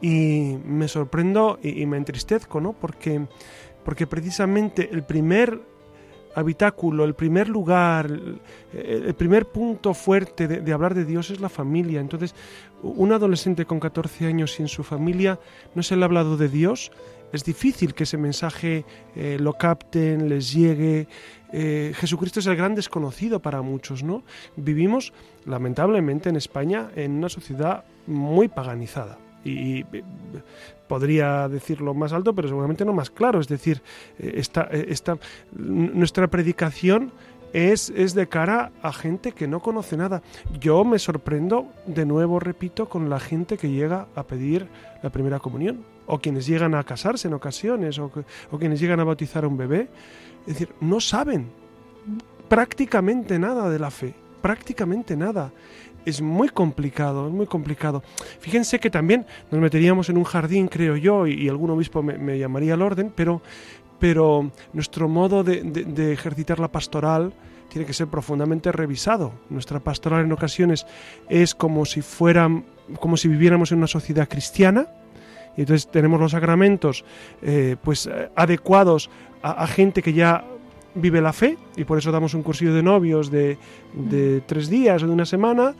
Y 0.02 0.58
me 0.66 0.88
sorprendo 0.88 1.60
y, 1.62 1.86
me 1.86 1.98
entristezco, 1.98 2.60
¿no? 2.60 2.74
Porque, 2.74 3.26
porque 3.86 4.08
precisamente 4.08 4.90
el 4.92 5.04
primer 5.04 5.62
habitáculo, 6.36 7.06
el 7.06 7.14
primer 7.14 7.48
lugar, 7.48 8.10
el, 8.74 9.14
primer 9.14 9.46
punto 9.46 9.94
fuerte 9.94 10.48
de, 10.48 10.74
hablar 10.74 10.96
de 10.96 11.06
Dios 11.06 11.30
es 11.30 11.40
la 11.40 11.50
familia. 11.50 12.02
Entonces, 12.02 12.34
un 12.82 13.12
adolescente 13.12 13.66
con 13.66 13.80
14 13.80 14.26
años 14.26 14.60
y 14.60 14.64
en 14.64 14.70
su 14.70 14.84
familia 14.84 15.40
no 15.76 15.84
se 15.84 15.96
le 15.96 16.02
ha 16.02 16.06
hablado 16.06 16.36
de 16.36 16.50
Dios, 16.50 16.92
es 17.34 17.44
difícil 17.44 17.94
que 17.94 18.04
ese 18.04 18.18
mensaje 18.18 18.86
eh, 19.16 19.38
lo 19.40 19.54
capten, 19.54 20.30
les 20.30 20.54
llegue. 20.54 21.08
Eh, 21.52 21.94
Jesucristo 21.96 22.40
es 22.40 22.48
el 22.48 22.56
gran 22.56 22.76
desconocido 22.76 23.42
para 23.42 23.62
muchos, 23.62 24.04
¿no? 24.04 24.24
Vivimos, 24.56 25.12
lamentablemente, 25.46 26.30
en 26.30 26.38
España 26.38 26.90
en 26.96 27.12
una 27.12 27.30
sociedad 27.30 27.84
muy 28.08 28.48
paganizada. 28.48 29.18
Y, 29.44 29.84
podría 30.88 31.48
decirlo 31.50 31.94
más 31.94 32.14
alto, 32.14 32.36
pero 32.36 32.48
seguramente 32.48 32.86
no 32.86 32.94
más 32.94 33.10
claro. 33.10 33.40
Es 33.40 33.48
decir, 33.48 33.82
eh, 34.20 34.34
esta, 34.36 34.68
eh, 34.72 34.86
esta, 34.90 35.18
nuestra 35.52 36.28
predicación 36.28 37.12
es, 37.52 37.92
de 38.14 38.28
cara 38.28 38.72
a 38.82 38.92
gente 38.94 39.32
que 39.32 39.48
no 39.48 39.60
conoce 39.60 39.98
nada. 39.98 40.22
Yo 40.60 40.84
me 40.84 41.00
sorprendo, 41.00 41.68
de 41.86 42.06
nuevo 42.06 42.40
repito, 42.40 42.90
con 42.90 43.10
la 43.10 43.20
gente 43.20 43.58
que 43.58 43.70
llega 43.70 44.08
a 44.16 44.24
pedir 44.24 44.68
la 45.02 45.10
primera 45.12 45.40
comunión, 45.40 45.84
o 46.06 46.20
quienes 46.20 46.46
llegan 46.46 46.76
a 46.76 46.84
casarse 46.84 47.28
en 47.28 47.34
ocasiones, 47.34 48.00
o, 48.00 48.12
o 48.52 48.58
quienes 48.58 48.80
llegan 48.80 49.00
a 49.00 49.04
bautizar 49.04 49.44
a 49.44 49.48
un 49.48 49.58
bebé. 49.58 49.90
Es 50.42 50.54
decir, 50.54 50.70
no 50.82 51.00
saben 51.00 51.50
prácticamente 52.50 53.40
nada 53.40 53.70
de 53.70 53.80
la 53.80 53.92
fe, 53.92 54.14
prácticamente 54.42 55.16
nada 55.16 55.52
es 56.06 56.22
muy 56.22 56.50
complicado, 56.50 57.28
es 57.28 57.34
muy 57.34 57.46
complicado. 57.46 58.04
Fíjense 58.40 58.80
que 58.80 58.90
también 58.90 59.26
nos 59.52 59.62
meteríamos 59.62 60.10
en 60.10 60.18
un 60.18 60.24
jardín, 60.24 60.68
creo 60.68 60.96
yo, 60.96 61.28
y, 61.28 61.48
algún 61.50 61.70
obispo 61.72 62.04
me, 62.04 62.38
llamaría 62.38 62.74
al 62.74 62.82
orden, 62.82 63.12
pero, 63.16 63.42
pero 64.00 64.52
nuestro 64.74 65.08
modo 65.08 65.44
de, 65.44 66.14
ejercitar 66.14 66.60
la 66.60 66.72
pastoral 66.72 67.34
tiene 67.70 67.86
que 67.86 67.94
ser 67.94 68.08
profundamente 68.08 68.72
revisado. 68.72 69.34
Nuestra 69.50 69.80
pastoral 69.80 70.26
en 70.26 70.32
ocasiones 70.32 70.86
es 71.30 71.56
como 71.56 71.86
si 71.86 72.02
fueran, 72.02 72.66
como 73.00 73.18
si 73.18 73.28
viviéramos 73.28 73.72
en 73.72 73.80
una 73.80 73.88
sociedad 73.88 74.28
cristiana, 74.28 74.88
y 75.58 75.62
entonces 75.62 75.88
tenemos 75.90 76.20
los 76.20 76.32
sacramentos 76.32 77.04
eh, 77.42 77.76
pues 77.82 78.08
eh, 78.08 78.30
adecuados 78.36 79.10
a, 79.42 79.68
gente 79.68 80.02
que 80.02 80.14
ya 80.14 80.46
vive 80.96 81.22
la 81.22 81.34
fe 81.34 81.58
y 81.76 81.84
por 81.84 81.98
eso 81.98 82.12
damos 82.12 82.34
un 82.34 82.44
cursillo 82.44 82.74
de 82.74 82.82
novios 82.82 83.30
de, 83.30 83.58
de 83.94 84.42
tres 84.46 84.70
días 84.70 85.04
o 85.04 85.08
de 85.08 85.14
una 85.14 85.26
semana 85.26 85.76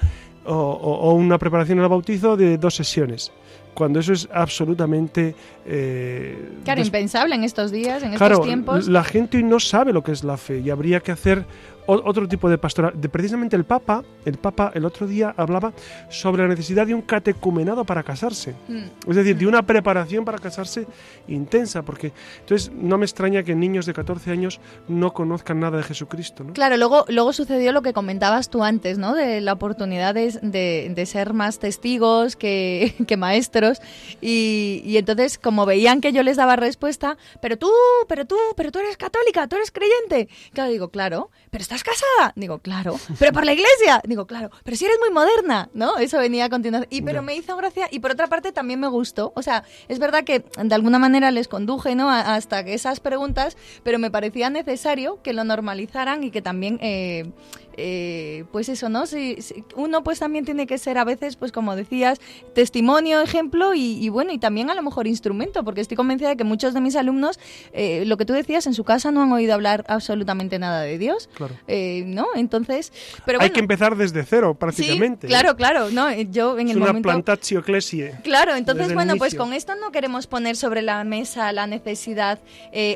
o, 0.46 1.14
una 1.14 1.38
preparación 1.38 1.80
al 1.80 1.88
bautizo 1.88 2.36
de 2.36 2.58
dos 2.58 2.76
sesiones 2.76 3.32
cuando 3.74 4.00
eso 4.00 4.14
es 4.14 4.30
absolutamente... 4.32 5.34
Eh, 5.66 6.60
claro, 6.64 6.82
impensable 6.82 7.34
en 7.34 7.44
estos 7.44 7.72
días, 7.72 8.04
en 8.04 8.14
estos 8.14 8.42
tiempos. 8.44 8.88
La 8.88 9.04
gente 9.04 9.38
hoy 9.38 9.44
no 9.44 9.60
sabe 9.60 9.92
lo 9.92 10.04
que 10.04 10.12
es 10.12 10.24
la 10.24 10.38
fe 10.38 10.60
y 10.60 10.70
habría 10.70 11.00
que 11.00 11.12
hacer 11.12 11.46
otro 11.86 12.28
tipo 12.28 12.50
de 12.50 12.58
pastoral. 12.58 12.94
De, 13.00 13.10
precisamente 13.10 13.56
el 13.56 13.66
Papa, 13.66 14.04
el 14.26 14.38
Papa 14.38 14.72
el 14.74 14.86
otro 14.86 15.08
día 15.08 15.34
hablaba 15.38 15.74
sobre 16.10 16.44
la 16.44 16.50
necesidad 16.50 16.88
de 16.88 16.94
un 16.94 17.02
catecumenado 17.02 17.84
para 17.84 18.04
casarse. 18.04 18.56
Mm. 18.68 19.10
Es 19.10 19.16
decir, 19.16 19.38
de 19.38 19.48
una 19.48 19.64
preparación 19.64 20.26
para 20.26 20.40
casarse 20.40 20.88
intensa, 21.28 21.82
porque 21.82 22.12
entonces 22.40 22.72
no 22.74 22.98
me 22.98 23.06
extraña 23.06 23.44
que 23.44 23.56
niños 23.56 23.86
de 23.86 23.94
14 23.94 24.32
años 24.32 24.60
no 24.88 25.14
conozcan 25.14 25.60
nada 25.60 25.78
de 25.78 25.84
Jesucristo. 25.84 26.44
¿no? 26.44 26.54
Claro, 26.54 26.78
luego, 26.78 27.06
luego 27.10 27.34
sucedió 27.34 27.72
lo 27.72 27.82
que 27.82 27.94
comentabas 27.94 28.50
tú 28.50 28.64
antes, 28.64 28.98
¿no? 28.98 29.14
De 29.14 29.42
la 29.42 29.54
oportunidad 29.54 30.14
de, 30.14 30.32
de, 30.42 31.06
ser 31.06 31.34
más 31.34 31.60
testigos 31.60 32.36
que, 32.36 32.96
que 33.08 33.18
maestros. 33.18 33.82
Y, 34.22 34.82
y 34.86 34.98
entonces, 34.98 35.38
como 35.38 35.66
veían 35.66 36.02
que 36.02 36.14
yo 36.14 36.24
les 36.24 36.38
daba 36.38 36.56
respuesta, 36.56 37.18
pero 37.42 37.58
tú, 37.58 37.70
pero 38.08 38.26
tú, 38.26 38.38
pero 38.56 38.72
tú 38.72 38.80
eres 38.80 38.98
católica, 38.98 39.48
tú 39.48 39.56
eres 39.58 39.72
creyente. 39.72 40.30
Claro, 40.54 40.72
digo, 40.72 40.90
claro, 40.90 41.30
pero 41.52 41.62
¿estás 41.76 41.84
casada? 41.84 42.34
Digo, 42.36 42.60
claro. 42.60 43.00
¿Pero 43.20 43.32
por 43.32 43.46
la 43.46 43.54
iglesia? 43.54 44.02
Digo, 44.06 44.28
claro. 44.28 44.52
Pero 44.64 44.78
si 44.78 44.86
eres 44.86 44.98
muy 45.00 45.10
moderna, 45.10 45.70
¿no? 45.74 45.98
Eso 45.98 46.18
venía 46.18 46.46
a 46.46 46.50
continuación. 46.50 46.88
Y 46.92 47.02
pero 47.02 47.22
me 47.22 47.36
hizo 47.36 47.56
gracia 47.58 47.88
y 47.90 48.00
por 48.00 48.12
otra 48.12 48.28
parte 48.28 48.52
también 48.52 48.80
me 48.80 48.88
gustó. 48.88 49.34
O 49.36 49.42
sea, 49.42 49.64
es 49.88 50.00
verdad 50.00 50.24
que 50.24 50.46
de 50.62 50.76
alguna 50.76 51.00
manera 51.00 51.32
les 51.32 51.48
conduje, 51.48 51.96
¿no? 51.96 52.10
Hasta 52.10 52.60
esas 52.60 53.00
preguntas, 53.00 53.58
pero 53.84 54.00
me 54.00 54.12
parecía 54.12 54.50
necesario 54.50 55.22
que 55.24 55.34
lo 55.34 55.44
normalizaran 55.44 56.24
y 56.24 56.32
que 56.32 56.42
también... 56.42 56.80
Eh, 56.82 57.32
eh, 57.78 58.46
pues 58.52 58.70
eso, 58.70 58.90
¿no? 58.90 59.06
Si, 59.06 59.38
uno 59.76 60.04
pues 60.04 60.20
también 60.20 60.46
tiene 60.46 60.68
que 60.68 60.78
ser 60.78 60.98
a 60.98 61.04
veces, 61.04 61.36
pues 61.36 61.52
como 61.52 61.76
decías, 61.76 62.20
testimonio, 62.54 63.22
ejemplo 63.22 63.74
y, 63.74 64.10
bueno, 64.10 64.32
y 64.32 64.38
también 64.38 64.70
a 64.70 64.76
lo 64.76 64.82
mejor 64.84 65.08
instrumento, 65.08 65.64
porque 65.64 65.82
estoy 65.82 65.98
convencida 65.98 66.30
de 66.30 66.38
que 66.38 66.44
muchos 66.44 66.74
de 66.74 66.82
mis 66.82 66.96
alumnos, 66.96 67.40
eh, 67.74 68.04
lo 68.06 68.18
que 68.18 68.26
tú 68.26 68.34
decías, 68.34 68.68
en 68.68 68.74
su 68.74 68.84
casa 68.84 69.12
no 69.12 69.24
han 69.24 69.32
oído 69.32 69.54
hablar 69.54 69.84
absolutamente 69.88 70.60
nada 70.60 70.82
de 70.82 70.98
Dios, 70.98 71.30
claro. 71.34 71.56
Eh, 71.68 72.04
¿no? 72.06 72.28
Entonces, 72.36 72.92
pero 73.26 73.42
Hay 73.42 73.50
que 73.50 73.60
empezar 73.60 73.96
desde 73.96 74.24
cero, 74.24 74.54
prácticamente. 74.54 75.28
claro, 75.28 75.56
claro, 75.56 75.90
¿no? 75.90 76.12
Yo 76.14 76.58
en 76.60 76.68
es 76.68 76.72
el 76.76 76.78
una 76.78 76.88
momento... 76.88 77.10
plantatio 77.10 77.60
ecclesiae. 77.60 78.20
Claro, 78.24 78.56
entonces, 78.56 78.94
bueno, 78.94 79.16
pues 79.18 79.36
con 79.36 79.54
esto 79.54 79.76
no 79.76 79.92
queremos 79.92 80.28
poner 80.28 80.56
sobre 80.56 80.82
la 80.82 81.04
mesa 81.04 81.52
la 81.52 81.68
necesidad, 81.68 82.40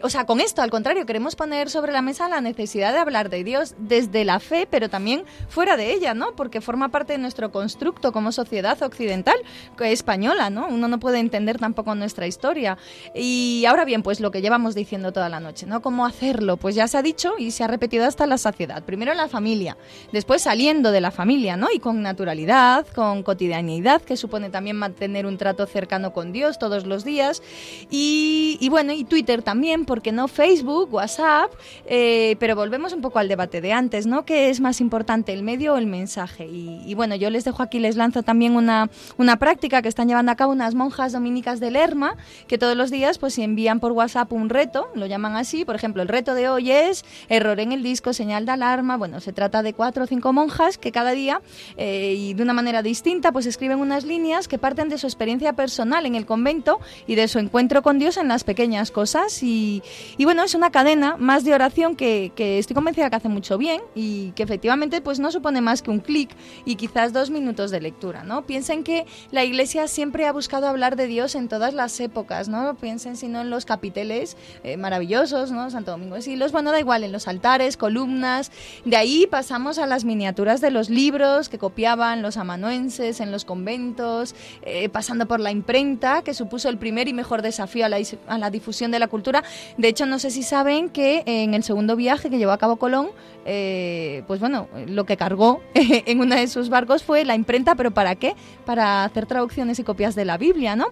o 0.03 0.09
sea, 0.09 0.25
con 0.25 0.39
esto, 0.39 0.61
al 0.61 0.69
contrario, 0.69 1.05
queremos 1.05 1.35
poner 1.35 1.69
sobre 1.69 1.91
la 1.91 2.01
mesa 2.01 2.29
la 2.29 2.41
necesidad 2.41 2.93
de 2.93 2.99
hablar 2.99 3.29
de 3.29 3.43
Dios 3.43 3.75
desde 3.77 4.25
la 4.25 4.39
fe, 4.39 4.66
pero 4.69 4.89
también 4.89 5.23
fuera 5.49 5.77
de 5.77 5.93
ella, 5.93 6.13
¿no? 6.13 6.35
Porque 6.35 6.61
forma 6.61 6.89
parte 6.89 7.13
de 7.13 7.19
nuestro 7.19 7.51
constructo 7.51 8.11
como 8.11 8.31
sociedad 8.31 8.81
occidental, 8.81 9.37
española, 9.79 10.49
¿no? 10.49 10.67
Uno 10.67 10.87
no 10.87 10.99
puede 10.99 11.19
entender 11.19 11.57
tampoco 11.57 11.95
nuestra 11.95 12.27
historia. 12.27 12.77
Y 13.15 13.65
ahora 13.65 13.85
bien, 13.85 14.03
pues 14.03 14.19
lo 14.19 14.31
que 14.31 14.41
llevamos 14.41 14.75
diciendo 14.75 15.11
toda 15.11 15.29
la 15.29 15.39
noche, 15.39 15.65
¿no? 15.65 15.81
¿Cómo 15.81 16.05
hacerlo? 16.05 16.57
Pues 16.57 16.75
ya 16.75 16.87
se 16.87 16.97
ha 16.97 17.01
dicho 17.01 17.33
y 17.37 17.51
se 17.51 17.63
ha 17.63 17.67
repetido 17.67 18.05
hasta 18.05 18.25
la 18.25 18.37
saciedad. 18.37 18.83
Primero 18.83 19.11
en 19.11 19.17
la 19.17 19.27
familia, 19.27 19.77
después 20.11 20.41
saliendo 20.41 20.91
de 20.91 21.01
la 21.01 21.11
familia, 21.11 21.57
¿no? 21.57 21.67
Y 21.73 21.79
con 21.79 22.01
naturalidad, 22.01 22.85
con 22.87 23.23
cotidianidad, 23.23 24.01
que 24.01 24.17
supone 24.17 24.49
también 24.49 24.75
mantener 24.75 25.25
un 25.25 25.37
trato 25.37 25.65
cercano 25.65 26.13
con 26.13 26.31
Dios 26.31 26.59
todos 26.59 26.85
los 26.85 27.03
días. 27.03 27.41
Y, 27.89 28.67
bueno, 28.69 28.93
y 28.93 29.03
Twitter 29.03 29.41
también, 29.41 29.85
porque 29.85 30.11
no 30.11 30.27
Facebook, 30.27 30.93
WhatsApp, 30.93 31.51
eh, 31.85 32.35
pero 32.39 32.55
volvemos 32.55 32.93
un 32.93 33.01
poco 33.01 33.19
al 33.19 33.27
debate 33.27 33.61
de 33.61 33.73
antes, 33.73 34.05
¿no? 34.05 34.25
¿Qué 34.25 34.49
es 34.49 34.56
más 34.61 34.81
importante, 34.81 35.33
el 35.33 35.43
medio 35.43 35.73
o 35.73 35.77
el 35.77 35.87
mensaje? 35.87 36.47
Y, 36.47 36.93
bueno, 36.95 37.15
yo 37.15 37.29
les 37.29 37.43
dejo 37.43 37.63
aquí, 37.63 37.79
les 37.79 37.95
lanzo 37.95 38.23
también 38.23 38.55
una, 38.55 38.89
una 39.17 39.37
práctica 39.37 39.81
que 39.81 39.89
están 39.89 40.07
llevando 40.07 40.31
a 40.31 40.35
cabo 40.35 40.51
unas 40.51 40.75
monjas 40.75 41.13
dominicas 41.13 41.59
de 41.59 41.71
Lerma, 41.71 42.15
que 42.47 42.57
todos 42.57 42.75
los 42.75 42.91
días 42.91 43.17
pues 43.17 43.37
envían 43.37 43.79
por 43.79 43.91
WhatsApp 43.91 44.31
un 44.33 44.49
reto, 44.49 44.87
lo 44.95 45.05
llaman 45.05 45.35
así, 45.35 45.65
por 45.65 45.75
ejemplo, 45.75 46.01
el 46.01 46.07
reto 46.07 46.33
de 46.33 46.49
hoy 46.49 46.71
es 46.71 47.05
error 47.29 47.59
en 47.59 47.71
el 47.71 47.83
disco, 47.83 48.13
señal 48.13 48.45
de 48.45 48.53
alarma, 48.53 48.97
bueno, 48.97 49.19
se 49.19 49.33
trata 49.33 49.63
de 49.63 49.73
cuatro 49.73 50.03
o 50.03 50.07
cinco 50.07 50.33
monjas 50.33 50.77
que 50.77 50.91
cada 50.91 51.11
día 51.11 51.41
eh, 51.77 52.15
y 52.17 52.33
de 52.33 52.43
una 52.43 52.53
manera 52.53 52.81
distinta 52.81 53.31
pues 53.31 53.45
escriben 53.45 53.79
unas 53.79 54.03
líneas 54.03 54.47
que 54.47 54.57
parten 54.57 54.89
de 54.89 54.97
su 54.97 55.07
experiencia 55.07 55.53
personal 55.53 56.05
en 56.05 56.15
el 56.15 56.25
convento 56.25 56.79
y 57.05 57.15
de 57.15 57.27
su 57.27 57.39
encuentro 57.39 57.81
con 57.81 57.99
Dios 57.99 58.17
en 58.17 58.27
las 58.27 58.43
pequeñas 58.43 58.91
cosas. 58.91 59.41
Y, 59.43 59.81
bueno, 60.19 60.43
es 60.43 60.55
una 60.55 60.71
cadena 60.71 61.15
más 61.17 61.43
de 61.43 61.53
oración 61.53 61.95
que 61.95 62.31
estoy 62.37 62.73
convencida 62.73 63.09
que 63.09 63.15
hace 63.15 63.29
mucho 63.29 63.57
bien 63.57 63.81
y 63.95 64.31
que 64.31 64.46
efectivamente 64.47 65.01
pues 65.01 65.19
no 65.19 65.29
supone 65.29 65.59
más 65.59 65.81
que 65.81 65.91
un 65.91 65.99
clic 65.99 66.29
y 66.65 66.75
quizás 66.75 67.11
dos 67.11 67.29
minutos 67.29 67.69
de 67.69 67.81
lectura, 67.81 68.23
¿no? 68.23 68.45
Piensen 68.45 68.83
que 68.83 69.05
la 69.31 69.43
Iglesia 69.43 69.87
siempre 69.87 70.25
ha 70.25 70.31
buscado 70.31 70.67
hablar 70.67 70.95
de 70.95 71.07
Dios 71.07 71.35
en 71.35 71.49
todas 71.49 71.73
las 71.73 71.99
épocas, 71.99 72.47
¿no? 72.47 72.75
Piensen 72.75 73.17
si 73.17 73.27
no 73.27 73.41
en 73.41 73.49
los 73.49 73.65
capiteles 73.65 74.37
eh, 74.63 74.77
maravillosos, 74.77 75.51
¿no? 75.51 75.69
Santo 75.69 75.91
Domingo 75.91 76.15
de 76.15 76.21
Silos, 76.21 76.53
bueno, 76.53 76.71
da 76.71 76.79
igual, 76.79 77.03
en 77.03 77.11
los 77.11 77.27
altares, 77.27 77.75
columnas, 77.75 78.51
de 78.85 78.95
ahí 78.95 79.27
pasamos 79.27 79.77
a 79.79 79.85
las 79.85 80.05
miniaturas 80.05 80.61
de 80.61 80.71
los 80.71 80.89
libros 80.89 81.49
que 81.49 81.57
copiaban 81.57 82.21
los 82.21 82.37
amanuenses 82.37 83.19
en 83.19 83.31
los 83.31 83.43
conventos, 83.43 84.33
eh, 84.61 84.87
pasando 84.89 85.27
por 85.27 85.41
la 85.41 85.51
imprenta, 85.51 86.21
que 86.21 86.33
supuso 86.33 86.69
el 86.69 86.77
primer 86.77 87.09
y 87.09 87.13
mejor 87.13 87.41
desafío 87.41 87.85
a 87.85 87.89
la, 87.89 87.97
a 88.27 88.37
la 88.37 88.49
difusión 88.49 88.91
de 88.91 88.99
la 88.99 89.07
cultura. 89.07 89.43
De 89.77 89.89
hecho, 89.89 90.05
no 90.05 90.19
sé 90.19 90.31
si 90.31 90.43
saben 90.43 90.89
que 90.89 91.23
en 91.25 91.53
el 91.53 91.63
segundo 91.63 91.95
viaje 91.95 92.29
que 92.29 92.37
llevó 92.37 92.51
a 92.53 92.57
cabo 92.57 92.77
Colón, 92.77 93.09
eh, 93.45 94.23
pues 94.27 94.36
bueno, 94.39 94.67
lo 94.87 95.05
que 95.05 95.17
cargó 95.17 95.61
en 95.73 96.19
uno 96.19 96.35
de 96.35 96.47
sus 96.47 96.69
barcos 96.69 97.03
fue 97.03 97.25
la 97.25 97.35
imprenta, 97.35 97.75
pero 97.75 97.91
¿para 97.91 98.15
qué? 98.15 98.35
Para 98.65 99.03
hacer 99.03 99.25
traducciones 99.25 99.79
y 99.79 99.83
copias 99.83 100.15
de 100.15 100.25
la 100.25 100.37
Biblia, 100.37 100.75
¿no? 100.75 100.87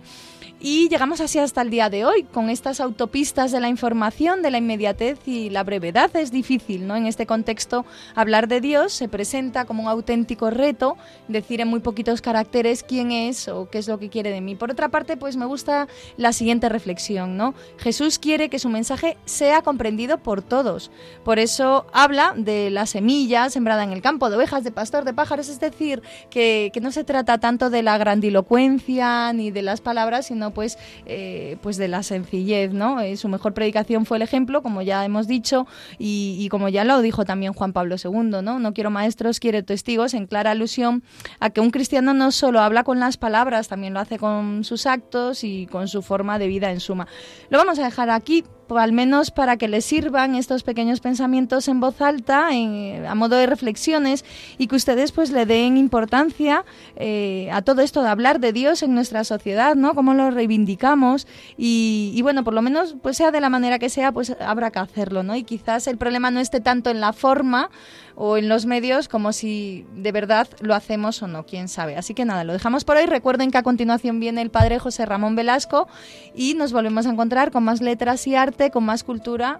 Y 0.68 0.90
llegamos 0.90 1.22
así 1.22 1.38
hasta 1.38 1.62
el 1.62 1.70
día 1.70 1.92
de 1.92 2.06
hoy, 2.06 2.24
con 2.24 2.50
estas 2.50 2.80
autopistas 2.80 3.52
de 3.52 3.60
la 3.60 3.70
información, 3.70 4.42
de 4.42 4.50
la 4.50 4.58
inmediatez 4.58 5.20
y 5.28 5.52
la 5.52 5.64
brevedad. 5.64 6.10
Es 6.16 6.32
difícil, 6.32 6.88
¿no? 6.88 6.96
En 6.96 7.06
este 7.06 7.28
contexto, 7.28 7.86
hablar 8.16 8.48
de 8.48 8.62
Dios 8.62 8.92
se 8.92 9.08
presenta 9.08 9.66
como 9.66 9.84
un 9.84 9.90
auténtico 9.90 10.50
reto, 10.50 10.98
decir 11.28 11.62
en 11.62 11.68
muy 11.68 11.82
poquitos 11.82 12.20
caracteres 12.20 12.82
quién 12.82 13.12
es 13.12 13.48
o 13.48 13.70
qué 13.70 13.78
es 13.78 13.88
lo 13.88 14.00
que 14.00 14.10
quiere 14.10 14.32
de 14.32 14.42
mí. 14.42 14.56
Por 14.56 14.72
otra 14.72 14.90
parte, 14.90 15.18
pues 15.18 15.38
me 15.38 15.46
gusta 15.46 15.88
la 16.18 16.34
siguiente 16.34 16.68
reflexión, 16.68 17.38
¿no? 17.38 17.54
Jesús 17.78 18.18
quiere 18.18 18.50
que 18.50 18.58
su 18.58 18.70
mensaje 18.70 19.18
sea 19.26 19.62
comprendido 19.62 20.18
por 20.18 20.42
todos. 20.42 20.90
Por 21.24 21.38
eso 21.38 21.86
habla 21.94 22.34
de 22.36 22.72
la 22.72 22.88
semilla 22.88 23.52
sembrada 23.52 23.84
en 23.84 23.92
el 23.92 24.02
campo, 24.02 24.32
de 24.32 24.38
ovejas, 24.38 24.64
de 24.64 24.72
pastor, 24.72 25.06
de 25.06 25.14
pájaros, 25.14 25.48
es 25.48 25.60
decir, 25.60 26.02
que, 26.32 26.72
que 26.74 26.82
no 26.82 26.92
se 26.92 27.04
trata 27.04 27.38
tanto 27.38 27.70
de 27.70 27.84
la 27.84 28.00
grandilocuencia 28.00 29.32
ni 29.32 29.52
de 29.52 29.62
las 29.62 29.80
palabras, 29.80 30.26
sino 30.26 30.55
pues, 30.56 30.80
eh, 31.06 31.58
pues 31.62 31.78
de 31.78 31.88
la 31.88 32.02
sencillez, 32.02 32.74
¿no? 32.74 33.00
Eh, 33.00 33.16
su 33.18 33.28
mejor 33.28 33.54
predicación 33.54 34.08
fue 34.08 34.18
el 34.18 34.24
ejemplo, 34.24 34.64
como 34.64 34.82
ya 34.82 35.06
hemos 35.06 35.28
dicho, 35.28 35.68
y, 36.00 36.48
como 36.50 36.70
ya 36.70 36.84
lo 36.84 37.02
dijo 37.02 37.26
también 37.26 37.54
Juan 37.54 37.74
Pablo 37.74 37.98
II, 38.04 38.42
¿no? 38.42 38.58
No 38.60 38.74
quiero 38.74 38.90
maestros, 38.90 39.40
quiero 39.40 39.64
testigos, 39.64 40.16
en 40.16 40.26
clara 40.26 40.52
alusión 40.52 41.04
a 41.40 41.52
que 41.52 41.62
un 41.62 41.70
cristiano 41.70 42.16
no 42.16 42.32
solo 42.32 42.62
habla 42.62 42.84
con 42.84 43.00
las 43.00 43.18
palabras, 43.18 43.68
también 43.68 43.94
lo 43.94 44.00
hace 44.00 44.18
con 44.18 44.64
sus 44.64 44.88
actos 44.88 45.44
y 45.44 45.68
con 45.68 45.88
su 45.88 46.02
forma 46.02 46.40
de 46.40 46.48
vida 46.48 46.72
en 46.72 46.80
suma. 46.80 47.08
Lo 47.50 47.60
vamos 47.60 47.78
a 47.78 47.84
dejar 47.84 48.10
aquí 48.10 48.44
al 48.70 48.92
menos 48.92 49.32
para 49.32 49.58
que 49.58 49.68
les 49.68 49.86
sirvan 49.86 50.36
estos 50.36 50.64
pequeños 50.64 51.00
pensamientos 51.00 51.68
en 51.68 51.80
voz 51.80 52.02
alta, 52.02 52.50
a 52.50 53.16
modo 53.16 53.36
de 53.36 53.46
reflexiones, 53.46 54.26
y 54.58 54.68
que 54.68 54.76
ustedes 54.76 55.12
pues 55.12 55.32
le 55.32 55.46
den 55.46 55.78
importancia 55.78 56.66
eh, 56.96 57.50
a 57.52 57.62
todo 57.62 57.82
esto 57.82 58.02
de 58.02 58.10
hablar 58.10 58.40
de 58.40 58.54
Dios 58.54 58.84
en 58.84 58.94
nuestra 58.94 59.24
sociedad, 59.24 59.76
¿no? 59.76 59.94
Cómo 59.94 60.14
lo 60.14 60.32
reivindicamos 60.32 61.28
y, 61.58 62.12
y, 62.16 62.22
bueno, 62.22 62.44
por 62.44 62.54
lo 62.54 62.62
menos 62.62 62.96
pues 63.02 63.18
sea 63.18 63.32
de 63.32 63.42
la 63.42 63.50
manera 63.50 63.80
que 63.80 63.90
sea, 63.90 64.12
pues 64.12 64.36
habrá 64.40 64.72
que 64.72 64.80
hacerlo, 64.80 65.24
¿no? 65.24 65.36
Y 65.36 65.44
quizás 65.44 65.88
el 65.88 65.98
problema 65.98 66.32
no 66.32 66.40
esté 66.40 66.60
tanto 66.60 66.90
en 66.90 67.02
la 67.02 67.14
forma 67.14 67.70
o 68.16 68.38
en 68.38 68.50
los 68.50 68.66
medios 68.66 69.08
como 69.08 69.34
si 69.34 69.86
de 69.96 70.12
verdad 70.12 70.48
lo 70.62 70.74
hacemos 70.74 71.22
o 71.22 71.28
no, 71.28 71.46
quién 71.46 71.68
sabe. 71.68 71.98
Así 71.98 72.14
que 72.14 72.26
nada, 72.26 72.44
lo 72.44 72.54
dejamos 72.54 72.84
por 72.84 72.98
hoy. 72.98 73.06
Recuerden 73.06 73.52
que 73.52 73.58
a 73.58 73.64
continuación 73.64 74.20
viene 74.20 74.42
el 74.42 74.50
padre 74.50 74.80
José 74.80 75.06
Ramón 75.06 75.36
Velasco 75.36 75.88
y 76.34 76.54
nos 76.54 76.74
volvemos 76.74 77.06
a 77.06 77.10
encontrar 77.10 77.52
con 77.52 77.64
más 77.64 77.82
letras 77.82 78.26
y 78.28 78.36
arte, 78.36 78.72
con 78.72 78.86
más 78.86 79.04
cultura 79.04 79.60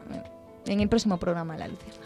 en 0.66 0.80
el 0.80 0.90
próximo 0.90 1.18
programa 1.18 1.58
La 1.58 1.68
Lucierna. 1.68 2.05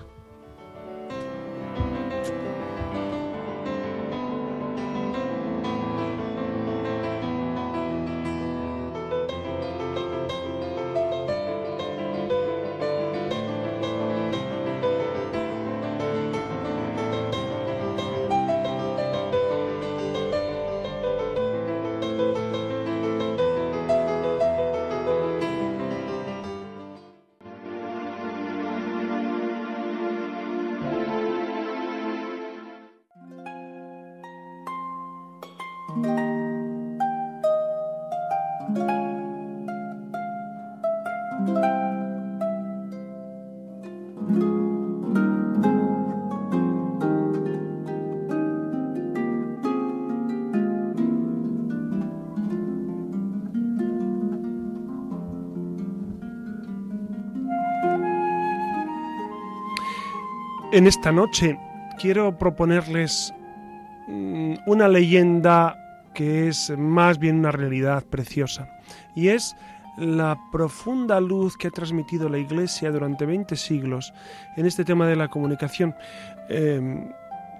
En 60.80 60.88
esta 60.88 61.11
noche 61.11 61.59
quiero 61.99 62.38
proponerles 62.38 63.34
mm, 64.07 64.53
una 64.65 64.88
leyenda 64.88 65.75
que 66.13 66.47
es 66.47 66.71
más 66.77 67.19
bien 67.19 67.39
una 67.39 67.51
realidad 67.51 68.05
preciosa 68.05 68.69
y 69.13 69.27
es 69.27 69.57
la 69.97 70.39
profunda 70.53 71.19
luz 71.19 71.57
que 71.57 71.67
ha 71.67 71.71
transmitido 71.71 72.30
la 72.30 72.38
Iglesia 72.38 72.91
durante 72.91 73.25
20 73.25 73.57
siglos 73.57 74.13
en 74.55 74.65
este 74.67 74.86
tema 74.86 75.05
de 75.05 75.17
la 75.17 75.27
comunicación. 75.27 75.93
Em, 76.47 77.11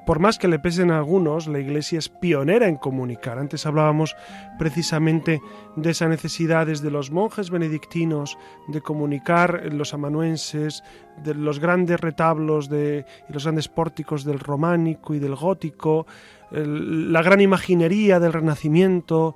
por 0.06 0.20
más 0.20 0.40
que 0.40 0.48
le 0.48 0.60
pesen 0.60 0.92
a 0.92 0.98
algunos, 0.98 1.48
la 1.48 1.60
Iglesia 1.60 2.00
es 2.00 2.10
pionera 2.10 2.68
en 2.68 2.78
comunicar. 2.78 3.38
Antes 3.38 3.66
hablábamos 3.66 4.16
precisamente 4.58 5.42
de 5.76 5.92
esa 5.92 6.08
necesidad 6.08 6.68
desde 6.68 6.90
los 6.90 7.12
monjes 7.12 7.50
benedictinos 7.50 8.38
de 8.68 8.82
comunicar 8.82 9.72
los 9.72 9.94
amanuenses, 9.94 10.84
de 11.24 11.36
los 11.36 11.60
grandes 11.60 12.00
retablos 12.00 12.70
de, 12.70 13.06
y 13.30 13.34
los 13.34 13.44
grandes 13.44 13.68
pórticos 13.68 14.24
del 14.24 14.40
románico 14.40 15.14
y 15.14 15.20
del 15.20 15.36
gótico, 15.36 16.08
la 16.52 17.22
gran 17.22 17.42
imaginería 17.42 18.20
del 18.20 18.34
Renacimiento. 18.34 19.36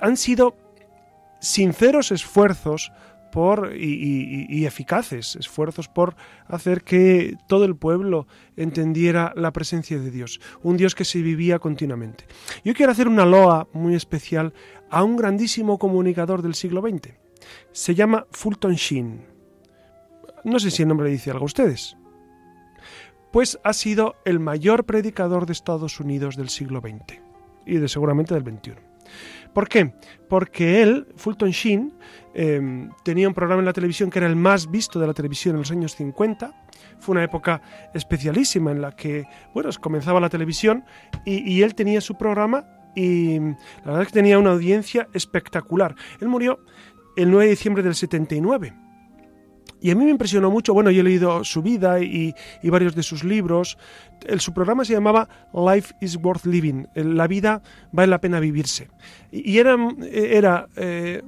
Han 0.00 0.16
sido 0.16 0.54
sinceros 1.40 2.12
esfuerzos 2.12 2.92
y, 3.74 4.66
eficaces 4.66 5.36
esfuerzos 5.36 5.88
por 5.88 6.16
hacer 6.46 6.82
que 6.82 7.36
todo 7.48 7.64
el 7.64 7.76
pueblo 7.76 8.26
entendiera 8.56 9.32
la 9.36 9.52
presencia 9.52 9.98
de 9.98 10.10
Dios, 10.10 10.40
un 10.62 10.76
Dios 10.76 10.94
que 10.94 11.04
se 11.04 11.22
vivía 11.22 11.58
continuamente. 11.58 12.24
Yo 12.64 12.74
quiero 12.74 12.92
hacer 12.92 13.08
una 13.08 13.24
loa 13.24 13.68
muy 13.72 13.94
especial 13.94 14.52
a 14.90 15.02
un 15.02 15.16
grandísimo 15.16 15.78
comunicador 15.78 16.42
del 16.42 16.54
siglo 16.54 16.80
XX. 16.82 17.14
Se 17.72 17.94
llama 17.94 18.26
Fulton 18.30 18.74
Sheen. 18.74 19.26
No 20.44 20.58
sé 20.58 20.70
si 20.70 20.82
el 20.82 20.88
nombre 20.88 21.06
le 21.06 21.12
dice 21.12 21.30
algo 21.30 21.44
a 21.44 21.46
ustedes. 21.46 21.96
Pues 23.32 23.58
ha 23.64 23.72
sido 23.72 24.16
el 24.24 24.40
mayor 24.40 24.84
predicador 24.84 25.46
de 25.46 25.52
Estados 25.52 26.00
Unidos 26.00 26.36
del 26.36 26.50
siglo 26.50 26.80
XX 26.80 27.20
y 27.64 27.78
de 27.78 27.88
seguramente 27.88 28.34
del 28.34 28.44
XXI. 28.44 28.74
¿Por 29.52 29.68
qué? 29.68 29.94
Porque 30.28 30.82
él, 30.82 31.08
Fulton 31.16 31.50
Sheen, 31.50 31.92
em, 32.34 32.90
tenía 33.04 33.28
un 33.28 33.34
programa 33.34 33.60
en 33.60 33.66
la 33.66 33.72
televisión 33.72 34.10
que 34.10 34.18
era 34.18 34.28
el 34.28 34.36
más 34.36 34.70
visto 34.70 34.98
de 34.98 35.06
la 35.06 35.14
televisión 35.14 35.54
en 35.54 35.60
los 35.60 35.70
años 35.70 35.94
50. 35.96 36.52
Fue 37.00 37.12
una 37.12 37.24
época 37.24 37.62
especialísima 37.94 38.70
en 38.70 38.80
la 38.80 38.92
que, 38.92 39.24
bueno, 39.54 39.70
comenzaba 39.80 40.20
la 40.20 40.28
televisión 40.28 40.84
y, 41.24 41.62
él 41.62 41.74
tenía 41.74 42.00
su 42.00 42.16
programa 42.16 42.64
y 42.94 43.38
la 43.38 43.56
verdad 43.84 44.02
es 44.02 44.08
que 44.08 44.14
tenía 44.14 44.38
una 44.38 44.52
audiencia 44.52 45.08
espectacular. 45.12 45.94
Él 46.20 46.28
murió 46.28 46.60
el 47.16 47.30
9 47.30 47.44
de 47.44 47.50
diciembre 47.50 47.82
del 47.82 47.94
79 47.94 48.74
y 49.82 49.90
a 49.90 49.96
mí 49.96 50.04
me 50.04 50.12
impresionó 50.12 50.48
mucho, 50.48 50.72
bueno, 50.72 50.92
yo 50.92 51.00
he 51.00 51.04
leído 51.04 51.42
su 51.42 51.60
vida 51.60 52.00
y, 52.00 52.32
varios 52.62 52.94
de 52.94 53.02
sus 53.02 53.24
libros. 53.24 53.76
Su 54.38 54.54
programa 54.54 54.84
se 54.84 54.92
llamaba 54.92 55.28
Life 55.52 55.92
is 56.00 56.16
Worth 56.22 56.46
Living, 56.46 56.84
la 56.94 57.26
vida 57.26 57.62
vale 57.90 58.06
la 58.06 58.20
pena 58.20 58.38
vivirse. 58.38 58.88
Y, 59.32 59.58
era, 59.58 59.76
era 60.12 60.68
eh, 60.76 61.20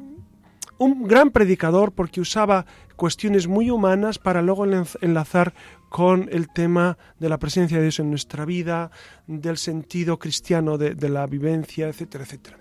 un 0.78 1.04
gran 1.04 1.30
predicador 1.30 1.92
porque 1.92 2.20
usaba 2.20 2.66
cuestiones 2.96 3.46
muy 3.46 3.70
humanas 3.70 4.18
para 4.18 4.42
luego 4.42 4.64
enlazar 5.00 5.54
con 5.88 6.28
el 6.32 6.48
tema 6.48 6.98
de 7.18 7.28
la 7.28 7.38
presencia 7.38 7.76
de 7.76 7.84
Dios 7.84 8.00
en 8.00 8.10
nuestra 8.10 8.44
vida, 8.44 8.90
del 9.26 9.56
sentido 9.56 10.18
cristiano 10.18 10.76
de, 10.78 11.08
la 11.08 11.26
vivencia, 11.26 11.88
etcétera, 11.88 12.24
etcétera. 12.24 12.58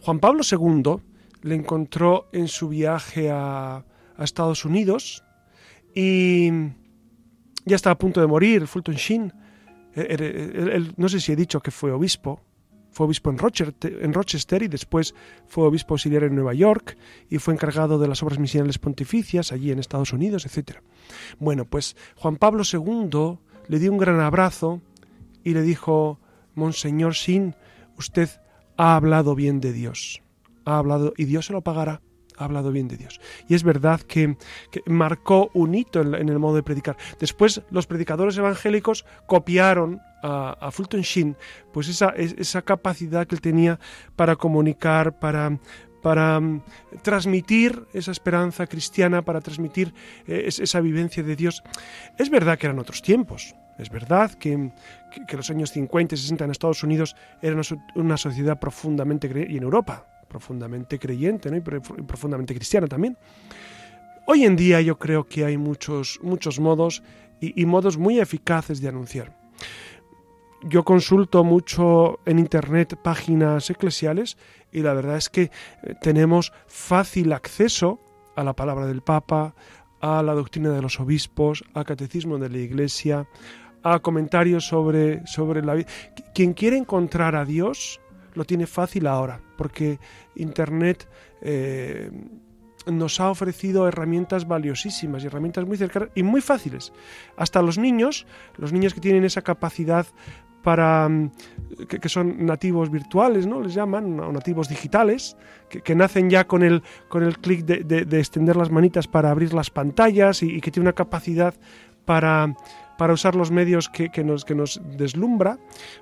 Juan 0.00 0.18
Pablo 0.18 0.42
II 0.48 1.02
le 1.42 1.54
encontró 1.54 2.28
en 2.32 2.48
su 2.48 2.68
viaje 2.68 3.30
a, 3.30 3.84
Estados 4.18 4.64
Unidos 4.64 5.24
y 5.96 6.48
ya 7.64 7.74
estaba 7.74 7.94
a 7.94 7.98
punto 7.98 8.20
de 8.20 8.28
morir, 8.28 8.68
Fulton 8.68 8.94
Sheen. 8.94 9.32
no 10.96 11.08
sé 11.08 11.18
si 11.18 11.32
he 11.32 11.36
dicho 11.36 11.58
que 11.58 11.72
fue 11.72 11.90
obispo, 11.90 12.40
fue 12.92 13.06
obispo 13.06 13.30
en 13.30 13.38
Rochester, 13.38 14.62
y 14.62 14.68
después 14.68 15.14
fue 15.46 15.66
obispo 15.66 15.94
auxiliar 15.94 16.24
en 16.24 16.34
Nueva 16.34 16.54
York 16.54 16.96
y 17.28 17.38
fue 17.38 17.54
encargado 17.54 17.98
de 17.98 18.06
las 18.06 18.22
obras 18.22 18.38
misionales 18.38 18.78
pontificias 18.78 19.50
allí 19.50 19.72
en 19.72 19.78
Estados 19.78 20.12
Unidos, 20.12 20.46
etc. 20.46 20.78
Bueno, 21.38 21.64
pues 21.64 21.96
Juan 22.16 22.36
Pablo 22.36 22.62
II 22.70 23.38
le 23.68 23.78
dio 23.78 23.90
un 23.90 23.98
gran 23.98 24.20
abrazo 24.20 24.80
y 25.42 25.54
le 25.54 25.62
dijo, 25.62 26.20
Monseñor 26.54 27.14
Sin, 27.14 27.56
usted 27.96 28.28
ha 28.76 28.94
hablado 28.94 29.34
bien 29.34 29.60
de 29.60 29.72
Dios, 29.72 30.22
ha 30.64 30.78
hablado 30.78 31.14
y 31.16 31.24
Dios 31.24 31.46
se 31.46 31.52
lo 31.52 31.62
pagará 31.62 32.02
ha 32.36 32.44
hablado 32.44 32.72
bien 32.72 32.88
de 32.88 32.96
Dios. 32.96 33.20
Y 33.48 33.54
es 33.54 33.62
verdad 33.62 34.00
que, 34.00 34.36
marcó 34.86 35.50
un 35.54 35.74
hito 35.74 36.00
en, 36.00 36.28
el 36.28 36.38
modo 36.38 36.56
de 36.56 36.62
predicar. 36.62 36.96
Después 37.18 37.62
los 37.70 37.86
predicadores 37.86 38.36
evangélicos 38.36 39.04
copiaron 39.26 40.00
a, 40.22 40.70
Fulton 40.70 41.00
Sheen 41.00 41.36
pues 41.72 41.88
esa, 41.88 42.62
capacidad 42.62 43.26
que 43.26 43.34
él 43.34 43.40
tenía 43.40 43.78
para 44.16 44.36
comunicar, 44.36 45.18
para, 45.18 45.50
mm, 45.50 46.62
transmitir 47.02 47.86
esa 47.92 48.12
esperanza 48.12 48.66
cristiana, 48.66 49.22
para 49.22 49.40
transmitir 49.40 49.92
eh, 50.26 50.44
esa 50.46 50.80
vivencia 50.80 51.22
de 51.22 51.36
Dios. 51.36 51.62
Es 52.18 52.30
verdad 52.30 52.58
que 52.58 52.66
eran 52.66 52.78
otros 52.78 53.02
tiempos. 53.02 53.54
Es 53.78 53.90
verdad 53.90 54.32
que, 54.34 54.70
que, 55.26 55.36
los 55.36 55.50
años 55.50 55.72
50 55.72 56.14
y 56.14 56.18
60 56.18 56.44
en 56.44 56.50
Estados 56.50 56.82
Unidos 56.82 57.16
eran 57.40 57.62
una 57.94 58.16
sociedad 58.16 58.60
profundamente 58.60 59.30
y 59.48 59.56
en 59.56 59.62
Europa 59.62 60.11
profundamente 60.32 60.98
creyente 60.98 61.50
y 61.54 61.60
profundamente 61.60 62.54
cristiana 62.54 62.86
también. 62.86 63.18
Hoy 64.26 64.44
en 64.44 64.56
día 64.56 64.80
yo 64.80 64.98
creo 64.98 65.26
que 65.26 65.44
hay 65.44 65.58
muchos, 65.58 66.18
muchos 66.22 66.58
modos 66.58 67.02
y, 67.38 67.66
modos 67.66 67.98
muy 67.98 68.18
eficaces 68.18 68.80
de 68.80 68.88
anunciar. 68.88 69.36
Yo 70.62 70.84
consulto 70.84 71.44
mucho 71.44 72.20
en 72.24 72.38
Internet 72.38 72.96
páginas 73.02 73.68
eclesiales 73.68 74.38
y 74.70 74.80
la 74.80 74.94
verdad 74.94 75.16
es 75.16 75.28
que 75.28 75.42
eh, 75.42 75.50
tenemos 76.00 76.52
fácil 76.66 77.32
acceso 77.32 77.98
a 78.36 78.44
la 78.44 78.54
palabra 78.54 78.86
del 78.86 79.02
Papa, 79.02 79.54
a 80.00 80.22
la 80.22 80.34
doctrina 80.34 80.70
de 80.70 80.80
los 80.80 80.98
obispos, 81.00 81.64
al 81.74 81.84
catecismo 81.84 82.38
de 82.38 82.48
la 82.48 82.58
Iglesia, 82.58 83.26
a 83.82 83.98
comentarios 83.98 84.64
sobre, 84.64 85.26
sobre 85.26 85.62
la 85.62 85.74
vida. 85.74 85.88
Quien 86.32 86.54
quiere 86.54 86.78
encontrar 86.78 87.34
a 87.34 87.44
Dios 87.44 88.00
lo 88.34 88.44
tiene 88.44 88.66
fácil 88.66 89.06
ahora, 89.06 89.40
porque 89.62 90.00
Internet 90.34 91.08
eh, 91.40 92.10
nos 92.86 93.20
ha 93.20 93.30
ofrecido 93.30 93.86
herramientas 93.86 94.48
valiosísimas 94.48 95.22
y 95.22 95.28
herramientas 95.28 95.64
muy 95.64 95.76
cercanas 95.76 96.08
y 96.16 96.24
muy 96.24 96.40
fáciles. 96.40 96.92
Hasta 97.36 97.62
los 97.62 97.78
niños, 97.78 98.26
los 98.56 98.72
niños 98.72 98.92
que 98.92 99.00
tienen 99.00 99.22
esa 99.22 99.42
capacidad 99.42 100.04
para 100.64 101.08
mm, 101.08 101.30
que, 101.88 102.08
son 102.08 102.44
nativos 102.44 102.90
virtuales, 102.90 103.46
¿no? 103.46 103.60
Les 103.60 103.72
llaman, 103.72 104.18
o 104.18 104.32
nativos 104.32 104.68
digitales, 104.68 105.36
que, 105.68 105.94
nacen 105.94 106.28
ya 106.28 106.44
con 106.44 106.64
el, 106.64 106.82
con 107.08 107.22
el 107.22 107.38
clic 107.38 107.64
de, 107.64 108.18
extender 108.18 108.56
las 108.56 108.72
manitas 108.72 109.06
para 109.06 109.30
abrir 109.30 109.54
las 109.54 109.70
pantallas 109.70 110.42
y, 110.42 110.60
que 110.60 110.72
tienen 110.72 110.88
una 110.88 110.92
capacidad 110.92 111.54
para, 112.04 112.52
para 112.98 113.12
usar 113.12 113.36
los 113.36 113.52
medios 113.52 113.88
que, 113.88 114.24
nos, 114.24 114.44
que 114.44 114.56
nos 114.56 114.80
deslumbra, 114.96 115.56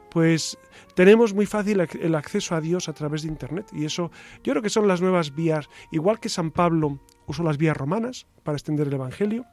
pues 0.09 0.57
tenemos 1.01 1.33
muy 1.33 1.47
fácil 1.47 1.81
el 1.81 2.15
acceso 2.15 2.55
a 2.55 2.61
Dios 2.61 2.91
a 2.91 2.93
través 2.93 3.23
de 3.23 3.29
Internet. 3.29 3.69
Y 3.73 3.87
eso 3.87 4.11
yo 4.45 4.53
creo 4.53 4.63
que 4.63 4.69
son 4.69 4.87
las 4.87 5.01
nuevas 5.01 5.35
vías, 5.35 5.71
igual 5.91 6.21
que 6.21 6.29
San 6.29 6.51
Pablo 6.51 7.01
usó 7.27 7.43
las 7.43 7.57
vías 7.57 7.75
romanas 7.75 8.27
para 8.43 8.57
extender 8.57 8.89
el 8.89 8.93
Evangelio. 8.93 9.47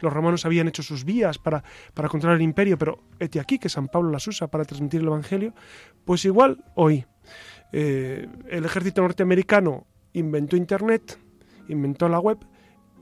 Los 0.00 0.12
romanos 0.12 0.46
habían 0.46 0.68
hecho 0.68 0.84
sus 0.84 1.04
vías 1.04 1.38
para, 1.38 1.64
para 1.92 2.08
controlar 2.08 2.36
el 2.36 2.44
imperio, 2.44 2.78
pero 2.78 3.00
este 3.18 3.40
aquí 3.40 3.58
que 3.58 3.68
San 3.68 3.88
Pablo 3.88 4.12
las 4.12 4.28
usa 4.28 4.46
para 4.46 4.64
transmitir 4.64 5.00
el 5.00 5.08
Evangelio. 5.08 5.54
Pues 6.04 6.24
igual 6.24 6.64
hoy 6.76 7.04
eh, 7.72 8.28
el 8.48 8.64
ejército 8.64 9.02
norteamericano 9.02 9.88
inventó 10.12 10.56
Internet, 10.56 11.18
inventó 11.66 12.08
la 12.08 12.20
web, 12.20 12.38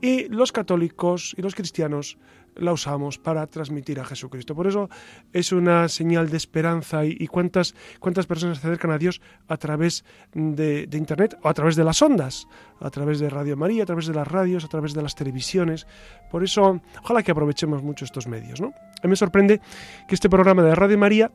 y 0.01 0.27
los 0.29 0.51
católicos 0.51 1.35
y 1.37 1.43
los 1.43 1.53
cristianos 1.53 2.17
la 2.55 2.73
usamos 2.73 3.17
para 3.17 3.47
transmitir 3.47 3.99
a 3.99 4.05
Jesucristo. 4.05 4.55
Por 4.55 4.67
eso 4.67 4.89
es 5.33 5.51
una 5.51 5.87
señal 5.87 6.29
de 6.29 6.37
esperanza 6.37 7.05
y, 7.05 7.27
cuántas, 7.27 7.75
cuántas 7.99 8.25
personas 8.25 8.59
se 8.59 8.67
acercan 8.67 8.91
a 8.91 8.97
Dios 8.97 9.21
a 9.47 9.57
través 9.57 10.05
de, 10.33 10.87
Internet 10.91 11.37
o 11.41 11.49
a 11.49 11.53
través 11.53 11.75
de 11.75 11.83
las 11.83 12.01
ondas, 12.01 12.47
a 12.79 12.89
través 12.89 13.19
de 13.19 13.29
Radio 13.29 13.57
María, 13.57 13.83
a 13.83 13.85
través 13.85 14.07
de 14.07 14.13
las 14.13 14.27
radios, 14.27 14.63
a 14.63 14.67
través 14.67 14.93
de 14.93 15.01
las 15.01 15.15
televisiones. 15.15 15.87
Por 16.29 16.43
eso, 16.43 16.81
ojalá 17.03 17.23
que 17.23 17.31
aprovechemos 17.31 17.81
mucho 17.81 18.05
estos 18.05 18.27
medios. 18.27 18.61
¿no? 18.61 18.67
A 18.67 19.07
mí 19.07 19.09
me 19.09 19.15
sorprende 19.15 19.61
que 20.07 20.15
este 20.15 20.29
programa 20.29 20.63
de 20.63 20.75
Radio 20.75 20.97
María 20.97 21.31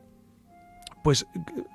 pues 1.07 1.25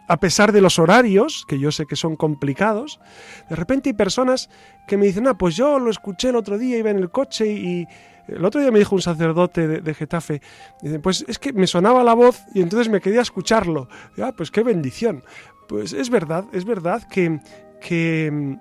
a 0.08 0.20
pesar 0.20 0.52
de 0.52 0.60
los 0.60 0.78
horarios, 0.78 1.46
que 1.48 1.58
yo 1.58 1.72
sé 1.72 1.86
que 1.86 1.96
son 1.96 2.16
complicados, 2.16 3.00
de 3.48 3.56
repente 3.56 3.88
hay 3.88 3.94
personas 3.94 4.50
que 4.86 4.98
me 4.98 5.06
dicen, 5.06 5.26
ah, 5.26 5.38
pues 5.38 5.56
yo 5.56 5.78
lo 5.78 5.90
escuché 5.90 6.28
el 6.28 6.36
otro 6.36 6.58
día, 6.58 6.76
iba 6.76 6.90
en 6.90 6.98
el 6.98 7.10
coche 7.10 7.46
y, 7.50 7.86
el 8.28 8.44
otro 8.44 8.60
día 8.60 8.70
me 8.70 8.78
dijo 8.78 8.94
un 8.94 9.02
sacerdote 9.02 9.80
de, 9.80 9.94
Getafe, 9.94 10.40
pues 11.02 11.24
es 11.26 11.38
que 11.38 11.52
me 11.52 11.66
sonaba 11.66 12.04
la 12.04 12.14
voz 12.14 12.42
y 12.54 12.60
entonces 12.62 12.88
me 12.88 13.00
quería 13.00 13.20
escucharlo. 13.20 13.88
ah, 14.22 14.32
pues 14.36 14.50
qué 14.50 14.62
bendición. 14.62 15.24
Pues 15.68 15.92
es 15.92 16.10
verdad, 16.10 16.44
es 16.52 16.64
verdad 16.64 17.02
que, 17.08 17.40
que, 17.80 18.58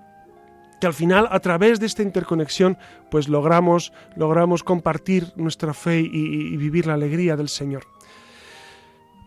al 0.82 0.94
final 0.94 1.28
a 1.30 1.40
través 1.40 1.80
de 1.80 1.86
esta 1.86 2.02
interconexión 2.02 2.78
pues 3.10 3.28
logramos, 3.28 3.94
logramos 4.16 4.64
compartir 4.64 5.32
nuestra 5.36 5.74
fe 5.74 6.00
y, 6.00 6.58
vivir 6.58 6.88
la 6.88 6.94
alegría 6.94 7.36
del 7.36 7.50
Señor. 7.50 7.84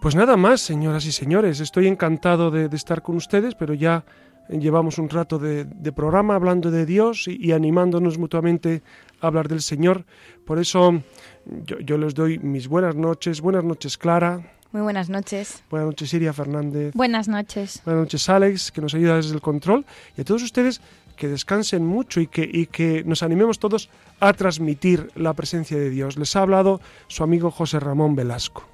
Pues 0.01 0.15
nada 0.15 0.37
más, 0.37 0.61
señoras 0.61 1.07
y 1.07 1.13
señores, 1.13 1.61
estoy 1.61 1.87
encantado 1.87 2.51
de, 2.51 2.75
estar 2.77 3.03
con 3.03 3.17
ustedes, 3.17 3.55
pero 3.55 3.73
ya 3.73 4.05
llevamos 4.49 4.99
un 4.99 5.09
rato 5.09 5.39
de, 5.39 5.65
programa 5.93 6.35
hablando 6.35 6.71
de 6.71 6.87
Dios 6.87 7.27
y, 7.29 7.53
animándonos 7.53 8.19
mutuamente 8.19 8.83
a 9.21 9.29
hablar 9.29 9.49
del 9.49 9.63
Señor. 9.63 10.05
Por 10.45 10.59
eso 10.59 11.03
yo, 11.65 11.99
les 11.99 12.15
doy 12.15 12.39
mis 12.39 12.69
buenas 12.69 12.97
noches. 12.97 13.41
Buenas 13.41 13.65
noches, 13.65 13.97
Clara. 13.97 14.41
Muy 14.73 14.83
buenas 14.83 15.09
noches. 15.09 15.63
Buenas 15.71 15.87
noches, 15.87 16.11
Siria 16.11 16.33
Fernández. 16.33 16.93
Buenas 16.95 17.29
noches. 17.29 17.81
Buenas 17.85 18.03
noches, 18.03 18.29
Alex, 18.29 18.73
que 18.73 18.81
nos 18.81 18.95
ayuda 18.95 19.17
desde 19.17 19.35
el 19.35 19.41
control. 19.41 19.85
Y 20.17 20.23
a 20.23 20.25
todos 20.25 20.43
ustedes 20.43 20.81
que 21.17 21.29
descansen 21.29 21.87
mucho 21.87 22.21
y 22.21 22.27
que, 22.27 22.49
y 22.51 22.67
que 22.67 23.05
nos 23.05 23.23
animemos 23.23 23.61
todos 23.61 23.89
a 24.19 24.33
transmitir 24.33 25.11
la 25.15 25.33
presencia 25.35 25.79
de 25.79 25.91
Dios. 25.91 26.17
Les 26.17 26.35
ha 26.35 26.43
hablado 26.43 26.81
su 27.07 27.23
amigo 27.23 27.53
José 27.53 27.79
Ramón 27.79 28.17
Velasco. 28.17 28.74